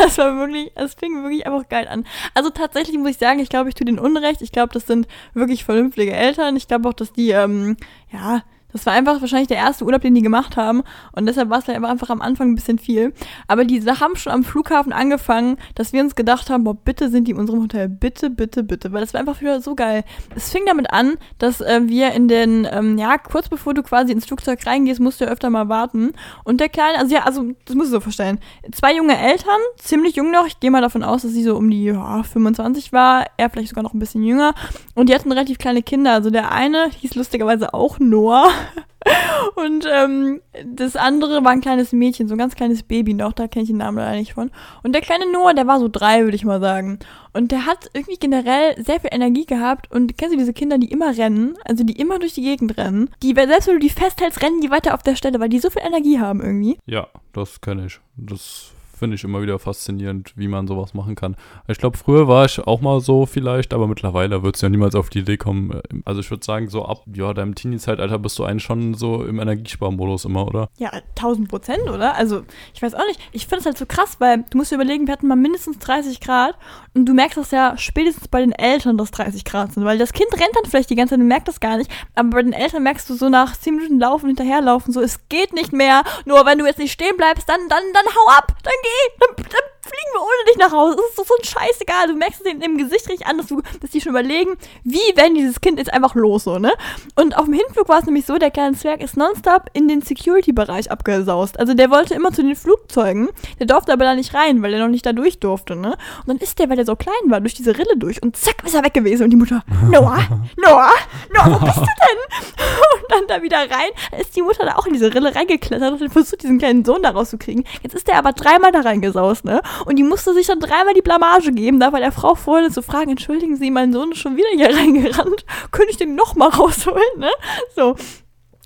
Das 0.00 0.18
war 0.18 0.36
wirklich, 0.36 0.70
es 0.76 0.94
fing 0.94 1.22
wirklich 1.22 1.46
einfach 1.46 1.68
geil 1.68 1.88
an. 1.88 2.06
Also 2.34 2.50
tatsächlich 2.50 2.96
muss 2.98 3.10
ich 3.10 3.18
sagen, 3.18 3.40
ich 3.40 3.48
glaube, 3.48 3.68
ich 3.68 3.74
tue 3.74 3.86
denen 3.86 3.98
Unrecht. 3.98 4.42
Ich 4.42 4.52
glaube, 4.52 4.72
das 4.72 4.86
sind 4.86 5.08
wirklich 5.34 5.64
vernünftige 5.64 6.12
Eltern. 6.12 6.56
Ich 6.56 6.68
glaube 6.68 6.88
auch, 6.88 6.94
dass 6.94 7.12
die, 7.12 7.30
ähm, 7.30 7.76
ja, 8.12 8.42
das 8.72 8.84
war 8.84 8.92
einfach 8.92 9.20
wahrscheinlich 9.20 9.48
der 9.48 9.56
erste 9.56 9.84
Urlaub, 9.84 10.02
den 10.02 10.14
die 10.14 10.22
gemacht 10.22 10.56
haben. 10.56 10.82
Und 11.12 11.26
deshalb 11.26 11.48
war 11.48 11.58
es 11.58 11.68
halt 11.68 11.82
einfach 11.82 12.10
am 12.10 12.20
Anfang 12.20 12.50
ein 12.50 12.54
bisschen 12.54 12.78
viel. 12.78 13.14
Aber 13.46 13.64
die 13.64 13.80
haben 13.82 14.16
schon 14.16 14.32
am 14.32 14.44
Flughafen 14.44 14.92
angefangen, 14.92 15.56
dass 15.74 15.92
wir 15.92 16.02
uns 16.02 16.14
gedacht 16.14 16.50
haben, 16.50 16.64
boah, 16.64 16.74
bitte 16.74 17.08
sind 17.08 17.26
die 17.26 17.32
in 17.32 17.38
unserem 17.38 17.62
Hotel. 17.62 17.88
Bitte, 17.88 18.28
bitte, 18.28 18.62
bitte. 18.62 18.92
Weil 18.92 19.00
das 19.00 19.14
war 19.14 19.20
einfach 19.20 19.40
wieder 19.40 19.60
so 19.60 19.74
geil. 19.74 20.04
Es 20.36 20.50
fing 20.50 20.64
damit 20.66 20.92
an, 20.92 21.14
dass 21.38 21.60
äh, 21.60 21.80
wir 21.84 22.12
in 22.12 22.28
den, 22.28 22.68
ähm, 22.70 22.98
ja, 22.98 23.16
kurz 23.16 23.48
bevor 23.48 23.72
du 23.72 23.82
quasi 23.82 24.12
ins 24.12 24.26
Flugzeug 24.26 24.64
reingehst, 24.66 25.00
musst 25.00 25.20
du 25.20 25.24
ja 25.24 25.30
öfter 25.30 25.48
mal 25.48 25.68
warten. 25.68 26.12
Und 26.44 26.60
der 26.60 26.68
Kleine, 26.68 26.98
also 26.98 27.14
ja, 27.14 27.22
also 27.22 27.50
das 27.64 27.74
musst 27.74 27.88
du 27.88 27.96
so 27.96 28.00
vorstellen. 28.00 28.38
Zwei 28.72 28.94
junge 28.94 29.18
Eltern, 29.18 29.60
ziemlich 29.78 30.16
jung 30.16 30.30
noch. 30.30 30.46
Ich 30.46 30.60
gehe 30.60 30.70
mal 30.70 30.82
davon 30.82 31.02
aus, 31.02 31.22
dass 31.22 31.32
sie 31.32 31.42
so 31.42 31.56
um 31.56 31.70
die 31.70 31.84
ja, 31.84 32.22
25 32.22 32.92
war. 32.92 33.24
Er 33.38 33.48
vielleicht 33.48 33.70
sogar 33.70 33.82
noch 33.82 33.94
ein 33.94 33.98
bisschen 33.98 34.22
jünger. 34.22 34.54
Und 34.94 35.08
die 35.08 35.14
hatten 35.14 35.32
relativ 35.32 35.56
kleine 35.56 35.82
Kinder. 35.82 36.12
Also 36.12 36.30
der 36.30 36.52
eine 36.52 36.90
hieß 36.90 37.14
lustigerweise 37.14 37.72
auch 37.72 37.98
Noah. 37.98 38.50
Und 39.54 39.86
ähm, 39.90 40.40
das 40.64 40.96
andere 40.96 41.44
war 41.44 41.52
ein 41.52 41.60
kleines 41.60 41.92
Mädchen, 41.92 42.28
so 42.28 42.34
ein 42.34 42.38
ganz 42.38 42.54
kleines 42.54 42.82
Baby 42.82 43.14
noch, 43.14 43.32
da 43.32 43.48
kenne 43.48 43.62
ich 43.62 43.68
den 43.68 43.78
Namen 43.78 43.98
leider 43.98 44.18
nicht 44.18 44.34
von. 44.34 44.50
Und 44.82 44.92
der 44.92 45.02
kleine 45.02 45.30
Noah, 45.30 45.54
der 45.54 45.66
war 45.66 45.78
so 45.78 45.88
drei, 45.88 46.24
würde 46.24 46.36
ich 46.36 46.44
mal 46.44 46.60
sagen. 46.60 46.98
Und 47.32 47.52
der 47.52 47.66
hat 47.66 47.88
irgendwie 47.92 48.18
generell 48.18 48.82
sehr 48.82 49.00
viel 49.00 49.10
Energie 49.12 49.46
gehabt. 49.46 49.90
Und 49.90 50.18
kennst 50.18 50.34
du 50.34 50.38
diese 50.38 50.52
Kinder, 50.52 50.78
die 50.78 50.90
immer 50.90 51.16
rennen, 51.16 51.54
also 51.64 51.84
die 51.84 51.98
immer 51.98 52.18
durch 52.18 52.34
die 52.34 52.42
Gegend 52.42 52.76
rennen? 52.76 53.10
Die, 53.22 53.34
selbst 53.34 53.68
wenn 53.68 53.74
du 53.74 53.80
die 53.80 53.90
festhältst, 53.90 54.42
rennen 54.42 54.60
die 54.60 54.70
weiter 54.70 54.94
auf 54.94 55.02
der 55.02 55.16
Stelle, 55.16 55.40
weil 55.40 55.48
die 55.48 55.60
so 55.60 55.70
viel 55.70 55.82
Energie 55.82 56.18
haben 56.18 56.40
irgendwie. 56.40 56.78
Ja, 56.86 57.08
das 57.32 57.60
kenne 57.60 57.86
ich. 57.86 58.00
Das 58.16 58.72
finde 58.98 59.16
ich 59.16 59.24
immer 59.24 59.42
wieder 59.42 59.58
faszinierend, 59.58 60.32
wie 60.36 60.48
man 60.48 60.66
sowas 60.66 60.94
machen 60.94 61.14
kann. 61.14 61.36
Ich 61.66 61.78
glaube, 61.78 61.96
früher 61.96 62.28
war 62.28 62.44
ich 62.44 62.60
auch 62.60 62.80
mal 62.80 63.00
so 63.00 63.26
vielleicht, 63.26 63.72
aber 63.72 63.86
mittlerweile 63.86 64.42
wird 64.42 64.56
es 64.56 64.62
ja 64.62 64.68
niemals 64.68 64.94
auf 64.94 65.10
die 65.10 65.20
Idee 65.20 65.36
kommen. 65.36 65.80
Also 66.04 66.20
ich 66.20 66.30
würde 66.30 66.44
sagen, 66.44 66.68
so 66.68 66.84
ab 66.84 67.04
ja, 67.12 67.32
deinem 67.32 67.54
Teenie-Zeitalter 67.54 68.18
bist 68.18 68.38
du 68.38 68.44
eigentlich 68.44 68.64
schon 68.64 68.94
so 68.94 69.24
im 69.24 69.40
Energiesparmodus 69.40 70.24
immer, 70.24 70.46
oder? 70.46 70.68
Ja, 70.78 70.90
1000 71.16 71.48
Prozent, 71.48 71.88
oder? 71.88 72.14
Also, 72.14 72.42
ich 72.74 72.82
weiß 72.82 72.94
auch 72.94 73.06
nicht. 73.06 73.20
Ich 73.32 73.46
finde 73.46 73.60
es 73.60 73.66
halt 73.66 73.78
so 73.78 73.86
krass, 73.86 74.16
weil 74.18 74.44
du 74.50 74.58
musst 74.58 74.70
dir 74.70 74.76
überlegen, 74.76 75.06
wir 75.06 75.12
hatten 75.12 75.28
mal 75.28 75.36
mindestens 75.36 75.78
30 75.78 76.20
Grad 76.20 76.56
und 76.94 77.06
du 77.06 77.14
merkst 77.14 77.38
das 77.38 77.50
ja 77.50 77.76
spätestens 77.76 78.28
bei 78.28 78.40
den 78.40 78.52
Eltern, 78.52 78.98
dass 78.98 79.10
30 79.10 79.44
Grad 79.44 79.72
sind, 79.72 79.84
weil 79.84 79.98
das 79.98 80.12
Kind 80.12 80.32
rennt 80.32 80.54
dann 80.54 80.64
vielleicht 80.68 80.90
die 80.90 80.96
ganze 80.96 81.14
Zeit 81.14 81.20
und 81.20 81.28
merkt 81.28 81.48
das 81.48 81.60
gar 81.60 81.76
nicht, 81.76 81.90
aber 82.14 82.30
bei 82.30 82.42
den 82.42 82.52
Eltern 82.52 82.82
merkst 82.82 83.08
du 83.08 83.14
so 83.14 83.28
nach 83.28 83.56
10 83.56 83.76
Minuten 83.76 84.00
laufen, 84.00 84.26
hinterherlaufen, 84.26 84.92
so, 84.92 85.00
es 85.00 85.28
geht 85.28 85.52
nicht 85.52 85.72
mehr, 85.72 86.02
nur 86.24 86.44
wenn 86.46 86.58
du 86.58 86.66
jetzt 86.66 86.78
nicht 86.78 86.92
stehen 86.92 87.16
bleibst, 87.16 87.48
dann, 87.48 87.60
dann, 87.68 87.82
dann 87.92 88.06
hau 88.06 88.30
ab, 88.36 88.56
dann 88.62 88.74
geh, 88.82 88.87
dann, 89.20 89.36
dann 89.36 89.62
fliegen 89.88 90.12
wir 90.12 90.20
ohne 90.20 90.44
dich 90.48 90.56
nach 90.58 90.72
Hause. 90.72 90.96
Das 90.96 91.06
ist 91.10 91.18
doch 91.18 91.26
so 91.26 91.34
ein 91.38 91.44
Scheißegal. 91.44 92.08
Du 92.08 92.14
merkst 92.14 92.40
es 92.40 92.44
denen 92.44 92.62
im 92.62 92.78
Gesicht 92.78 93.08
richtig 93.08 93.26
an, 93.26 93.38
dass, 93.38 93.46
du, 93.46 93.62
dass 93.80 93.90
die 93.90 94.00
schon 94.00 94.10
überlegen, 94.10 94.56
wie 94.84 95.16
werden 95.16 95.34
dieses 95.34 95.60
Kind 95.60 95.78
jetzt 95.78 95.92
einfach 95.92 96.14
los, 96.14 96.44
so, 96.44 96.58
ne? 96.58 96.72
Und 97.14 97.36
auf 97.36 97.44
dem 97.46 97.54
Hinflug 97.54 97.88
war 97.88 97.98
es 97.98 98.06
nämlich 98.06 98.26
so, 98.26 98.38
der 98.38 98.50
kleine 98.50 98.76
Zwerg 98.76 99.02
ist 99.02 99.16
nonstop 99.16 99.66
in 99.72 99.88
den 99.88 100.02
Security-Bereich 100.02 100.90
abgesaust. 100.90 101.58
Also 101.58 101.74
der 101.74 101.90
wollte 101.90 102.14
immer 102.14 102.32
zu 102.32 102.42
den 102.42 102.56
Flugzeugen, 102.56 103.28
der 103.58 103.66
durfte 103.66 103.92
aber 103.92 104.04
da 104.04 104.14
nicht 104.14 104.34
rein, 104.34 104.62
weil 104.62 104.74
er 104.74 104.80
noch 104.80 104.88
nicht 104.88 105.06
da 105.06 105.12
durch 105.12 105.38
durfte, 105.38 105.76
ne? 105.76 105.96
Und 106.20 106.28
dann 106.28 106.38
ist 106.38 106.58
der, 106.58 106.68
weil 106.70 106.78
er 106.78 106.86
so 106.86 106.96
klein 106.96 107.14
war, 107.26 107.40
durch 107.40 107.54
diese 107.54 107.76
Rille 107.76 107.96
durch 107.96 108.22
und 108.22 108.36
zack, 108.36 108.62
ist 108.64 108.74
er 108.74 108.84
weg 108.84 108.94
gewesen. 108.94 109.24
Und 109.24 109.30
die 109.30 109.36
Mutter, 109.36 109.62
Noah, 109.90 110.18
Noah, 110.56 110.90
Noah, 111.34 111.60
wo 111.60 111.64
bist 111.64 111.78
du 111.78 111.82
denn? 111.82 112.66
Und 112.94 113.10
dann 113.10 113.26
da 113.28 113.42
wieder 113.42 113.58
rein, 113.58 113.90
da 114.10 114.18
ist 114.18 114.36
die 114.36 114.42
Mutter 114.42 114.64
da 114.64 114.76
auch 114.76 114.86
in 114.86 114.92
diese 114.92 115.12
Rille 115.14 115.34
reingeklettert 115.34 116.00
und 116.00 116.10
versucht, 116.10 116.42
diesen 116.42 116.58
kleinen 116.58 116.84
Sohn 116.84 117.02
da 117.02 117.10
rauszukriegen. 117.10 117.64
Jetzt 117.82 117.94
ist 117.94 118.08
der 118.08 118.16
aber 118.16 118.32
dreimal 118.32 118.72
da 118.72 118.80
reingesaust, 118.80 119.44
ne? 119.44 119.60
Und 119.86 119.96
die 119.96 120.02
musste 120.02 120.34
sich 120.34 120.46
dann 120.46 120.60
dreimal 120.60 120.94
die 120.94 121.02
Blamage 121.02 121.52
geben, 121.52 121.80
da 121.80 121.90
bei 121.90 122.00
der 122.00 122.12
Frau 122.12 122.34
vorhin 122.34 122.70
zu 122.70 122.82
fragen, 122.82 123.10
entschuldigen 123.10 123.56
Sie, 123.56 123.70
mein 123.70 123.92
Sohn 123.92 124.12
ist 124.12 124.18
schon 124.18 124.36
wieder 124.36 124.48
hier 124.54 124.74
reingerannt, 124.76 125.44
könnte 125.70 125.90
ich 125.90 125.96
den 125.96 126.14
noch 126.14 126.34
mal 126.34 126.48
rausholen, 126.48 127.18
ne? 127.18 127.30
So. 127.74 127.96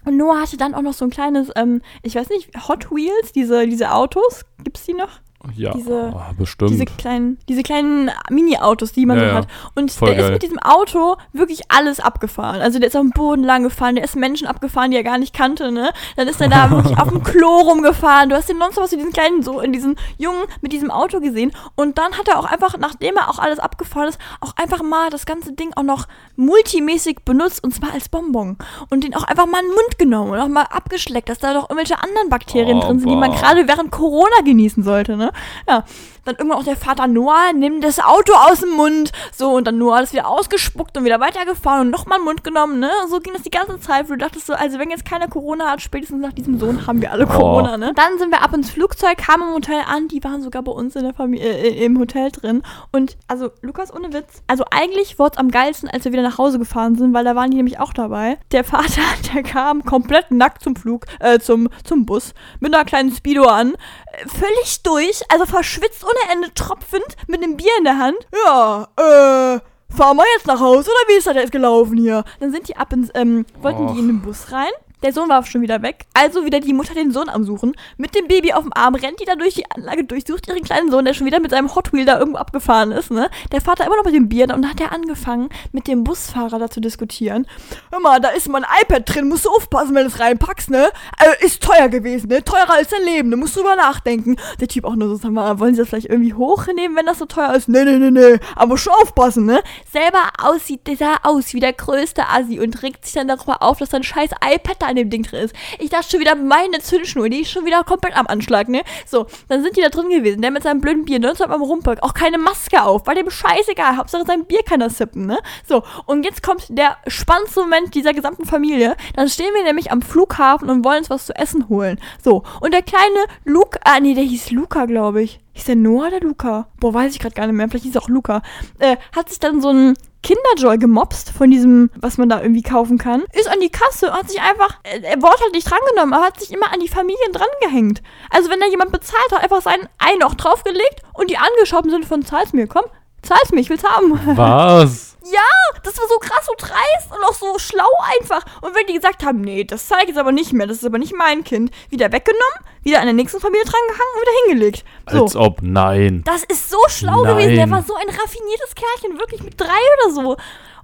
Und 0.05 0.17
Noah 0.17 0.41
hatte 0.41 0.57
dann 0.57 0.75
auch 0.75 0.83
noch 0.83 0.95
so 0.95 1.05
ein 1.05 1.11
kleines, 1.11 1.51
ähm, 1.55 1.81
ich 2.03 2.17
weiß 2.17 2.29
nicht, 2.31 2.51
Hot 2.69 2.91
Wheels, 2.91 3.33
diese, 3.33 3.69
diese 3.69 3.93
Autos, 3.93 4.45
gibt's 4.65 4.85
die 4.85 4.95
noch? 4.95 5.21
Ja, 5.57 5.73
Diese- 5.73 6.13
ah, 6.15 6.31
bestimmt. 6.39 6.71
Diese 6.71 6.85
kleinen, 6.85 7.39
diese 7.49 7.63
kleinen 7.63 8.11
Mini-Autos, 8.31 8.93
die 8.93 9.07
man 9.07 9.19
Ja, 9.19 9.29
so 9.31 9.35
hat. 9.35 9.49
Und 9.75 9.91
Voll 9.91 10.09
der 10.09 10.17
geil. 10.19 10.25
ist 10.27 10.33
mit 10.33 10.43
diesem 10.45 10.59
Auto 10.61 11.17
wirklich 11.33 11.63
alles 11.69 12.01
abgefahren. 12.01 12.61
Also 12.61 12.79
der 12.79 12.89
ist 12.89 12.97
auf 12.97 13.03
dem 13.03 13.11
Boden 13.11 13.43
lang 13.43 13.63
gefahren, 13.65 13.97
der 13.97 14.05
ist 14.05 14.15
Menschen 14.17 14.47
abgefahren, 14.47 14.91
die 14.93 14.97
er 14.97 15.03
gar 15.03 15.19
nicht 15.19 15.35
kannte, 15.35 15.73
ne? 15.73 15.93
Dann 16.17 16.29
ist 16.29 16.41
er 16.41 16.49
da 16.49 16.71
wirklich 16.71 16.97
auf 16.99 17.09
dem 17.09 17.23
Klo 17.23 17.61
rumgefahren. 17.63 18.29
Du 18.29 18.37
hast 18.37 18.49
den 18.49 18.59
sonst 18.59 18.77
was 18.77 18.91
zu 18.91 18.97
diesen 18.97 19.13
kleinen, 19.13 19.43
so 19.43 19.61
in 19.61 19.73
diesen 19.73 19.97
Jungen 20.19 20.45
mit 20.61 20.73
diesem 20.73 20.91
Auto 20.91 21.21
gesehen. 21.21 21.53
Und 21.75 21.99
dann 21.99 22.13
hat 22.17 22.29
er 22.29 22.39
auch 22.39 22.45
einfach, 22.45 22.79
nachdem 22.79 23.17
er 23.17 23.29
auch 23.29 23.39
alles 23.39 23.59
abgefahren 23.59 24.09
ist, 24.09 24.19
auch 24.41 24.55
einfach 24.57 24.83
mal 24.83 25.11
das 25.11 25.27
ganze 25.27 25.53
Ding 25.53 25.73
auch 25.75 25.83
noch 25.83 26.07
multimäßig 26.37 27.19
benutzt 27.25 27.63
und 27.65 27.75
zwar 27.75 27.93
als 27.93 28.09
Bonbon. 28.09 28.57
Und 28.91 29.05
den 29.05 29.15
auch 29.15 29.25
einfach 29.25 29.47
mal 29.47 29.61
in 29.61 29.67
den 29.67 29.75
Mund 29.75 29.99
genommen 29.99 30.31
und 30.33 30.39
auch 30.39 30.49
mal 30.49 30.63
abgeschleckt, 30.65 31.29
dass 31.29 31.39
da 31.39 31.53
doch 31.55 31.71
irgendwelche 31.71 32.03
anderen 32.03 32.29
Bakterien 32.29 32.81
drin 32.81 32.99
sind, 32.99 33.09
die 33.09 33.17
man 33.17 33.33
gerade 33.33 33.67
während 33.69 33.91
Corona 33.91 34.37
genießen 34.45 34.83
sollte, 34.83 35.17
ne? 35.17 35.32
Ja. 35.67 35.85
Dann 36.25 36.37
irgendwann 36.37 36.59
auch 36.59 36.65
der 36.65 36.77
Vater 36.77 37.07
Noah, 37.07 37.53
nimm 37.53 37.81
das 37.81 37.99
Auto 37.99 38.33
aus 38.33 38.61
dem 38.61 38.71
Mund. 38.71 39.13
So, 39.37 39.51
und 39.53 39.67
dann 39.67 39.79
Noah 39.79 40.01
das 40.01 40.13
wieder 40.13 40.29
ausgespuckt 40.29 40.97
und 40.97 41.05
wieder 41.05 41.21
weitergefahren 41.21 41.83
und 41.83 41.91
nochmal 41.91 42.19
in 42.19 42.23
den 42.23 42.27
Mund 42.27 42.45
genommen, 42.45 42.79
ne? 42.79 42.91
So 43.09 43.19
ging 43.21 43.33
das 43.33 43.43
die 43.43 43.51
ganze 43.51 43.81
Zeit. 43.81 44.09
Du 44.09 44.17
dachtest 44.17 44.47
so, 44.47 44.53
also 44.53 44.79
wenn 44.79 44.91
jetzt 44.91 45.05
keiner 45.05 45.29
Corona 45.29 45.71
hat, 45.71 45.83
spätestens 45.83 46.21
nach 46.21 46.33
diesem 46.33 46.59
Sohn 46.59 46.87
haben 46.87 47.01
wir 47.01 47.11
alle 47.11 47.27
Corona, 47.27 47.77
ne? 47.77 47.93
Dann 47.95 48.19
sind 48.19 48.31
wir 48.31 48.43
ab 48.43 48.53
ins 48.55 48.71
Flugzeug, 48.71 49.19
kamen 49.19 49.49
im 49.49 49.55
Hotel 49.55 49.83
an, 49.87 50.09
die 50.09 50.23
waren 50.23 50.43
sogar 50.43 50.63
bei 50.63 50.73
uns 50.73 50.95
in 50.97 51.03
der 51.03 51.15
Familie, 51.15 51.47
äh, 51.47 51.85
im 51.85 51.99
Hotel 51.99 52.31
drin. 52.31 52.63
Und 52.93 53.17
also, 53.27 53.51
Lukas, 53.61 53.93
ohne 53.93 54.13
Witz, 54.13 54.43
also 54.47 54.65
eigentlich 54.71 55.19
wurde 55.19 55.33
es 55.33 55.39
am 55.39 55.51
geilsten, 55.51 55.89
als 55.89 56.05
wir 56.05 56.13
wieder 56.13 56.23
nach 56.23 56.39
Hause 56.39 56.59
gefahren 56.59 56.97
sind, 56.97 57.15
weil 57.15 57.25
da 57.25 57.35
waren 57.35 57.51
die 57.51 57.57
nämlich 57.57 57.81
auch 57.81 57.93
dabei. 57.93 58.39
Der 58.53 58.65
Vater, 58.65 59.03
der 59.35 59.43
kam 59.43 59.85
komplett 59.85 60.31
nackt 60.31 60.63
zum 60.63 60.77
Flug, 60.77 61.07
äh, 61.21 61.39
zum, 61.39 61.69
zum 61.85 62.07
Bus, 62.07 62.35
mit 62.61 62.75
einer 62.75 62.85
kleinen 62.85 63.11
Speedo 63.13 63.45
an, 63.45 63.73
äh, 63.73 64.29
völlig 64.29 64.83
durch, 64.83 65.23
also 65.31 65.47
verschwitzt 65.47 66.05
ohne 66.13 66.33
Ende, 66.33 66.55
tropfend, 66.55 67.17
mit 67.27 67.43
einem 67.43 67.57
Bier 67.57 67.73
in 67.79 67.85
der 67.85 67.99
Hand. 67.99 68.17
Ja, 68.47 68.89
äh, 68.97 69.61
fahren 69.95 70.17
wir 70.17 70.25
jetzt 70.37 70.47
nach 70.47 70.61
Hause 70.61 70.91
oder 70.91 71.09
wie 71.15 71.19
ist 71.19 71.27
das 71.27 71.35
jetzt 71.35 71.53
gelaufen 71.53 71.97
hier? 71.97 72.25
Dann 72.41 72.53
sind 72.53 72.69
die 72.69 72.77
ab 72.77 72.93
ins, 72.93 73.11
ähm, 73.15 73.47
wollten 73.61 73.87
die 73.89 73.93
Och. 73.95 73.99
in 73.99 74.07
den 74.09 74.23
Bus 74.23 74.53
rein. 74.53 74.71
Der 75.03 75.13
Sohn 75.13 75.29
war 75.29 75.45
schon 75.45 75.63
wieder 75.63 75.83
weg. 75.83 76.07
Also 76.15 76.45
wieder 76.45 76.61
die 76.61 76.73
Mutter 76.73 76.95
den 76.95 77.11
Sohn 77.11 77.29
am 77.29 77.43
Suchen. 77.45 77.75
Mit 77.97 78.15
dem 78.15 78.29
Baby 78.29 78.53
auf 78.53 78.63
dem 78.63 78.73
Arm 78.73 78.95
rennt 78.95 79.19
die 79.21 79.25
da 79.25 79.35
durch 79.35 79.55
die 79.55 79.69
Anlage 79.69 80.05
durch, 80.05 80.25
sucht 80.27 80.47
ihren 80.47 80.63
kleinen 80.63 80.91
Sohn, 80.93 81.05
der 81.05 81.13
schon 81.13 81.27
wieder 81.27 81.41
mit 81.41 81.51
seinem 81.51 81.75
Hot 81.75 81.93
Wheel 81.93 82.05
da 82.05 82.19
irgendwo 82.19 82.39
abgefahren 82.39 82.93
ist, 82.93 83.11
ne? 83.11 83.29
Der 83.51 83.61
Vater 83.61 83.85
immer 83.85 83.97
noch 83.97 84.05
mit 84.05 84.15
dem 84.15 84.29
Bier 84.29 84.45
und 84.45 84.51
dann 84.51 84.69
hat 84.69 84.81
er 84.81 84.93
angefangen, 84.93 85.49
mit 85.73 85.89
dem 85.89 86.05
Busfahrer 86.05 86.61
da 86.61 86.71
zu 86.71 86.81
diskutieren. 86.81 87.47
Hör 87.91 87.99
mal, 87.99 88.21
da 88.21 88.29
ist 88.29 88.49
mein 88.49 88.65
iPad 88.83 89.03
drin, 89.13 89.29
musst 89.29 89.45
du 89.45 89.51
aufpassen, 89.51 89.95
wenn 89.95 90.05
du 90.05 90.09
es 90.09 90.21
reinpackst, 90.21 90.71
ne? 90.71 90.91
Äh, 91.19 91.45
ist 91.45 91.63
teuer 91.63 91.89
gewesen, 91.89 92.29
ne? 92.29 92.45
Teurer 92.45 92.75
als 92.75 92.91
dein 92.91 93.03
Leben, 93.05 93.31
da 93.33 93.37
musst 93.37 93.57
du 93.57 93.61
drüber 93.61 93.75
nachdenken. 93.75 94.37
Der 94.61 94.69
Typ 94.69 94.85
auch 94.85 94.95
nur 94.95 95.09
so, 95.09 95.17
sag 95.17 95.33
mal, 95.33 95.59
wollen 95.59 95.75
sie 95.75 95.81
das 95.81 95.89
vielleicht 95.89 96.11
irgendwie 96.11 96.35
hochnehmen, 96.35 96.97
wenn 96.97 97.07
das 97.07 97.19
so 97.19 97.27
teuer 97.27 97.55
ist? 97.55 97.69
Nee, 97.69 97.85
nee, 97.85 97.99
nee, 97.99 98.11
nee, 98.13 98.39
aber 98.55 98.79
schon 98.79 98.93
aufpassen, 99.03 99.47
ne? 99.47 99.63
Selber 99.91 100.23
aussieht, 100.41 100.87
der 100.87 100.97
sah 100.97 101.17
aus 101.25 101.53
wie 101.55 101.61
der 101.61 101.73
größte 101.73 102.29
Assi 102.29 102.61
und 102.61 102.83
regt 102.83 103.05
sich 103.05 103.15
dann 103.15 103.27
darüber 103.27 103.63
auf, 103.63 103.79
dass 103.79 103.91
sein 103.91 104.05
scheiß 104.05 104.31
iPad 104.45 104.77
da 104.79 104.92
an 104.93 104.97
dem 104.97 105.11
Ding 105.11 105.23
drin 105.23 105.45
ist. 105.45 105.55
Ich 105.79 105.91
dachte 105.91 106.11
schon 106.11 106.21
wieder, 106.21 106.35
meine 106.35 106.79
Zündschnur, 106.81 107.29
die 107.29 107.43
ist 107.43 107.51
schon 107.51 107.65
wieder 107.65 107.83
komplett 107.85 108.17
am 108.17 108.27
Anschlag, 108.27 108.69
ne? 108.69 108.83
So, 109.07 109.27
dann 109.49 109.63
sind 109.63 109.77
die 109.77 109.81
da 109.81 109.89
drin 109.89 110.09
gewesen, 110.09 110.43
der 110.43 110.51
mit 110.51 110.63
seinem 110.63 110.81
blöden 110.81 111.05
Bier, 111.05 111.19
19 111.19 111.51
am 111.51 111.63
Rumpark, 111.63 112.03
auch 112.03 112.15
keine 112.15 112.39
Maske 112.39 112.83
auf, 112.83 113.07
war 113.07 113.15
dem 113.15 113.31
scheißegal, 113.31 113.97
Hauptsache 113.97 114.25
sein 114.27 114.45
Bier 114.45 114.63
kann 114.63 114.81
er 114.81 114.91
sippen, 114.91 115.27
ne? 115.27 115.39
So, 115.67 115.83
und 116.07 116.25
jetzt 116.25 116.43
kommt 116.43 116.67
der 116.69 116.97
spannendste 117.07 117.61
Moment 117.61 117.95
dieser 117.95 118.13
gesamten 118.13 118.45
Familie. 118.45 118.97
Dann 119.17 119.29
stehen 119.29 119.53
wir 119.55 119.65
nämlich 119.65 119.91
am 119.91 120.03
Flughafen 120.03 120.71
und 120.71 120.85
wollen 120.85 120.99
uns 120.99 121.11
was 121.11 121.27
zu 121.27 121.35
essen 121.35 121.69
holen. 121.69 121.99
So, 122.23 122.43
und 122.61 122.73
der 122.73 122.83
kleine 122.83 123.25
Luca, 123.45 123.81
ah 123.85 124.01
nee, 124.01 124.15
der 124.15 124.25
hieß 124.25 124.51
Luca, 124.51 124.87
glaube 124.87 125.23
ich. 125.23 125.41
Hieß 125.55 125.65
der 125.65 125.77
Noah 125.77 126.09
oder 126.09 126.21
Luca? 126.21 126.69
Boah, 126.81 126.95
weiß 126.95 127.13
ich 127.13 127.19
gerade 127.19 127.35
gar 127.35 127.47
nicht 127.47 127.57
mehr. 127.57 127.69
Vielleicht 127.69 127.85
hieß 127.85 127.97
er 127.97 128.03
auch 128.03 128.09
Luca. 128.09 128.43
Äh, 128.79 128.97
hat 129.15 129.29
sich 129.29 129.39
dann 129.39 129.61
so 129.61 129.69
ein 129.69 129.95
Kinderjoy 130.23 130.79
gemobst 130.79 131.31
von 131.31 131.51
diesem, 131.51 131.91
was 131.97 132.19
man 132.19 132.29
da 132.29 132.41
irgendwie 132.41 132.63
kaufen 132.63 132.99
kann. 132.99 133.25
Ist 133.33 133.49
an 133.49 133.61
die 133.61 133.71
Kasse 133.71 134.07
und 134.07 134.15
hat 134.15 134.31
sich 134.31 134.41
einfach, 134.41 134.79
äh, 134.85 135.01
er 135.03 135.21
wurde 135.21 135.41
halt 135.41 135.53
nicht 135.53 135.69
drangenommen, 135.69 136.15
aber 136.15 136.25
hat 136.27 136.41
sich 136.41 136.53
immer 136.53 136.73
an 136.73 136.81
die 136.81 136.89
Familien 136.89 137.33
drangehängt. 137.33 138.03
Also 138.31 138.51
wenn 138.51 138.61
da 138.61 138.67
jemand 138.67 138.93
bezahlt 138.93 139.33
hat, 139.33 139.43
einfach 139.43 139.63
sein 139.63 139.89
Ei 139.99 140.15
noch 140.21 140.35
draufgelegt 140.35 141.03
und 141.15 141.31
die 141.31 141.39
angeschoben 141.39 141.91
sind 141.91 142.07
von 142.07 142.25
zahl's 142.25 142.53
mir, 142.53 142.67
komm, 142.67 142.85
zahl's 143.23 143.51
mir, 143.53 143.61
ich 143.61 143.71
will's 143.71 143.85
haben. 143.85 144.19
Was? 144.37 145.12
Ja, 145.25 145.81
das 145.83 145.99
war 145.99 146.09
so 146.09 146.19
krass 146.19 146.49
und 146.49 146.61
dreist 146.61 147.11
und 147.11 147.25
auch 147.25 147.35
so 147.35 147.59
schlau 147.59 147.89
einfach. 148.19 148.45
Und 148.61 148.75
wenn 148.75 148.87
die 148.87 148.95
gesagt 148.95 149.25
haben, 149.25 149.41
nee, 149.41 149.65
das 149.65 149.87
zeige 149.87 150.03
ich 150.03 150.09
jetzt 150.09 150.19
aber 150.19 150.33
nicht 150.33 150.53
mehr, 150.53 150.67
das 150.67 150.79
ist 150.79 150.85
aber 150.85 150.99
nicht 150.99 151.15
mein 151.15 151.45
Kind, 151.45 151.71
wieder 151.91 152.11
weggenommen, 152.13 152.43
wieder 152.83 153.01
an 153.01 153.07
der 153.07 153.15
nächsten 153.15 153.41
Familie 153.41 153.65
drangehangen 153.65 154.15
und 154.15 154.23
wieder 154.23 154.47
hingelegt. 154.47 154.85
So. 155.11 155.23
Als 155.23 155.37
ob, 155.37 155.63
nein. 155.63 156.23
Das 156.25 156.45
ist 156.45 156.71
so 156.71 156.79
schlau 156.89 157.23
Nein. 157.23 157.37
gewesen. 157.37 157.57
Der 157.57 157.71
war 157.71 157.83
so 157.83 157.95
ein 157.95 158.09
raffiniertes 158.09 158.75
Kerlchen, 158.75 159.19
wirklich 159.19 159.43
mit 159.43 159.61
drei 159.61 159.67
oder 159.99 160.13
so. 160.13 160.37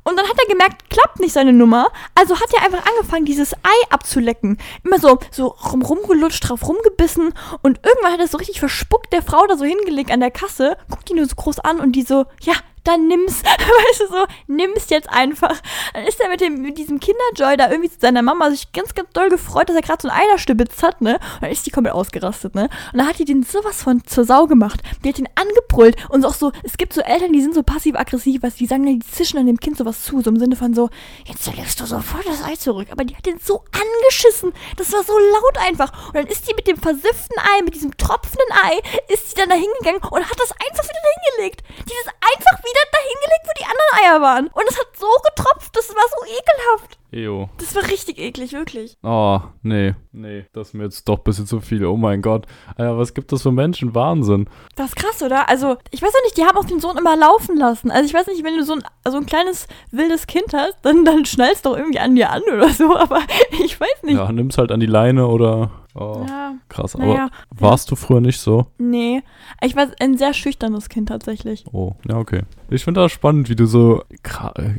Und 0.04 0.16
dann 0.16 0.26
hat 0.26 0.36
er 0.38 0.48
gemerkt, 0.48 0.88
klappt 0.88 1.20
nicht 1.20 1.32
seine 1.32 1.52
Nummer. 1.52 1.88
Also 2.14 2.34
hat 2.40 2.48
er 2.54 2.62
einfach 2.62 2.86
angefangen, 2.86 3.26
dieses 3.26 3.52
Ei 3.52 3.90
abzulecken. 3.90 4.58
Immer 4.82 4.98
so, 4.98 5.18
so 5.30 5.48
rum, 5.48 5.82
rumgelutscht, 5.82 6.48
drauf 6.48 6.66
rumgebissen. 6.66 7.34
Und 7.62 7.80
irgendwann 7.84 8.12
hat 8.12 8.20
er 8.20 8.28
so 8.28 8.38
richtig 8.38 8.60
verspuckt 8.60 9.12
der 9.12 9.22
Frau 9.22 9.46
da 9.46 9.58
so 9.58 9.64
hingelegt 9.64 10.10
an 10.10 10.20
der 10.20 10.30
Kasse. 10.30 10.78
Guckt 10.88 11.08
die 11.10 11.14
nur 11.14 11.26
so 11.26 11.34
groß 11.34 11.60
an 11.60 11.78
und 11.80 11.92
die 11.92 12.02
so, 12.02 12.24
ja, 12.40 12.54
dann 12.84 13.08
nimm's. 13.08 13.42
Weißt 13.44 14.00
du 14.00 14.06
so, 14.08 14.26
nimm's 14.46 14.90
jetzt 14.90 15.08
einfach. 15.10 15.60
Dann 15.94 16.04
ist 16.04 16.20
er 16.20 16.28
mit, 16.28 16.40
dem, 16.40 16.62
mit 16.62 16.78
diesem 16.78 17.00
Kinderjoy 17.00 17.56
da 17.56 17.70
irgendwie 17.70 17.90
zu 17.90 18.00
seiner 18.00 18.22
Mama 18.22 18.50
sich 18.50 18.72
ganz, 18.72 18.94
ganz 18.94 19.10
doll 19.12 19.28
gefreut, 19.28 19.68
dass 19.68 19.76
er 19.76 19.82
gerade 19.82 20.02
so 20.02 20.08
ein 20.08 20.14
Ei 20.14 20.24
da 20.30 20.38
stibitzt 20.38 20.82
hat, 20.82 21.00
ne? 21.00 21.14
Und 21.14 21.42
dann 21.42 21.50
ist 21.50 21.66
die 21.66 21.70
komplett 21.70 21.94
ausgerastet, 21.94 22.54
ne? 22.54 22.68
Und 22.92 22.98
dann 22.98 23.06
hat 23.06 23.18
die 23.18 23.24
den 23.24 23.42
sowas 23.42 23.82
von 23.82 24.04
zur 24.06 24.24
Sau 24.24 24.46
gemacht. 24.46 24.80
Die 25.04 25.08
hat 25.08 25.18
ihn 25.18 25.28
angebrüllt 25.34 25.96
und 26.08 26.24
auch 26.24 26.34
so, 26.34 26.52
es 26.62 26.76
gibt 26.76 26.92
so 26.92 27.00
Eltern, 27.00 27.32
die 27.32 27.42
sind 27.42 27.54
so 27.54 27.62
passiv-aggressiv, 27.62 28.42
was 28.42 28.56
die 28.56 28.66
sagen, 28.66 28.84
die 28.86 28.98
zischen 29.00 29.38
an 29.38 29.46
dem 29.46 29.58
Kind 29.58 29.76
sowas 29.76 30.02
zu, 30.02 30.20
so 30.20 30.30
im 30.30 30.38
Sinne 30.38 30.56
von 30.56 30.74
so, 30.74 30.90
jetzt 31.26 31.46
legst 31.56 31.80
du 31.80 31.86
sofort 31.86 32.26
das 32.26 32.44
Ei 32.44 32.56
zurück. 32.56 32.88
Aber 32.90 33.04
die 33.04 33.16
hat 33.16 33.26
den 33.26 33.38
so 33.38 33.64
angeschissen. 33.72 34.52
Das 34.76 34.92
war 34.92 35.02
so 35.04 35.18
laut 35.18 35.58
einfach. 35.58 36.08
Und 36.08 36.16
dann 36.16 36.26
ist 36.26 36.48
die 36.48 36.54
mit 36.54 36.66
dem 36.66 36.76
versifften 36.76 37.38
Ei, 37.38 37.62
mit 37.62 37.74
diesem 37.74 37.96
tropfenden 37.96 38.52
Ei, 38.64 38.80
ist 39.12 39.30
die 39.30 39.40
dann 39.40 39.48
da 39.48 39.54
hingegangen 39.54 40.02
und 40.10 40.28
hat 40.28 40.38
das 40.38 40.52
einfach 40.52 40.84
wieder 40.84 41.00
hingelegt. 41.26 41.62
Die 41.78 41.92
ist 41.92 42.08
einfach 42.08 42.64
wieder 42.64 42.77
da 42.92 42.98
hingelegt, 42.98 43.44
wo 43.44 43.52
die 43.58 43.64
anderen 43.64 44.04
Eier 44.04 44.20
waren. 44.22 44.46
Und 44.48 44.64
es 44.68 44.78
hat 44.78 44.88
so 44.98 45.06
getropft, 45.24 45.76
das 45.76 45.88
war 45.90 46.04
so 46.08 46.24
ekelhaft. 46.26 46.98
Ejo. 47.10 47.48
Das 47.56 47.74
war 47.74 47.84
richtig 47.84 48.18
eklig, 48.18 48.52
wirklich. 48.52 48.98
Oh, 49.02 49.40
nee. 49.62 49.94
Nee, 50.12 50.44
das 50.52 50.68
ist 50.68 50.74
mir 50.74 50.84
jetzt 50.84 51.08
doch 51.08 51.18
ein 51.18 51.24
bisschen 51.24 51.46
zu 51.46 51.60
viel. 51.60 51.84
Oh 51.86 51.96
mein 51.96 52.20
Gott. 52.20 52.46
Alter, 52.76 52.98
was 52.98 53.14
gibt 53.14 53.32
es 53.32 53.42
für 53.42 53.52
Menschen? 53.52 53.94
Wahnsinn. 53.94 54.48
Das 54.76 54.88
ist 54.88 54.96
krass, 54.96 55.22
oder? 55.22 55.48
Also, 55.48 55.78
ich 55.90 56.02
weiß 56.02 56.10
auch 56.10 56.24
nicht, 56.24 56.36
die 56.36 56.44
haben 56.44 56.58
auch 56.58 56.66
den 56.66 56.80
Sohn 56.80 56.98
immer 56.98 57.16
laufen 57.16 57.56
lassen. 57.56 57.90
Also, 57.90 58.06
ich 58.06 58.12
weiß 58.14 58.26
nicht, 58.26 58.44
wenn 58.44 58.56
du 58.56 58.64
so 58.64 58.74
ein, 58.74 58.82
so 59.08 59.16
ein 59.16 59.24
kleines 59.26 59.68
wildes 59.90 60.26
Kind 60.26 60.52
hast, 60.52 60.76
dann, 60.82 61.06
dann 61.06 61.24
schnallst 61.24 61.64
doch 61.64 61.76
irgendwie 61.76 61.98
an 61.98 62.14
dir 62.14 62.30
an 62.30 62.42
oder 62.42 62.68
so, 62.68 62.94
aber 62.96 63.20
ich 63.52 63.80
weiß 63.80 64.02
nicht. 64.02 64.16
Ja, 64.16 64.30
nimm's 64.30 64.58
halt 64.58 64.70
an 64.70 64.80
die 64.80 64.86
Leine 64.86 65.28
oder. 65.28 65.70
Oh, 66.00 66.24
Ja, 66.28 66.54
krass. 66.68 66.94
Aber 66.94 67.06
naja. 67.06 67.28
warst 67.50 67.90
du 67.90 67.96
früher 67.96 68.20
nicht 68.20 68.38
so? 68.40 68.66
Nee. 68.78 69.22
Ich 69.62 69.74
war 69.74 69.88
ein 70.00 70.16
sehr 70.16 70.32
schüchternes 70.32 70.88
Kind 70.88 71.08
tatsächlich. 71.08 71.64
Oh, 71.72 71.94
ja, 72.08 72.16
okay. 72.16 72.42
Ich 72.70 72.84
finde 72.84 73.00
das 73.00 73.10
spannend, 73.12 73.48
wie 73.48 73.56
du 73.56 73.66
so, 73.66 74.02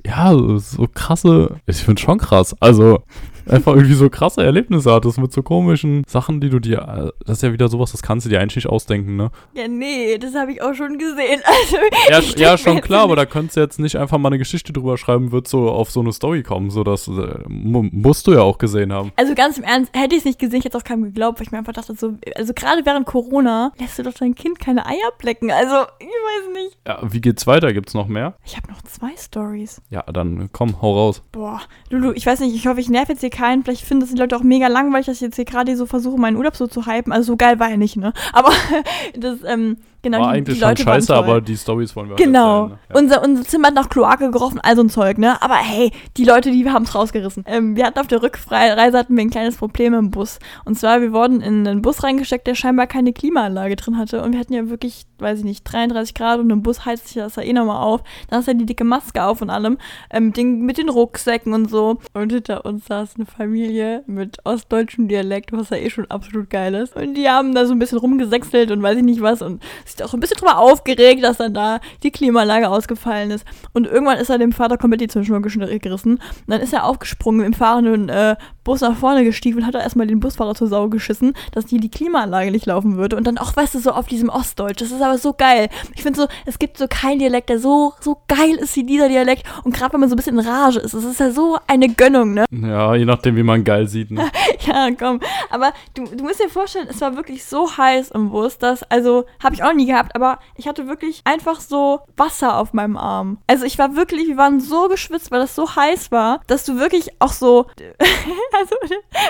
ja, 0.05 0.33
so 0.59 0.87
krasse, 0.93 1.59
ich 1.65 1.77
finde 1.83 2.01
schon 2.01 2.19
krass. 2.19 2.55
Also, 2.61 3.03
einfach 3.49 3.73
irgendwie 3.73 3.93
so 3.95 4.09
krasse 4.09 4.43
Erlebnisse 4.43 4.91
hattest 4.91 5.19
mit 5.19 5.31
so 5.31 5.43
komischen 5.43 6.03
Sachen, 6.07 6.41
die 6.41 6.49
du 6.49 6.59
dir, 6.59 6.79
äh, 6.79 7.23
das 7.25 7.37
ist 7.37 7.43
ja 7.43 7.53
wieder 7.53 7.67
sowas, 7.67 7.91
das 7.91 8.01
kannst 8.01 8.25
du 8.25 8.29
dir 8.29 8.39
eigentlich 8.39 8.57
nicht 8.57 8.67
ausdenken, 8.69 9.15
ne? 9.15 9.31
Ja, 9.53 9.67
nee, 9.67 10.17
das 10.17 10.35
habe 10.35 10.51
ich 10.51 10.61
auch 10.61 10.73
schon 10.73 10.97
gesehen. 10.97 11.41
Also, 11.59 11.77
Ja, 12.09 12.19
ich 12.19 12.35
ja 12.37 12.57
schon 12.57 12.79
klar, 12.81 13.03
aber 13.03 13.15
da 13.15 13.25
könntest 13.25 13.57
du 13.57 13.61
jetzt 13.61 13.79
nicht 13.79 13.97
einfach 13.97 14.17
mal 14.17 14.29
eine 14.29 14.37
Geschichte 14.37 14.71
drüber 14.71 14.97
schreiben, 14.97 15.31
wird 15.31 15.47
so 15.47 15.69
auf 15.69 15.91
so 15.91 15.99
eine 15.99 16.13
Story 16.13 16.41
kommen, 16.43 16.69
so 16.69 16.83
dass, 16.83 17.07
äh, 17.07 17.11
mu 17.47 17.83
musst 17.91 18.27
du 18.27 18.33
ja 18.33 18.41
auch 18.41 18.57
gesehen 18.57 18.93
haben. 18.93 19.11
Also 19.15 19.35
ganz 19.35 19.57
im 19.57 19.63
Ernst, 19.63 19.91
hätte 19.95 20.15
ich 20.15 20.19
es 20.19 20.25
nicht 20.25 20.39
gesehen, 20.39 20.59
ich 20.59 20.65
hätte 20.65 20.77
es 20.77 20.83
auch 20.83 20.87
keinem 20.87 21.03
geglaubt, 21.03 21.39
weil 21.39 21.47
ich 21.47 21.51
mir 21.51 21.57
einfach 21.57 21.73
dachte, 21.73 21.95
so, 21.95 22.13
also 22.35 22.53
gerade 22.53 22.85
während 22.85 23.05
Corona 23.05 23.71
lässt 23.79 23.99
du 23.99 24.03
doch 24.03 24.13
dein 24.13 24.35
Kind 24.35 24.59
keine 24.59 24.85
Eier 24.85 25.11
blecken. 25.17 25.51
Also, 25.51 25.75
ich 25.99 26.07
weiß 26.07 26.53
nicht. 26.53 26.77
Ja, 26.87 26.99
wie 27.03 27.21
geht's 27.21 27.45
weiter? 27.47 27.73
Gibt's 27.73 27.93
noch 27.93 28.07
mehr? 28.07 28.35
Ich 28.45 28.55
habe 28.55 28.71
noch 28.71 28.81
zwei 28.83 29.11
Stories. 29.17 29.81
Ja, 29.89 30.03
dann 30.03 30.49
komm, 30.51 30.81
hau 30.81 30.93
raus. 30.95 31.21
Boah, 31.31 31.61
Lulu, 31.89 32.11
ich 32.13 32.25
weiß 32.25 32.39
nicht, 32.41 32.55
ich 32.55 32.67
hoffe, 32.67 32.79
ich 32.79 32.89
nerv 32.89 33.09
jetzt 33.09 33.21
hier 33.21 33.29
keinen. 33.39 33.63
Vielleicht 33.63 33.85
finden 33.85 34.01
das 34.01 34.09
die 34.09 34.17
Leute 34.17 34.35
auch 34.35 34.43
mega 34.43 34.67
langweilig, 34.67 35.05
dass 35.05 35.15
ich 35.17 35.21
jetzt 35.21 35.35
hier 35.35 35.45
gerade 35.45 35.75
so 35.75 35.85
versuche, 35.85 36.19
meinen 36.19 36.37
Urlaub 36.37 36.55
so 36.55 36.67
zu 36.67 36.85
hypen. 36.85 37.13
Also 37.13 37.33
so 37.33 37.37
geil 37.37 37.59
war 37.59 37.69
er 37.69 37.77
nicht, 37.77 37.95
ne? 37.95 38.13
Aber 38.33 38.51
das, 39.15 39.39
ähm, 39.45 39.77
genau, 40.01 40.19
War 40.19 40.31
die, 40.33 40.37
eigentlich 40.39 40.55
die 40.55 40.59
schon 40.61 40.69
Leute 40.69 40.85
waren 40.85 40.93
scheiße, 40.95 41.15
aber 41.15 41.41
die 41.41 41.57
Stories 41.57 41.95
wollen 41.95 42.07
wir 42.09 42.15
halt 42.15 42.23
Genau. 42.25 42.63
erzählen. 42.63 42.69
Ne? 42.69 42.79
Ja. 42.89 42.99
Unser, 42.99 43.23
unser 43.23 43.43
Zimmer 43.43 43.67
hat 43.67 43.75
nach 43.75 43.89
Kloake 43.89 44.31
gerochen, 44.31 44.59
all 44.61 44.75
so 44.75 44.81
ein 44.83 44.89
Zeug, 44.89 45.17
ne? 45.17 45.41
Aber 45.41 45.55
hey, 45.55 45.91
die 46.17 46.25
Leute, 46.25 46.51
die 46.51 46.69
haben 46.69 46.83
es 46.83 46.95
rausgerissen. 46.95 47.43
Ähm, 47.47 47.75
wir 47.75 47.85
hatten 47.85 47.99
auf 47.99 48.07
der 48.07 48.21
Rückreise 48.21 48.97
hatten 48.97 49.15
wir 49.15 49.21
ein 49.23 49.29
kleines 49.29 49.57
Problem 49.57 49.93
im 49.93 50.11
Bus. 50.11 50.39
Und 50.65 50.77
zwar, 50.79 51.01
wir 51.01 51.11
wurden 51.13 51.41
in 51.41 51.67
einen 51.67 51.81
Bus 51.81 52.03
reingesteckt, 52.03 52.47
der 52.47 52.55
scheinbar 52.55 52.87
keine 52.87 53.13
Klimaanlage 53.13 53.75
drin 53.75 53.97
hatte. 53.97 54.21
Und 54.21 54.33
wir 54.33 54.39
hatten 54.39 54.53
ja 54.53 54.69
wirklich, 54.69 55.03
weiß 55.19 55.39
ich 55.39 55.45
nicht, 55.45 55.63
33 55.63 56.13
Grad 56.13 56.39
und 56.39 56.49
im 56.49 56.61
Bus 56.63 56.85
heizt 56.85 57.07
sich 57.07 57.15
das 57.17 57.35
ja 57.35 57.43
eh 57.43 57.53
nochmal 57.53 57.83
auf. 57.83 58.01
Dann 58.29 58.39
hast 58.39 58.47
du 58.47 58.51
ja 58.51 58.57
die 58.57 58.65
dicke 58.65 58.83
Maske 58.83 59.23
auf 59.23 59.41
und 59.41 59.49
allem. 59.49 59.77
Ähm, 60.09 60.27
mit, 60.27 60.37
den, 60.37 60.61
mit 60.65 60.77
den 60.77 60.89
Rucksäcken 60.89 61.53
und 61.53 61.69
so. 61.69 61.99
Und 62.13 62.31
hinter 62.31 62.65
uns 62.65 62.85
saß 62.85 63.15
eine 63.15 63.25
Familie 63.25 64.03
mit 64.07 64.37
ostdeutschem 64.45 65.07
Dialekt, 65.07 65.51
was 65.51 65.69
ja 65.69 65.77
eh 65.77 65.89
schon 65.89 66.09
absolut 66.09 66.49
geil 66.49 66.73
ist. 66.75 66.95
Und 66.95 67.15
die 67.15 67.27
haben 67.29 67.53
da 67.53 67.65
so 67.65 67.73
ein 67.73 67.79
bisschen 67.79 67.97
rumgesächselt 67.97 68.71
und 68.71 68.81
weiß 68.81 68.97
ich 68.97 69.03
nicht 69.03 69.21
was 69.21 69.41
und 69.41 69.61
sich 69.91 70.03
auch 70.03 70.13
ein 70.13 70.19
bisschen 70.19 70.37
drüber 70.37 70.57
aufgeregt, 70.57 71.23
dass 71.23 71.37
dann 71.37 71.53
da 71.53 71.79
die 72.03 72.11
Klimaanlage 72.11 72.69
ausgefallen 72.69 73.31
ist. 73.31 73.45
Und 73.73 73.87
irgendwann 73.87 74.17
ist 74.17 74.29
er 74.29 74.37
dem 74.37 74.51
Vater 74.51 74.77
komplett 74.77 75.01
die 75.01 75.07
Zündschnur 75.07 75.41
gerissen. 75.41 76.13
Und 76.13 76.21
dann 76.47 76.61
ist 76.61 76.73
er 76.73 76.85
aufgesprungen 76.85 77.45
im 77.45 77.53
fahrenden 77.53 78.09
äh, 78.09 78.35
Bus 78.69 78.81
nach 78.81 78.95
vorne 78.95 79.23
gestiefelt, 79.23 79.65
hat 79.65 79.73
er 79.73 79.81
erstmal 79.81 80.05
den 80.05 80.19
Busfahrer 80.19 80.53
zur 80.53 80.67
Sau 80.67 80.89
geschissen, 80.89 81.33
dass 81.53 81.65
die 81.65 81.79
die 81.79 81.89
Klimaanlage 81.89 82.51
nicht 82.51 82.67
laufen 82.67 82.97
würde. 82.97 83.15
Und 83.15 83.25
dann 83.25 83.39
auch, 83.39 83.55
weißt 83.55 83.73
du, 83.73 83.79
so 83.79 83.89
auf 83.89 84.05
diesem 84.05 84.29
Ostdeutsch. 84.29 84.79
Das 84.79 84.91
ist 84.91 85.01
aber 85.01 85.17
so 85.17 85.33
geil. 85.33 85.69
Ich 85.95 86.03
finde 86.03 86.21
so, 86.21 86.27
es 86.45 86.59
gibt 86.59 86.77
so 86.77 86.85
keinen 86.87 87.17
Dialekt, 87.17 87.49
der 87.49 87.57
so, 87.57 87.93
so 87.99 88.21
geil 88.27 88.53
ist 88.59 88.75
wie 88.75 88.83
dieser 88.83 89.09
Dialekt. 89.09 89.43
Und 89.63 89.73
gerade 89.73 89.93
wenn 89.93 90.01
man 90.01 90.09
so 90.09 90.13
ein 90.13 90.17
bisschen 90.17 90.37
in 90.37 90.45
Rage 90.45 90.77
ist, 90.77 90.93
das 90.93 91.03
ist 91.03 91.19
ja 91.19 91.31
so 91.31 91.57
eine 91.65 91.89
Gönnung, 91.89 92.35
ne? 92.35 92.45
ja, 92.51 92.93
je 92.93 93.05
nachdem, 93.05 93.37
wie 93.37 93.41
man 93.41 93.63
geil 93.63 93.87
sieht. 93.87 94.11
Ne? 94.11 94.29
Ja, 94.67 94.89
komm. 94.91 95.19
Aber 95.49 95.73
du, 95.95 96.03
du 96.03 96.23
musst 96.23 96.39
dir 96.39 96.49
vorstellen, 96.49 96.87
es 96.89 97.01
war 97.01 97.15
wirklich 97.15 97.45
so 97.45 97.75
heiß 97.75 98.11
im 98.11 98.29
Bus, 98.29 98.59
dass, 98.59 98.83
also, 98.83 99.25
habe 99.43 99.55
ich 99.55 99.63
auch 99.63 99.73
nie 99.73 99.87
gehabt, 99.87 100.15
aber 100.15 100.37
ich 100.55 100.67
hatte 100.67 100.87
wirklich 100.87 101.21
einfach 101.23 101.59
so 101.59 102.01
Wasser 102.17 102.57
auf 102.57 102.73
meinem 102.73 102.97
Arm. 102.97 103.39
Also 103.47 103.65
ich 103.65 103.79
war 103.79 103.95
wirklich, 103.95 104.27
wir 104.27 104.37
waren 104.37 104.59
so 104.59 104.87
geschwitzt, 104.89 105.31
weil 105.31 105.39
das 105.39 105.55
so 105.55 105.75
heiß 105.75 106.11
war, 106.11 106.41
dass 106.45 106.65
du 106.65 106.77
wirklich 106.77 107.09
auch 107.19 107.31
so, 107.31 107.65
also 108.59 108.75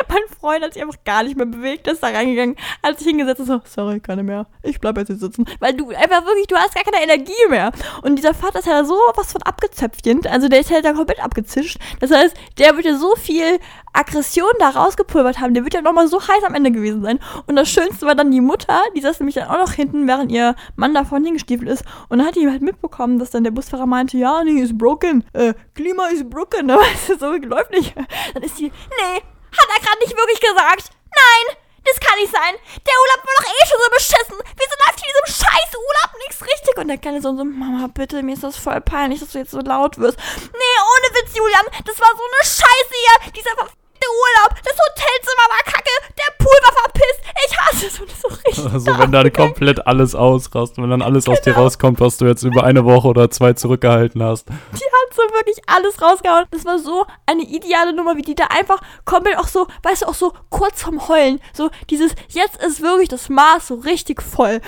mein 0.08 0.38
Freund 0.40 0.64
hat 0.64 0.74
sich 0.74 0.82
einfach 0.82 1.04
gar 1.04 1.24
nicht 1.24 1.38
mehr 1.38 1.46
bewegt, 1.46 1.88
ist 1.88 2.04
da 2.04 2.08
reingegangen, 2.08 2.56
hat 2.84 2.98
sich 2.98 3.08
hingesetzt 3.08 3.42
und 3.42 3.46
so, 3.48 3.62
sorry, 3.66 4.00
keine 4.00 4.24
mehr, 4.24 4.48
ich 4.64 4.80
bleib 4.80 4.98
jetzt 4.98 5.08
hier 5.08 5.18
sitzen. 5.18 5.46
Weil 5.60 5.74
du 5.74 5.90
einfach 5.90 6.26
wirklich, 6.26 6.48
du 6.48 6.56
hast 6.56 6.76
gar 6.76 6.84
keine 6.84 7.04
Energie 7.04 7.32
mehr. 7.50 7.72
Und 8.02 8.16
dieser 8.16 8.34
Vater 8.34 8.60
ist 8.60 8.68
ja 8.68 8.84
so 8.84 8.98
was 9.16 9.32
von 9.32 9.42
abgezöpfchend, 9.44 10.28
also 10.28 10.48
der 10.48 10.60
ist 10.60 10.72
halt 10.72 10.86
da 10.86 10.94
komplett 10.94 11.24
abgezischt. 11.24 11.80
Das 12.00 12.12
heißt, 12.12 12.36
der 12.58 12.76
wird 12.76 12.86
ja 12.86 12.96
so 12.96 13.16
viel 13.16 13.60
Aggression 13.94 14.52
da 14.60 14.70
rausgepulvert 14.70 15.40
haben, 15.40 15.54
der 15.54 15.64
wird 15.64 15.74
ja 15.74 15.82
nochmal 15.82 16.08
so 16.08 16.22
heiß 16.22 16.44
am 16.44 16.54
Ende 16.54 16.72
gewesen 16.72 17.02
sein. 17.02 17.20
Und 17.48 17.56
das 17.56 17.70
Schönste 17.70 18.06
war 18.06 18.16
dann 18.16 18.32
die 18.32 18.42
Mutter, 18.42 18.82
die 18.96 19.02
saß 19.02 19.20
nämlich 19.20 19.36
dann 19.36 19.50
auch 19.50 19.58
noch 19.58 19.74
hinten, 19.74 20.08
während 20.08 20.32
ihr 20.32 20.56
Mann 20.76 20.94
da 20.94 21.04
vorne 21.04 21.26
hingestiefelt 21.26 21.70
ist. 21.70 21.84
Und 22.08 22.20
dann 22.20 22.28
hat 22.28 22.36
die 22.36 22.48
halt 22.48 22.62
mitbekommen, 22.62 23.20
dass 23.20 23.32
dann 23.32 23.44
der 23.44 23.52
Busfahrer 23.52 23.86
meinte, 23.86 24.18
ja, 24.18 24.44
nee, 24.44 24.62
ist 24.62 24.78
broken, 24.78 25.24
äh, 25.34 25.54
Klima 25.76 26.08
ist 26.08 26.30
broken, 26.30 26.68
ne, 26.68 26.78
weißt 26.78 27.10
du, 27.10 27.18
so 27.18 27.32
läuft 27.34 27.72
nicht. 27.72 27.96
Dann 28.34 28.44
ist 28.44 28.60
die, 28.60 28.66
nee, 28.68 29.19
hat 29.52 29.70
er 29.70 29.82
gerade 29.82 30.00
nicht 30.00 30.16
wirklich 30.16 30.40
gesagt. 30.40 30.92
Nein, 31.16 31.58
das 31.86 32.00
kann 32.00 32.20
nicht 32.20 32.32
sein. 32.32 32.54
Der 32.86 32.96
Urlaub 33.02 33.22
war 33.26 33.36
doch 33.40 33.50
eh 33.50 33.66
schon 33.68 33.82
so 33.82 33.90
beschissen. 33.90 34.38
Wieso 34.58 34.76
läuft 34.86 35.00
in 35.02 35.10
diesem 35.10 35.28
scheiß 35.42 35.72
Urlaub 35.74 36.12
nichts 36.20 36.42
richtig? 36.42 36.78
Und 36.78 36.88
der 36.88 36.98
kleine 36.98 37.22
Sohn 37.22 37.38
so, 37.38 37.46
Mama, 37.46 37.88
bitte, 37.94 38.22
mir 38.22 38.34
ist 38.34 38.44
das 38.44 38.58
voll 38.58 38.82
peinlich, 38.82 39.20
dass 39.20 39.32
du 39.32 39.40
jetzt 39.40 39.52
so 39.52 39.60
laut 39.60 39.98
wirst. 39.98 40.20
Nee, 40.20 40.78
ohne 40.94 41.08
Witz, 41.18 41.36
Julian, 41.36 41.66
das 41.86 42.00
war 42.00 42.12
so 42.14 42.24
eine 42.24 42.44
Scheiße 42.46 42.94
hier. 42.94 43.32
Dieser 43.34 43.56
verfickte 43.58 44.08
Urlaub. 44.08 44.52
Das 44.64 44.78
Hotelzimmer 44.78 45.46
war 45.50 45.64
kacke. 45.66 45.96
Der 46.18 46.32
Pool 46.38 46.60
war 46.64 46.74
verpisst. 46.84 47.19
Ich 47.46 47.58
So, 47.80 48.06
so 48.06 48.36
richtig 48.46 48.66
Also 48.74 49.00
wenn 49.00 49.12
dann 49.12 49.32
komplett 49.32 49.86
alles 49.88 50.16
ausrast, 50.16 50.78
wenn 50.78 50.90
dann 50.90 51.02
alles 51.02 51.28
aus 51.28 51.42
dir 51.42 51.56
rauskommt, 51.56 52.00
was 52.00 52.18
du 52.18 52.26
jetzt 52.26 52.44
über 52.44 52.64
eine 52.64 52.84
Woche 52.84 53.08
oder 53.08 53.30
zwei 53.30 53.54
zurückgehalten 53.54 54.22
hast. 54.24 54.50
Die 54.50 54.54
hat 54.54 55.16
so 55.16 55.22
wirklich 55.34 55.58
alles 55.68 56.02
rausgehauen. 56.02 56.46
Das 56.52 56.66
war 56.66 56.80
so 56.80 57.06
eine 57.26 57.44
ideale 57.44 57.94
Nummer, 57.94 58.18
wie 58.18 58.22
die 58.22 58.36
da 58.36 58.46
einfach 58.46 58.82
komplett 59.06 59.38
auch 59.38 59.48
so, 59.48 59.68
weißt 59.84 60.02
du, 60.02 60.08
auch 60.08 60.14
so 60.14 60.34
kurz 60.50 60.82
vom 60.82 61.08
Heulen. 61.08 61.40
So 61.54 61.70
dieses, 61.90 62.12
jetzt 62.30 62.62
ist 62.64 62.82
wirklich 62.82 63.08
das 63.08 63.30
Maß 63.30 63.68
so 63.68 63.76
richtig 63.76 64.22
voll. 64.22 64.62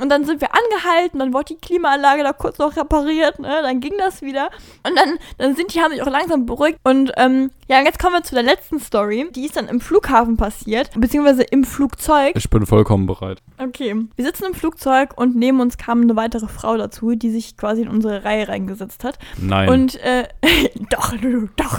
Und 0.00 0.08
dann 0.08 0.24
sind 0.24 0.40
wir 0.40 0.48
angehalten, 0.52 1.18
dann 1.18 1.32
wurde 1.32 1.54
die 1.54 1.60
Klimaanlage 1.60 2.22
da 2.22 2.32
kurz 2.32 2.58
noch 2.58 2.76
repariert, 2.76 3.38
ne? 3.38 3.60
Dann 3.62 3.80
ging 3.80 3.94
das 3.98 4.22
wieder. 4.22 4.50
Und 4.86 4.96
dann, 4.96 5.18
dann 5.38 5.54
sind 5.54 5.74
die, 5.74 5.80
haben 5.80 5.92
sich 5.92 6.02
auch 6.02 6.06
langsam 6.06 6.46
beruhigt. 6.46 6.78
Und 6.82 7.12
ähm, 7.16 7.50
ja, 7.68 7.78
und 7.78 7.86
jetzt 7.86 7.98
kommen 7.98 8.14
wir 8.14 8.22
zu 8.22 8.34
der 8.34 8.42
letzten 8.42 8.80
Story. 8.80 9.28
Die 9.34 9.46
ist 9.46 9.56
dann 9.56 9.68
im 9.68 9.80
Flughafen 9.80 10.36
passiert, 10.36 10.90
beziehungsweise 10.96 11.42
im 11.42 11.64
Flugzeug. 11.64 12.13
Ich 12.34 12.50
bin 12.50 12.66
vollkommen 12.66 13.06
bereit. 13.06 13.42
Okay. 13.58 13.96
Wir 14.16 14.24
sitzen 14.24 14.44
im 14.46 14.54
Flugzeug 14.54 15.16
und 15.16 15.36
neben 15.36 15.60
uns 15.60 15.78
kam 15.78 16.02
eine 16.02 16.16
weitere 16.16 16.48
Frau 16.48 16.76
dazu, 16.76 17.14
die 17.14 17.30
sich 17.30 17.56
quasi 17.56 17.82
in 17.82 17.88
unsere 17.88 18.24
Reihe 18.24 18.48
reingesetzt 18.48 19.04
hat. 19.04 19.18
Nein. 19.40 19.68
Und 19.68 19.96
äh, 20.02 20.28
doch, 20.90 21.14
doch. 21.56 21.78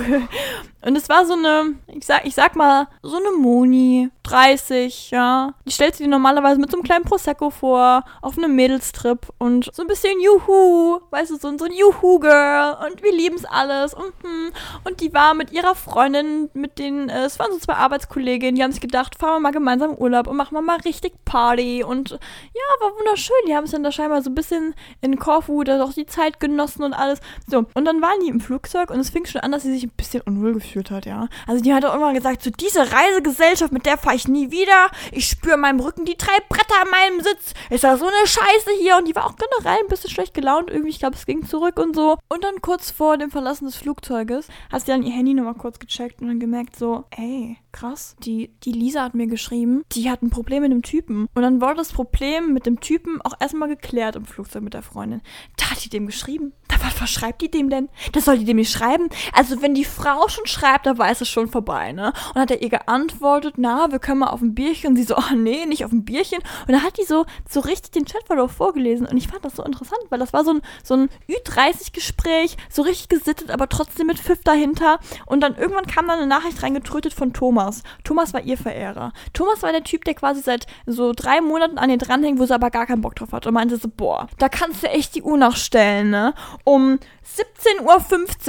Und 0.86 0.96
es 0.96 1.10
war 1.10 1.26
so 1.26 1.34
eine, 1.34 1.76
ich 1.88 2.06
sag, 2.06 2.26
ich 2.28 2.36
sag 2.36 2.56
mal, 2.56 2.88
so 3.02 3.18
eine 3.18 3.32
Moni, 3.32 4.10
30, 4.22 5.10
ja. 5.10 5.54
Die 5.66 5.72
stellt 5.72 5.96
sich 5.96 6.08
normalerweise 6.08 6.60
mit 6.60 6.70
so 6.70 6.78
einem 6.78 6.84
kleinen 6.84 7.06
Prosecco 7.06 7.50
vor, 7.50 8.04
auf 8.22 8.38
einem 8.38 8.56
Mädelstrip 8.56 9.28
und 9.40 9.70
so 9.74 9.82
ein 9.82 9.88
bisschen 9.88 10.20
Juhu, 10.22 11.00
weißt 11.10 11.32
du, 11.32 11.38
so, 11.38 11.58
so 11.58 11.66
ein 11.66 11.74
Juhu-Girl 11.74 12.78
und 12.86 13.02
wir 13.02 13.12
lieben 13.12 13.36
es 13.36 13.46
alles 13.46 13.96
und 13.96 14.14
hm. 14.22 14.52
Und 14.84 15.02
die 15.02 15.14
war 15.14 15.34
mit 15.34 15.52
ihrer 15.52 15.76
Freundin, 15.76 16.50
mit 16.54 16.80
den, 16.80 17.10
äh, 17.10 17.26
es 17.26 17.40
waren 17.40 17.52
so 17.52 17.60
zwei 17.60 17.76
Arbeitskolleginnen, 17.76 18.56
die 18.56 18.64
haben 18.64 18.72
sich 18.72 18.82
gedacht, 18.82 19.18
fahren 19.18 19.36
wir 19.36 19.40
mal 19.40 19.52
gemeinsam 19.52 19.92
in 19.92 19.98
Urlaub 20.26 20.28
und 20.28 20.38
machen 20.38 20.56
wir 20.56 20.62
mal 20.62 20.78
richtig 20.82 21.14
Party 21.26 21.84
und 21.84 22.12
ja, 22.12 22.82
war 22.82 22.98
wunderschön. 22.98 23.36
Die 23.48 23.56
haben 23.56 23.66
es 23.66 23.72
dann 23.72 23.84
da 23.84 23.92
scheinbar 23.92 24.22
so 24.22 24.30
ein 24.30 24.36
bisschen 24.36 24.76
in 25.02 25.18
Korfu, 25.18 25.64
da 25.64 25.84
auch 25.84 25.94
die 25.94 26.06
Zeit 26.06 26.40
genossen 26.40 26.84
und 26.84 26.94
alles. 26.94 27.20
So, 27.48 27.66
und 27.74 27.86
dann 27.86 28.02
waren 28.02 28.20
die 28.22 28.30
im 28.30 28.40
Flugzeug 28.40 28.90
und 28.90 29.00
es 29.00 29.10
fing 29.10 29.26
schon 29.26 29.42
an, 29.42 29.52
dass 29.52 29.64
sie 29.64 29.72
sich 29.72 29.84
ein 29.84 29.92
bisschen 29.96 30.22
unwohl 30.22 30.54
gefühlt 30.54 30.92
hat, 30.92 31.06
ja. 31.06 31.28
Also 31.48 31.64
die 31.64 31.74
hat 31.74 31.86
auch 31.86 31.94
irgendwann 31.94 32.16
gesagt, 32.16 32.44
so 32.44 32.50
diese 32.50 32.92
Reisegesellschaft, 32.92 33.72
mit 33.72 33.86
der 33.86 33.98
fahre 33.98 34.16
ich 34.16 34.28
nie 34.28 34.52
wieder. 34.52 34.90
Ich 35.12 35.28
spüre 35.28 35.58
meinem 35.58 35.80
Rücken 35.80 36.06
die 36.06 36.18
drei 36.18 36.38
Bretter 36.50 36.82
an 36.82 36.90
meinem 36.90 37.22
Sitz. 37.22 37.54
Ist 37.70 37.84
da 37.84 37.98
so 37.98 38.06
eine 38.06 38.28
Scheiße 38.28 38.72
hier. 38.80 38.98
Und 38.98 39.08
die 39.08 39.16
war 39.16 39.26
auch 39.26 39.36
generell 39.36 39.84
ein 39.84 39.90
bisschen 39.90 40.10
schlecht 40.10 40.34
gelaunt 40.34 40.70
irgendwie. 40.70 40.90
Ich 40.90 41.00
glaube, 41.00 41.16
es 41.16 41.26
ging 41.26 41.46
zurück 41.46 41.80
und 41.80 41.96
so. 41.96 42.18
Und 42.28 42.44
dann 42.44 42.62
kurz 42.62 42.92
vor 42.92 43.18
dem 43.18 43.32
Verlassen 43.32 43.66
des 43.66 43.76
Flugzeuges 43.76 44.48
hat 44.72 44.82
sie 44.82 44.88
dann 44.88 45.04
ihr 45.04 45.12
Handy 45.12 45.34
nochmal 45.34 45.56
kurz 45.56 45.80
gecheckt 45.80 46.22
und 46.22 46.28
dann 46.28 46.40
gemerkt 46.40 46.76
so, 46.76 47.06
ey, 47.12 47.58
krass, 47.76 48.16
die, 48.24 48.52
die 48.64 48.72
Lisa 48.72 49.04
hat 49.04 49.16
mir 49.16 49.28
geschrieben, 49.28 49.84
die 49.92 50.10
hat 50.10 50.15
ein 50.22 50.30
Problem 50.30 50.64
mit 50.64 50.72
dem 50.72 50.82
Typen. 50.82 51.28
Und 51.34 51.42
dann 51.42 51.62
wurde 51.62 51.76
das 51.76 51.92
Problem 51.92 52.54
mit 52.54 52.66
dem 52.66 52.80
Typen 52.80 53.22
auch 53.22 53.34
erstmal 53.40 53.70
geklärt 53.70 54.16
im 54.16 54.26
Flugzeug 54.26 54.64
mit 54.64 54.74
der 54.74 54.82
Freundin. 54.82 55.22
Da 55.58 55.72
hat 55.72 55.84
die 55.84 55.90
dem 55.90 56.06
geschrieben. 56.06 56.54
Da, 56.68 56.76
was, 56.82 57.00
was 57.02 57.10
schreibt 57.10 57.42
die 57.42 57.52
dem 57.52 57.70
denn? 57.70 57.90
Das 58.12 58.26
soll 58.26 58.38
die 58.38 58.46
dem 58.46 58.58
nicht 58.58 58.72
schreiben. 58.72 59.10
Also 59.34 59.62
wenn 59.62 59.76
die 59.76 59.86
Frau 59.86 60.28
schon 60.28 60.46
schreibt, 60.46 60.86
dann 60.86 60.98
weiß 60.98 61.22
es 61.22 61.30
schon 61.30 61.48
vorbei, 61.48 61.92
ne? 61.92 62.14
Und 62.34 62.42
hat 62.42 62.52
er 62.52 62.62
ihr 62.62 62.70
geantwortet, 62.70 63.56
na, 63.58 63.92
wir 63.92 64.00
können 64.00 64.20
mal 64.20 64.30
auf 64.30 64.42
ein 64.42 64.56
Bierchen. 64.56 64.92
Und 64.92 64.96
sie 64.96 65.04
so, 65.04 65.16
oh 65.16 65.36
nee, 65.36 65.66
nicht 65.66 65.86
auf 65.86 65.92
ein 65.92 66.06
Bierchen. 66.06 66.40
Und 66.68 66.74
dann 66.74 66.84
hat 66.84 66.98
die 66.98 67.06
so, 67.06 67.26
so 67.48 67.60
richtig 67.60 67.92
den 67.92 68.06
Chatverlauf 68.06 68.52
vorgelesen. 68.52 69.06
Und 69.06 69.18
ich 69.18 69.28
fand 69.28 69.46
das 69.46 69.56
so 69.56 69.64
interessant, 69.64 70.02
weil 70.10 70.20
das 70.20 70.34
war 70.34 70.44
so 70.44 70.54
ein, 70.54 70.62
so 70.84 70.96
ein 70.96 71.10
Ü30-Gespräch, 71.30 72.58
so 72.70 72.82
richtig 72.82 73.10
gesittet, 73.10 73.52
aber 73.52 73.70
trotzdem 73.70 74.08
mit 74.08 74.20
Pfiff 74.20 74.44
dahinter. 74.44 75.00
Und 75.26 75.42
dann 75.42 75.56
irgendwann 75.56 75.86
kam 75.86 76.08
dann 76.08 76.20
eine 76.20 76.28
Nachricht 76.28 76.62
reingetrötet 76.64 77.14
von 77.14 77.34
Thomas. 77.34 77.84
Thomas 78.04 78.34
war 78.34 78.42
ihr 78.42 78.58
Verehrer. 78.58 79.14
Thomas 79.34 79.64
war 79.64 79.72
der 79.72 79.84
Typ, 79.84 79.95
der 80.04 80.16
quasi 80.16 80.42
seit 80.42 80.68
so 80.86 81.14
drei 81.16 81.42
Monaten 81.42 81.78
an 81.78 81.90
ihr 81.90 81.98
dranhängt, 81.98 82.40
wo 82.40 82.46
sie 82.46 82.54
aber 82.54 82.70
gar 82.70 82.86
keinen 82.86 83.02
Bock 83.02 83.16
drauf 83.16 83.32
hat. 83.32 83.48
Und 83.48 83.54
meinte 83.54 83.78
so, 83.78 83.88
boah, 83.88 84.28
da 84.38 84.50
kannst 84.50 84.84
du 84.84 84.88
echt 84.88 85.16
die 85.16 85.24
Uhr 85.24 85.38
nachstellen, 85.38 86.10
ne? 86.10 86.34
Um 86.64 87.00
17.50 87.26 87.82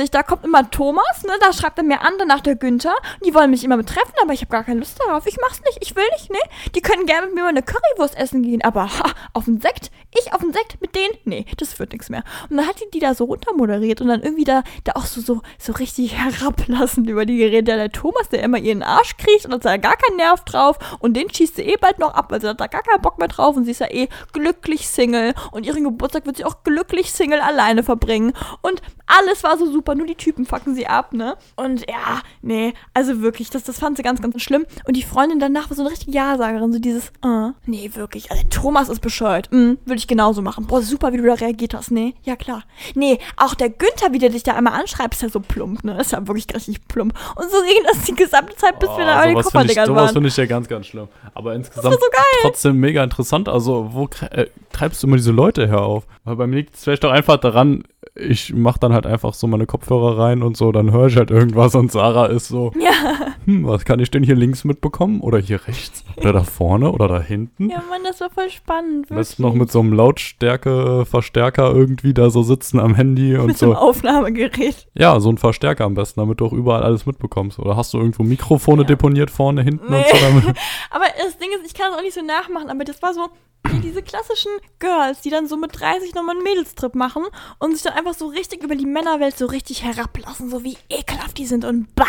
Uhr, 0.02 0.08
da 0.10 0.22
kommt 0.22 0.44
immer 0.44 0.70
Thomas, 0.70 1.22
ne? 1.24 1.32
Da 1.40 1.52
schreibt 1.52 1.78
er 1.78 1.84
mir 1.84 2.02
an, 2.02 2.14
danach 2.18 2.40
der 2.40 2.56
Günther. 2.56 2.94
Die 3.24 3.34
wollen 3.34 3.50
mich 3.50 3.64
immer 3.64 3.76
betreffen, 3.76 4.12
aber 4.22 4.32
ich 4.32 4.40
habe 4.40 4.50
gar 4.50 4.64
keine 4.64 4.80
Lust 4.80 4.98
darauf. 5.00 5.26
Ich 5.26 5.38
mach's 5.40 5.60
nicht, 5.62 5.78
ich 5.80 5.96
will 5.96 6.04
nicht, 6.12 6.30
ne? 6.30 6.38
Die 6.74 6.82
können 6.82 7.06
gerne 7.06 7.26
mit 7.26 7.34
mir 7.34 7.42
mal 7.42 7.48
eine 7.48 7.62
Currywurst 7.62 8.16
essen 8.16 8.42
gehen, 8.42 8.62
aber 8.62 8.98
ha, 8.98 9.12
auf 9.32 9.44
den 9.44 9.60
Sekt? 9.60 9.90
Ich 10.18 10.32
auf 10.32 10.40
den 10.40 10.52
Sekt 10.52 10.80
mit 10.80 10.94
denen? 10.94 11.14
Nee, 11.24 11.46
das 11.56 11.78
wird 11.78 11.92
nichts 11.92 12.10
mehr. 12.10 12.24
Und 12.48 12.56
dann 12.56 12.66
hat 12.66 12.80
die 12.80 12.86
die 12.92 13.00
da 13.00 13.14
so 13.14 13.24
runtermoderiert 13.24 14.00
und 14.00 14.08
dann 14.08 14.22
irgendwie 14.22 14.44
da, 14.44 14.62
da 14.84 14.92
auch 14.94 15.04
so, 15.04 15.20
so, 15.20 15.42
so 15.58 15.72
richtig 15.72 16.14
herablassend 16.16 17.08
über 17.08 17.26
die 17.26 17.36
geredet. 17.36 17.68
Ja, 17.68 17.76
der 17.76 17.92
Thomas, 17.92 18.28
der 18.28 18.42
immer 18.42 18.58
ihren 18.58 18.82
Arsch 18.82 19.16
kriegt 19.16 19.44
und 19.44 19.52
hat 19.52 19.64
da 19.64 19.76
gar 19.76 19.96
keinen 19.96 20.16
Nerv 20.16 20.44
drauf 20.44 20.78
und 20.98 21.14
den 21.14 21.28
schießt 21.36 21.56
sie 21.56 21.62
eh 21.62 21.76
bald 21.76 21.98
noch 21.98 22.14
ab, 22.14 22.30
weil 22.30 22.40
sie 22.40 22.48
hat 22.48 22.60
da 22.60 22.66
gar 22.66 22.82
keinen 22.82 23.02
Bock 23.02 23.18
mehr 23.18 23.28
drauf 23.28 23.56
und 23.56 23.64
sie 23.64 23.70
ist 23.70 23.80
ja 23.80 23.90
eh 23.90 24.08
glücklich 24.32 24.88
Single 24.88 25.34
und 25.52 25.64
ihren 25.66 25.84
Geburtstag 25.84 26.26
wird 26.26 26.36
sie 26.38 26.44
auch 26.44 26.62
glücklich 26.64 27.12
Single 27.12 27.40
alleine 27.40 27.82
verbringen 27.82 28.32
und 28.62 28.82
alles 29.06 29.44
war 29.44 29.56
so 29.56 29.70
super, 29.70 29.94
nur 29.94 30.06
die 30.06 30.16
Typen 30.16 30.46
fucken 30.46 30.74
sie 30.74 30.88
ab, 30.88 31.12
ne? 31.12 31.36
Und 31.54 31.88
ja, 31.88 32.22
nee, 32.42 32.74
also 32.92 33.20
wirklich, 33.22 33.50
das, 33.50 33.62
das 33.62 33.78
fand 33.78 33.96
sie 33.96 34.02
ganz, 34.02 34.20
ganz 34.20 34.42
schlimm. 34.42 34.66
Und 34.84 34.96
die 34.96 35.04
Freundin 35.04 35.38
danach 35.38 35.70
war 35.70 35.76
so 35.76 35.82
eine 35.82 35.92
richtige 35.92 36.10
Ja-Sagerin, 36.10 36.72
so 36.72 36.80
dieses, 36.80 37.10
äh, 37.24 37.52
nee, 37.66 37.88
wirklich, 37.94 38.32
also 38.32 38.42
Thomas 38.50 38.88
ist 38.88 38.98
bescheuert, 39.00 39.52
mhm, 39.52 39.78
würde 39.84 39.98
ich 39.98 40.08
genauso 40.08 40.42
machen. 40.42 40.66
Boah, 40.66 40.82
super, 40.82 41.12
wie 41.12 41.18
du 41.18 41.22
da 41.24 41.34
reagiert 41.34 41.74
hast, 41.74 41.92
nee, 41.92 42.14
ja 42.24 42.34
klar. 42.34 42.64
Nee, 42.96 43.20
auch 43.36 43.54
der 43.54 43.68
Günther, 43.70 44.12
wie 44.12 44.18
der 44.18 44.30
dich 44.30 44.42
da 44.42 44.54
einmal 44.54 44.72
anschreibt, 44.80 45.14
ist 45.14 45.22
ja 45.22 45.28
so 45.28 45.38
plump, 45.38 45.84
ne? 45.84 46.00
Ist 46.00 46.10
ja 46.10 46.26
wirklich 46.26 46.46
richtig 46.52 46.88
plump. 46.88 47.14
Und 47.36 47.48
so 47.48 47.58
ging 47.62 47.84
das 47.86 48.02
die 48.02 48.14
gesamte 48.16 48.56
Zeit, 48.56 48.80
bis 48.80 48.88
Oh, 48.88 48.98
wir 48.98 49.04
da 49.06 49.20
bei 49.20 49.26
den 49.26 49.34
sowas 49.34 49.44
find 49.44 49.46
ich- 49.46 49.52
Kofferdingern 49.76 49.86
Sowas 49.86 50.02
waren. 50.06 50.12
finde 50.14 50.28
ich 50.30 50.36
ja 50.36 50.46
ganz, 50.46 50.66
ganz 50.68 50.86
schlimm. 50.86 51.06
Aber 51.34 51.54
insgesamt 51.54 51.94
so 51.94 52.00
trotzdem 52.42 52.78
mega 52.78 53.02
interessant. 53.02 53.48
Also, 53.48 53.90
wo 53.92 54.08
äh, 54.30 54.46
treibst 54.72 55.02
du 55.02 55.06
immer 55.06 55.16
diese 55.16 55.32
Leute 55.32 55.66
her 55.66 55.82
auf? 55.82 56.06
Weil 56.24 56.36
bei 56.36 56.46
mir 56.46 56.56
liegt 56.56 56.74
es 56.74 56.84
vielleicht 56.84 57.04
auch 57.04 57.10
einfach 57.10 57.36
daran, 57.36 57.84
ich 58.14 58.54
mache 58.54 58.80
dann 58.80 58.92
halt 58.92 59.06
einfach 59.06 59.34
so 59.34 59.46
meine 59.46 59.66
Kopfhörer 59.66 60.18
rein 60.18 60.42
und 60.42 60.56
so, 60.56 60.72
dann 60.72 60.90
höre 60.90 61.06
ich 61.06 61.16
halt 61.16 61.30
irgendwas 61.30 61.74
und 61.74 61.92
Sarah 61.92 62.26
ist 62.26 62.48
so, 62.48 62.72
Ja, 62.78 63.34
hm, 63.46 63.66
was 63.66 63.84
kann 63.84 63.98
ich 64.00 64.10
denn 64.10 64.22
hier 64.22 64.34
links 64.36 64.64
mitbekommen? 64.64 65.20
Oder 65.20 65.38
hier 65.38 65.66
rechts? 65.66 66.04
Oder 66.16 66.32
da 66.34 66.42
vorne? 66.44 66.92
Oder 66.92 67.08
da 67.08 67.20
hinten? 67.20 67.70
ja, 67.70 67.82
Mann, 67.88 68.02
das 68.04 68.20
war 68.20 68.28
voll 68.30 68.50
spannend, 68.50 69.08
wirklich. 69.10 69.16
Lässt 69.16 69.38
noch 69.40 69.54
mit 69.54 69.70
so 69.72 69.80
einem 69.80 69.92
Lautstärke-Verstärker 69.94 71.72
irgendwie 71.74 72.14
da 72.14 72.30
so 72.30 72.42
sitzen 72.42 72.78
am 72.80 72.94
Handy 72.94 73.36
und 73.38 73.46
mit 73.46 73.58
so 73.58 73.66
einem 73.66 73.74
so. 73.74 73.80
Aufnahmegerät. 73.80 74.86
Ja, 74.94 75.18
so 75.20 75.30
ein 75.30 75.38
Verstärker 75.38 75.84
am 75.84 75.94
besten, 75.94 76.20
damit 76.20 76.40
du 76.40 76.46
auch 76.46 76.52
überall 76.52 76.82
alles 76.82 77.06
mitbekommst. 77.06 77.58
Oder 77.58 77.76
hast 77.76 77.94
du 77.94 77.98
irgendwo 77.98 78.22
Mikrofone 78.22 78.82
Ja. 78.82 78.86
deponiert 78.88 79.30
vorne, 79.30 79.62
hinten 79.62 79.90
Nee. 79.90 80.04
und 80.12 80.42
so? 80.42 80.48
Aber 80.90 81.04
das 81.24 81.38
Ding 81.38 81.48
ist, 81.58 81.66
ich 81.66 81.74
kann 81.74 81.92
es 81.92 81.98
auch 81.98 82.02
nicht 82.02 82.14
so 82.14 82.22
nachmachen, 82.22 82.70
aber 82.70 82.84
das 82.84 83.02
war 83.02 83.14
so 83.14 83.28
wie 83.70 83.80
diese 83.80 84.00
klassischen 84.02 84.50
Girls, 84.78 85.22
die 85.22 85.30
dann 85.30 85.48
so 85.48 85.56
mit 85.56 85.80
30 85.80 86.14
nochmal 86.14 86.36
einen 86.36 86.44
Mädelstrip 86.44 86.94
machen 86.94 87.24
und 87.58 87.72
sich 87.72 87.82
dann 87.82 87.94
einfach 87.94 88.14
so 88.14 88.28
richtig 88.28 88.62
über 88.62 88.76
die 88.76 88.86
Männerwelt 88.86 89.36
so 89.36 89.46
richtig 89.46 89.82
herablassen, 89.82 90.50
so 90.50 90.62
wie 90.62 90.76
ekelhaft 90.88 91.36
die 91.38 91.46
sind 91.46 91.64
und 91.64 91.92
bah. 91.96 92.04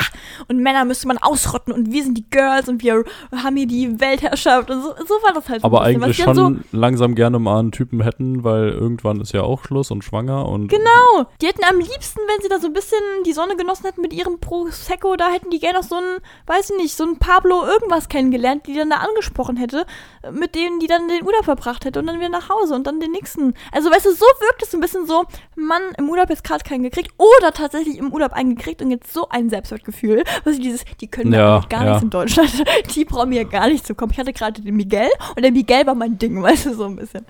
Und 0.48 0.60
Männer 0.62 0.86
müsste 0.86 1.08
man 1.08 1.18
ausrotten 1.28 1.74
und 1.74 1.92
wir 1.92 2.04
sind 2.04 2.18
die 2.18 2.30
Girls 2.30 2.70
und 2.70 2.82
wir 2.84 3.04
haben 3.36 3.56
hier 3.58 3.68
die 3.68 4.00
Weltherrschaft 4.00 4.70
und 4.70 4.82
so, 4.82 4.90
so 4.90 5.14
war 5.24 5.34
das 5.34 5.50
halt 5.50 5.62
so 5.62 5.68
aber 5.68 5.82
ein 5.82 6.00
bisschen. 6.00 6.28
eigentlich 6.28 6.38
schon 6.38 6.64
langsam 6.72 7.16
gerne 7.16 7.40
mal 7.40 7.60
einen 7.60 7.72
Typen 7.72 8.02
hätten, 8.02 8.44
weil 8.44 8.70
irgendwann 8.70 9.22
ist 9.22 9.34
ja 9.34 9.44
auch 9.44 9.64
Schluss 9.64 9.92
und 9.92 10.04
schwanger 10.04 10.48
und. 10.48 10.70
Genau. 10.70 11.26
Die 11.42 11.48
hätten 11.48 11.64
am 11.70 11.80
liebsten, 11.80 12.20
wenn 12.28 12.42
sie 12.42 12.50
da 12.50 12.60
so 12.60 12.68
ein 12.68 12.74
bisschen 12.74 13.00
die 13.26 13.34
Sonne 13.34 13.56
genossen 13.56 13.86
hätten 13.86 14.02
mit 14.02 14.14
ihrem 14.14 14.40
Prosecco, 14.40 15.16
da 15.16 15.30
hätten 15.30 15.50
die 15.50 15.60
gerne 15.60 15.80
noch 15.80 15.86
so 15.88 15.96
einen, 15.96 16.20
weiß 16.46 16.72
ich 16.72 16.78
nicht, 16.78 16.96
so 16.96 17.04
einen 17.04 17.20
Pablo 17.20 17.66
irgendwas 17.66 18.10
kennengelernt, 18.10 18.68
die 18.68 18.76
dann 18.76 18.90
da 18.90 18.98
angesprochen 18.98 19.58
hätte, 19.58 19.86
mit 20.32 20.56
denen 20.56 20.80
die 20.80 20.88
dann 20.88 21.08
den 21.08 21.24
Urlaub 21.26 21.46
verbracht 21.46 21.86
hätte 21.86 22.00
und 22.00 22.08
dann 22.08 22.20
wieder 22.20 22.30
nach 22.30 22.50
Hause 22.50 22.76
und 22.76 22.88
dann 22.88 23.00
den 23.00 23.12
nächsten. 23.12 23.54
Also, 23.72 23.92
weißt 23.92 24.06
du, 24.06 24.12
so 24.12 24.26
wirkt 24.40 24.64
es 24.64 24.72
so 24.72 24.78
ein 24.78 24.82
bisschen 24.82 25.06
so, 25.06 25.26
Mann, 25.56 25.82
im 25.98 26.10
Urlaub 26.10 26.30
jetzt 26.30 26.44
gerade 26.44 26.64
keinen 26.64 26.84
gekriegt 26.84 27.14
oder 27.18 27.52
tatsächlich 27.52 27.98
im 27.98 28.14
Urlaub 28.14 28.34
einen 28.34 28.56
gekriegt 28.56 28.82
und 28.82 28.92
jetzt 28.92 29.14
so 29.14 29.30
ein 29.30 29.50
Selbstwertgefühl. 29.50 30.24
Was 30.44 30.58
dieses, 30.58 30.86
die 31.02 31.08
können 31.18 31.34
Ja, 31.34 31.64
gar 31.68 31.84
ja. 31.84 31.90
nichts 31.90 32.04
in 32.04 32.10
Deutschland. 32.10 32.64
Die 32.96 33.06
brauchen 33.06 33.30
mir 33.30 33.46
gar 33.46 33.68
nicht 33.68 33.86
zu 33.86 33.96
kommen. 33.96 34.12
Ich 34.12 34.20
hatte 34.20 34.34
gerade 34.34 34.62
den 34.62 34.76
Miguel 34.76 35.10
und 35.36 35.44
der 35.44 35.52
Miguel 35.52 35.86
war 35.86 35.96
mein 35.96 36.18
Ding, 36.18 36.42
weißt 36.44 36.68
du, 36.68 36.76
so 36.76 36.86
ein 36.86 36.96
bisschen. 36.96 37.26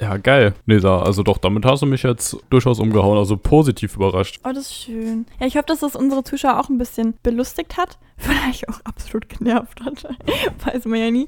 Ja, 0.00 0.16
geil. 0.16 0.54
Nee, 0.66 0.78
da, 0.78 1.00
also 1.02 1.24
doch, 1.24 1.38
damit 1.38 1.64
hast 1.64 1.82
du 1.82 1.86
mich 1.86 2.04
jetzt 2.04 2.36
durchaus 2.50 2.78
umgehauen, 2.78 3.18
also 3.18 3.36
positiv 3.36 3.96
überrascht. 3.96 4.38
Oh, 4.44 4.50
das 4.52 4.66
ist 4.70 4.84
schön. 4.84 5.26
Ja, 5.40 5.46
ich 5.46 5.56
hoffe, 5.56 5.66
dass 5.66 5.80
das 5.80 5.96
unsere 5.96 6.22
Zuschauer 6.22 6.60
auch 6.60 6.68
ein 6.68 6.78
bisschen 6.78 7.14
belustigt 7.24 7.76
hat. 7.76 7.98
Vielleicht 8.16 8.68
auch 8.68 8.80
absolut 8.84 9.28
genervt 9.28 9.80
hat. 9.84 10.04
Weiß 10.64 10.84
man 10.84 11.00
ja 11.00 11.10
nie. 11.10 11.26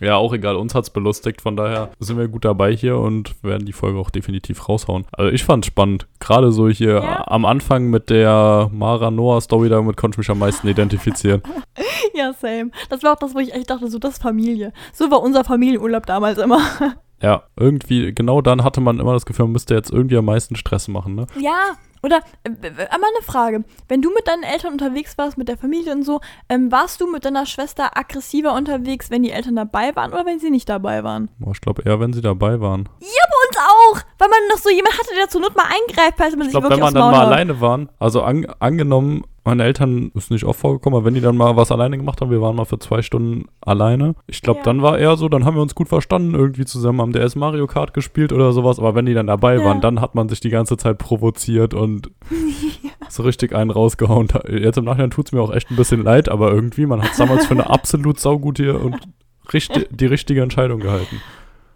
Ja, 0.00 0.16
auch 0.16 0.32
egal, 0.34 0.56
uns 0.56 0.74
hat's 0.74 0.90
belustigt, 0.90 1.40
von 1.40 1.56
daher 1.56 1.90
sind 1.98 2.18
wir 2.18 2.28
gut 2.28 2.44
dabei 2.44 2.74
hier 2.74 2.98
und 2.98 3.34
werden 3.42 3.64
die 3.66 3.72
Folge 3.72 3.98
auch 3.98 4.10
definitiv 4.10 4.68
raushauen. 4.68 5.06
Also 5.12 5.30
ich 5.32 5.44
fand's 5.44 5.66
spannend. 5.68 6.06
Gerade 6.20 6.52
so 6.52 6.68
hier 6.68 6.96
Ja. 7.02 7.24
am 7.28 7.44
Anfang 7.46 7.84
mit 7.88 8.10
der 8.10 8.70
Mara 8.72 9.10
Noah 9.10 9.40
Story, 9.40 9.68
damit 9.70 9.96
konnte 9.96 10.14
ich 10.16 10.18
mich 10.18 10.30
am 10.30 10.38
meisten 10.38 10.66
identifizieren. 10.68 11.42
Ja, 12.14 12.32
same. 12.32 12.70
Das 12.88 13.02
war 13.02 13.12
auch 13.12 13.18
das, 13.18 13.34
wo 13.34 13.40
ich 13.40 13.52
echt 13.52 13.68
dachte, 13.68 13.90
so, 13.90 13.98
das 13.98 14.16
Familie. 14.16 14.72
So 14.94 15.10
war 15.10 15.20
unser 15.20 15.44
Familienurlaub 15.44 16.06
damals 16.06 16.38
immer. 16.38 16.60
Ja, 17.22 17.44
irgendwie, 17.56 18.12
genau 18.14 18.40
dann 18.42 18.62
hatte 18.62 18.80
man 18.80 19.00
immer 19.00 19.12
das 19.14 19.26
Gefühl, 19.26 19.46
man 19.46 19.52
müsste 19.52 19.74
jetzt 19.74 19.90
irgendwie 19.90 20.16
am 20.18 20.26
meisten 20.26 20.54
Stress 20.56 20.86
machen, 20.88 21.14
ne? 21.14 21.26
Ja, 21.40 21.76
oder 22.02 22.20
äh, 22.44 22.50
einmal 22.90 23.10
eine 23.16 23.24
Frage. 23.24 23.64
Wenn 23.88 24.02
du 24.02 24.12
mit 24.12 24.28
deinen 24.28 24.42
Eltern 24.42 24.72
unterwegs 24.72 25.16
warst, 25.16 25.38
mit 25.38 25.48
der 25.48 25.56
Familie 25.56 25.92
und 25.92 26.04
so, 26.04 26.20
ähm, 26.48 26.70
warst 26.70 27.00
du 27.00 27.10
mit 27.10 27.24
deiner 27.24 27.46
Schwester 27.46 27.96
aggressiver 27.96 28.52
unterwegs, 28.54 29.10
wenn 29.10 29.22
die 29.22 29.30
Eltern 29.30 29.56
dabei 29.56 29.96
waren 29.96 30.12
oder 30.12 30.26
wenn 30.26 30.38
sie 30.38 30.50
nicht 30.50 30.68
dabei 30.68 31.02
waren? 31.04 31.30
Boah, 31.38 31.52
ich 31.52 31.60
glaube 31.60 31.82
eher, 31.82 31.98
wenn 32.00 32.12
sie 32.12 32.20
dabei 32.20 32.60
waren. 32.60 32.88
Uns 33.48 33.58
auch! 33.58 34.00
Weil 34.18 34.28
man 34.28 34.38
noch 34.50 34.58
so 34.58 34.70
jemand 34.70 34.98
hatte, 34.98 35.10
der 35.18 35.28
zur 35.28 35.40
Not 35.40 35.56
mal 35.56 35.64
eingreift, 35.64 36.14
falls 36.16 36.32
man 36.34 36.42
Ich 36.46 36.46
sich 36.46 36.52
glaube, 36.52 36.64
wirklich 36.70 36.78
wenn 36.78 36.84
man 36.84 36.94
dann 36.94 37.10
mal 37.12 37.18
haut. 37.26 37.26
alleine 37.32 37.60
waren, 37.60 37.88
also 37.98 38.22
an, 38.22 38.46
angenommen, 38.58 39.24
meine 39.46 39.64
Eltern 39.64 40.10
ist 40.14 40.30
nicht 40.30 40.44
oft 40.44 40.60
vorgekommen, 40.60 40.96
aber 40.98 41.06
wenn 41.06 41.14
die 41.14 41.20
dann 41.20 41.36
mal 41.36 41.56
was 41.56 41.72
alleine 41.72 41.96
gemacht 41.96 42.20
haben, 42.20 42.30
wir 42.30 42.40
waren 42.42 42.54
mal 42.56 42.64
für 42.66 42.78
zwei 42.78 43.00
Stunden 43.00 43.46
alleine. 43.60 44.14
Ich 44.26 44.42
glaube, 44.42 44.58
Ja. 44.58 44.64
dann 44.64 44.82
war 44.82 44.98
eher 44.98 45.16
so, 45.16 45.28
dann 45.28 45.44
haben 45.44 45.54
wir 45.56 45.62
uns 45.62 45.74
gut 45.74 45.88
verstanden, 45.88 46.34
irgendwie 46.34 46.64
zusammen 46.64 47.00
am 47.00 47.12
DS 47.12 47.36
Mario 47.36 47.66
Kart 47.66 47.94
gespielt 47.94 48.32
oder 48.32 48.52
sowas. 48.52 48.78
Aber 48.78 48.94
wenn 48.94 49.06
die 49.06 49.14
dann 49.14 49.28
dabei 49.28 49.54
Ja. 49.56 49.64
waren, 49.64 49.80
dann 49.80 50.00
hat 50.00 50.14
man 50.14 50.28
sich 50.28 50.40
die 50.40 50.50
ganze 50.50 50.76
Zeit 50.76 50.98
provoziert 50.98 51.72
und 51.74 52.10
so 53.08 53.22
richtig 53.22 53.54
einen 53.54 53.70
rausgehauen. 53.70 54.28
Jetzt 54.48 54.76
im 54.78 54.84
Nachhinein 54.84 55.10
tut 55.10 55.26
es 55.26 55.32
mir 55.32 55.40
auch 55.40 55.52
echt 55.54 55.70
ein 55.70 55.76
bisschen 55.76 56.02
leid, 56.02 56.28
aber 56.28 56.52
irgendwie, 56.52 56.86
man 56.86 57.00
hat 57.02 57.12
es 57.12 57.16
damals 57.18 57.46
für 57.46 57.54
eine 57.54 57.70
absolut 57.70 58.18
saugute 58.20 58.76
und 58.78 58.96
richtig, 59.52 59.88
die 59.90 60.06
richtige 60.06 60.42
Entscheidung 60.42 60.80
gehalten. 60.80 61.20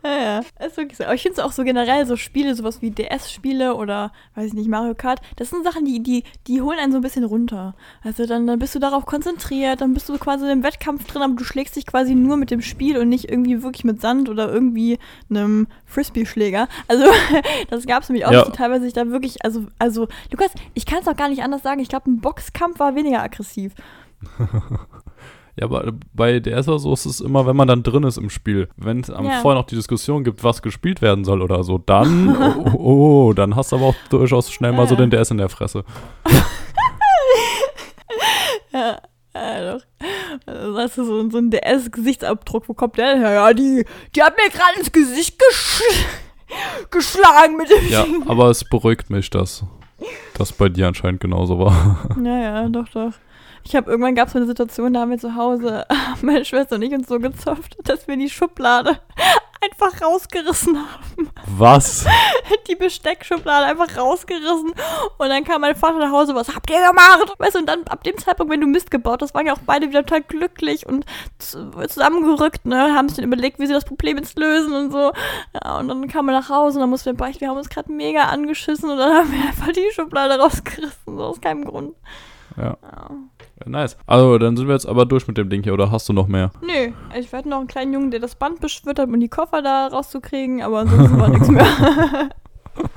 Ja, 0.05 0.41
ja, 0.61 0.67
ist 0.67 0.77
wirklich 0.79 0.97
so. 0.97 1.05
Aber 1.05 1.15
ich 1.15 1.23
finde 1.23 1.35
es 1.39 1.45
auch 1.45 1.53
so 1.53 1.63
generell, 1.63 2.07
so 2.07 2.17
Spiele, 2.17 2.55
sowas 2.55 2.81
wie 2.81 2.91
DS-Spiele 2.91 3.75
oder, 3.75 4.13
weiß 4.35 4.47
ich 4.47 4.53
nicht, 4.55 4.69
Mario 4.69 4.95
Kart, 4.95 5.21
das 5.37 5.51
sind 5.51 5.63
Sachen, 5.63 5.85
die, 5.85 6.03
die, 6.03 6.25
die 6.47 6.63
holen 6.63 6.79
einen 6.79 6.91
so 6.93 6.99
ein 6.99 7.03
bisschen 7.03 7.25
runter. 7.25 7.75
Also 8.03 8.25
dann, 8.25 8.47
dann 8.47 8.59
bist 8.59 8.75
du 8.75 8.79
darauf 8.79 9.05
konzentriert, 9.05 9.83
dann 9.83 9.93
bist 9.93 10.09
du 10.09 10.17
quasi 10.17 10.51
im 10.51 10.63
Wettkampf 10.63 11.05
drin, 11.07 11.21
aber 11.23 11.35
du 11.35 11.45
schlägst 11.45 11.77
dich 11.77 11.85
quasi 11.87 12.15
nur 12.15 12.39
mit 12.39 12.51
dem 12.51 12.63
Spiel 12.63 12.97
und 12.97 13.11
nicht 13.11 13.29
irgendwie 13.31 13.63
wirklich 13.63 13.85
mit 13.85 14.01
Sand 14.01 14.31
oder 14.31 14.51
irgendwie 14.51 14.99
einem 15.29 15.67
Frisbee-Schläger. 15.85 16.67
Also 16.89 17.05
das 17.71 17.87
gab 17.87 18.03
es 18.03 18.09
nämlich 18.09 18.25
auch, 18.25 18.33
Ja. 18.33 18.45
dass 18.45 18.57
teilweise 18.57 18.85
sich 18.85 18.95
da 18.95 19.07
wirklich, 19.09 19.45
also, 19.45 19.67
also, 19.79 20.09
Lukas, 20.31 20.51
ich 20.73 20.87
kann 20.87 21.01
es 21.01 21.09
auch 21.09 21.17
gar 21.17 21.29
nicht 21.29 21.43
anders 21.43 21.63
sagen, 21.63 21.81
ich 21.81 21.89
glaube, 21.91 22.11
ein 22.11 22.21
Boxkampf 22.21 22.79
war 22.79 22.95
weniger 22.95 23.21
aggressiv. 23.23 23.75
Ja, 25.59 25.67
aber 25.67 25.93
bei 26.15 26.41
DS 26.41 26.69
oder 26.69 26.79
so 26.79 26.93
ist 26.93 27.07
es 27.07 27.21
immer, 27.21 27.47
wenn 27.47 27.57
man 27.57 27.69
dann 27.69 27.83
drin 27.83 28.05
ist 28.05 28.17
im 28.19 28.31
Spiel. 28.31 28.69
Wenn 28.77 29.01
es 29.01 29.11
am 29.11 29.25
Ja. 29.27 29.41
vorher 29.41 29.61
noch 29.61 29.67
die 29.67 29.75
Diskussion 29.77 30.25
gibt, 30.25 30.43
was 30.45 30.63
gespielt 30.63 31.03
werden 31.03 31.25
soll 31.25 31.43
oder 31.43 31.65
so, 31.65 31.79
dann, 31.79 32.37
oh, 32.67 32.71
oh, 32.79 33.29
oh, 33.29 33.33
dann 33.33 33.57
hast 33.57 33.73
du 33.73 33.77
aber 33.77 33.87
auch 33.87 33.95
durchaus 34.11 34.51
schnell 34.53 34.73
mal 34.73 34.83
Ja, 34.85 34.89
so 34.89 34.97
den 34.97 35.11
DS 35.11 35.31
in 35.31 35.39
der 35.39 35.49
Fresse. 35.49 35.85
Ja, 38.73 38.99
ja 39.35 39.73
doch. 39.73 39.83
Das 40.47 40.85
ist 40.91 40.95
so, 41.07 41.29
so 41.31 41.39
ein 41.39 41.51
DS-Gesichtsabdruck. 41.51 42.69
Wo 42.69 42.75
kommt 42.75 42.97
der 42.99 43.15
denn 43.15 43.21
her? 43.25 43.33
Ja, 43.33 43.53
die, 43.53 43.85
die 44.15 44.23
hat 44.23 44.37
mir 44.37 44.49
gerade 44.51 44.79
ins 44.79 44.93
Gesicht 44.93 45.39
gesch 45.39 45.83
geschlagen 46.91 47.57
mit 47.57 47.71
dem 47.71 47.89
Ja, 47.89 48.05
aber 48.27 48.51
es 48.51 48.65
beruhigt 48.65 49.09
mich, 49.11 49.31
dass 49.31 49.65
das 50.35 50.53
bei 50.53 50.69
dir 50.69 50.89
anscheinend 50.89 51.21
genauso 51.21 51.59
war. 51.61 52.09
Ja, 52.25 52.39
ja, 52.41 52.69
doch, 52.69 52.89
doch. 52.89 53.13
Ich 53.65 53.77
habe 53.77 53.91
irgendwann 53.91 54.15
gab 54.15 54.27
es 54.29 54.33
so 54.33 54.39
eine 54.39 54.47
Situation, 54.47 54.93
da 54.93 55.01
haben 55.01 55.11
wir 55.11 55.19
zu 55.19 55.35
Hause, 55.37 55.85
meine 56.23 56.45
Schwester 56.45 56.77
und 56.77 56.83
ich 56.83 56.93
uns 56.93 57.09
so 57.09 57.19
gezopft, 57.19 57.77
dass 57.85 58.09
wir 58.09 58.17
die 58.17 58.31
Schublade 58.31 58.99
einfach 59.63 60.01
rausgerissen 60.03 60.77
haben. 60.79 61.31
Was? 61.59 62.07
Die 62.69 62.75
Besteckschublade 62.77 63.67
einfach 63.67 63.95
rausgerissen. 63.99 64.73
Und 65.19 65.29
dann 65.29 65.45
kam 65.45 65.61
mein 65.61 65.77
Vater 65.77 65.99
nach 65.99 66.11
Hause, 66.11 66.35
was 66.35 66.55
habt 66.55 66.71
ihr 66.71 66.79
gemacht? 66.79 67.35
Weißt 67.39 67.55
du, 67.57 67.59
und 67.59 67.67
dann 67.67 67.85
ab 67.89 68.03
dem 68.05 68.17
Zeitpunkt, 68.17 68.51
wenn 68.51 68.61
du 68.63 68.67
Mist 68.67 68.91
gebaut 68.91 69.21
hast, 69.21 69.35
waren 69.35 69.47
ja 69.47 69.53
auch 69.53 69.61
beide 69.67 69.89
wieder 69.89 70.01
total 70.05 70.23
glücklich 70.23 70.87
und 70.87 71.05
zu- 71.39 71.71
zusammengerückt, 71.89 72.65
ne? 72.65 72.95
Haben 72.95 73.09
sich 73.11 73.17
dann 73.17 73.27
überlegt, 73.27 73.59
wie 73.59 73.67
sie 73.67 73.75
das 73.75 73.85
Problem 73.85 74.17
jetzt 74.17 74.39
lösen 74.39 74.73
und 74.73 74.93
so. 74.93 75.13
Ja, 75.63 75.79
und 75.79 75.89
dann 75.89 76.09
kam 76.09 76.29
er 76.29 76.41
nach 76.41 76.49
Hause 76.49 76.79
und 76.79 76.81
dann 76.83 76.91
mussten 76.91 77.07
wir 77.11 77.15
beichten, 77.15 77.41
wir 77.43 77.49
haben 77.51 77.59
uns 77.59 77.69
gerade 77.69 77.93
mega 77.93 78.25
angeschissen 78.25 78.89
und 78.89 78.97
dann 78.97 79.13
haben 79.13 79.33
wir 79.33 79.41
einfach 79.43 79.73
die 79.73 79.91
Schublade 79.93 80.39
rausgerissen, 80.41 80.95
so 81.19 81.23
aus 81.25 81.41
keinem 81.41 81.65
Grund. 81.67 81.95
Ja, 82.57 82.77
Ja. 82.83 83.11
Ja, 83.65 83.71
nice. 83.71 83.97
Also, 84.07 84.39
dann 84.39 84.57
sind 84.57 84.67
wir 84.67 84.75
jetzt 84.75 84.87
aber 84.87 85.07
durch 85.07 85.27
mit 85.29 85.37
dem 85.37 85.49
Ding 85.51 85.63
hier, 85.63 85.75
oder 85.75 85.91
hast 85.91 86.09
du 86.09 86.13
noch 86.13 86.29
mehr? 86.29 86.51
Nö, 86.63 86.93
ich 87.19 87.33
hatte 87.33 87.49
noch 87.49 87.59
einen 87.59 87.69
kleinen 87.69 87.93
Jungen, 87.93 88.11
der 88.11 88.21
das 88.21 88.35
Band 88.35 88.61
beschwört 88.61 88.99
hat, 88.99 89.09
um 89.09 89.21
die 89.21 89.29
Koffer 89.29 89.63
da 89.63 89.89
rauszukriegen, 89.89 90.63
aber 90.63 90.81
ansonsten 90.81 91.19
war 91.19 91.29
nichts 91.29 91.49
mehr. 91.49 91.67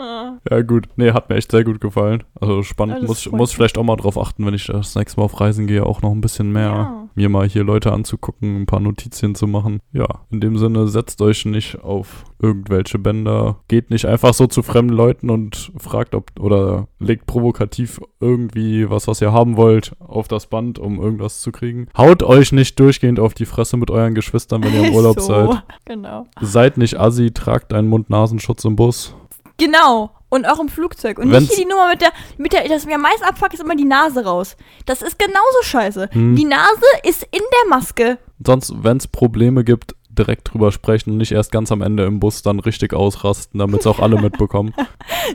Ja. 0.00 0.38
Ja, 0.50 0.62
gut. 0.62 0.88
Nee, 0.96 1.12
hat 1.12 1.28
mir 1.28 1.36
echt 1.36 1.50
sehr 1.50 1.64
gut 1.64 1.80
gefallen. 1.80 2.22
Also 2.40 2.62
spannend. 2.62 3.02
Das 3.02 3.08
muss, 3.08 3.30
muss 3.30 3.52
vielleicht 3.52 3.76
auch 3.76 3.84
mal 3.84 3.96
drauf 3.96 4.18
achten, 4.18 4.46
wenn 4.46 4.54
ich 4.54 4.66
das 4.66 4.94
nächste 4.94 5.20
Mal 5.20 5.24
auf 5.26 5.40
Reisen 5.40 5.66
gehe, 5.66 5.84
auch 5.84 6.00
noch 6.02 6.12
ein 6.12 6.20
bisschen 6.22 6.50
mehr 6.52 6.70
Ja. 6.70 7.08
mir 7.14 7.28
mal 7.28 7.46
hier 7.48 7.64
Leute 7.64 7.92
anzugucken, 7.92 8.62
ein 8.62 8.66
paar 8.66 8.80
Notizien 8.80 9.34
zu 9.34 9.46
machen. 9.46 9.80
Ja, 9.92 10.06
in 10.30 10.40
dem 10.40 10.56
Sinne, 10.56 10.88
setzt 10.88 11.20
euch 11.20 11.44
nicht 11.44 11.82
auf 11.82 12.24
irgendwelche 12.40 12.98
Bänder. 12.98 13.58
Geht 13.68 13.90
nicht 13.90 14.06
einfach 14.06 14.32
so 14.32 14.46
zu 14.46 14.62
fremden 14.62 14.94
Leuten 14.94 15.28
und 15.28 15.70
fragt, 15.76 16.14
ob 16.14 16.30
oder 16.40 16.88
legt 16.98 17.26
provokativ 17.26 18.00
irgendwie 18.20 18.88
was, 18.88 19.06
was 19.06 19.20
ihr 19.20 19.32
haben 19.32 19.56
wollt, 19.56 19.92
auf 19.98 20.28
das 20.28 20.46
Band, 20.46 20.78
um 20.78 21.00
irgendwas 21.00 21.40
zu 21.40 21.52
kriegen. 21.52 21.88
Haut 21.96 22.22
euch 22.22 22.52
nicht 22.52 22.80
durchgehend 22.80 23.20
auf 23.20 23.34
die 23.34 23.44
Fresse 23.46 23.76
mit 23.76 23.90
euren 23.90 24.14
Geschwistern, 24.14 24.64
wenn 24.64 24.72
ihr 24.74 24.88
im 24.88 24.94
Urlaub 24.94 25.20
so, 25.20 25.26
seid. 25.26 25.62
Genau. 25.84 26.26
Seid 26.40 26.78
nicht 26.78 26.98
assi, 26.98 27.30
tragt 27.32 27.74
einen 27.74 27.88
Mund-Nasenschutz 27.88 28.64
im 28.64 28.76
Bus. 28.76 29.14
Genau. 29.60 30.10
Und 30.28 30.46
auch 30.48 30.60
im 30.60 30.68
Flugzeug. 30.68 31.18
Und 31.18 31.30
Wenn's- 31.32 31.48
nicht 31.48 31.54
hier 31.54 31.64
die 31.64 31.70
Nummer 31.70 31.88
mit 31.88 32.00
der, 32.00 32.10
mit 32.38 32.52
der, 32.52 32.66
das 32.68 32.86
mir 32.86 32.94
am 32.94 33.02
meisten 33.02 33.24
abfuckt, 33.24 33.52
ist 33.54 33.60
immer 33.62 33.74
die 33.76 33.84
Nase 33.84 34.24
raus. 34.24 34.56
Das 34.86 35.02
ist 35.02 35.18
genauso 35.18 35.62
scheiße. 35.62 36.08
Hm. 36.12 36.36
Die 36.36 36.44
Nase 36.44 36.86
ist 37.04 37.22
in 37.24 37.40
der 37.40 37.68
Maske. 37.68 38.18
Sonst, 38.44 38.72
wenn 38.82 38.96
es 38.96 39.08
Probleme 39.08 39.64
gibt, 39.64 39.94
direkt 40.08 40.52
drüber 40.52 40.70
sprechen 40.72 41.10
und 41.12 41.16
nicht 41.18 41.32
erst 41.32 41.50
ganz 41.52 41.70
am 41.72 41.82
Ende 41.82 42.04
im 42.04 42.20
Bus 42.20 42.42
dann 42.42 42.60
richtig 42.60 42.94
ausrasten, 42.94 43.58
damit 43.58 43.80
es 43.80 43.86
auch 43.86 43.98
alle 44.00 44.18
mitbekommen. 44.22 44.72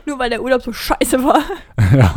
Nur 0.06 0.18
weil 0.20 0.30
der 0.30 0.42
Urlaub 0.42 0.62
so 0.62 0.72
scheiße 0.74 1.24
war. 1.24 1.42
ja. 1.98 2.16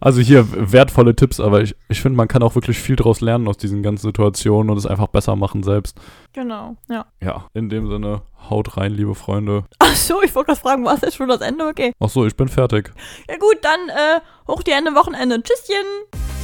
Also 0.00 0.20
hier 0.20 0.72
wertvolle 0.72 1.14
Tipps, 1.14 1.40
aber 1.40 1.62
ich, 1.62 1.74
ich 1.88 2.00
finde, 2.00 2.16
man 2.16 2.28
kann 2.28 2.42
auch 2.42 2.54
wirklich 2.54 2.78
viel 2.78 2.96
draus 2.96 3.20
lernen 3.20 3.48
aus 3.48 3.56
diesen 3.56 3.82
ganzen 3.82 4.06
Situationen 4.06 4.70
und 4.70 4.76
es 4.76 4.86
einfach 4.86 5.08
besser 5.08 5.36
machen 5.36 5.62
selbst. 5.62 6.00
Genau. 6.32 6.76
Ja. 6.88 7.06
Ja, 7.22 7.46
in 7.54 7.68
dem 7.68 7.88
Sinne, 7.88 8.22
haut 8.48 8.76
rein, 8.76 8.92
liebe 8.92 9.14
Freunde. 9.14 9.64
Ach 9.78 9.94
so, 9.94 10.22
ich 10.22 10.34
wollte 10.34 10.48
gerade 10.48 10.60
fragen, 10.60 10.84
war 10.84 10.94
es 10.94 11.02
jetzt 11.02 11.16
schon 11.16 11.28
das 11.28 11.40
Ende? 11.40 11.66
Okay. 11.66 11.92
Ach 12.00 12.08
so, 12.08 12.26
ich 12.26 12.36
bin 12.36 12.48
fertig. 12.48 12.92
Ja 13.28 13.36
gut, 13.36 13.58
dann 13.62 13.88
äh, 13.88 14.20
hoch 14.46 14.62
die 14.62 14.72
Ende 14.72 14.94
Wochenende. 14.94 15.42
Tschüsschen. 15.42 16.37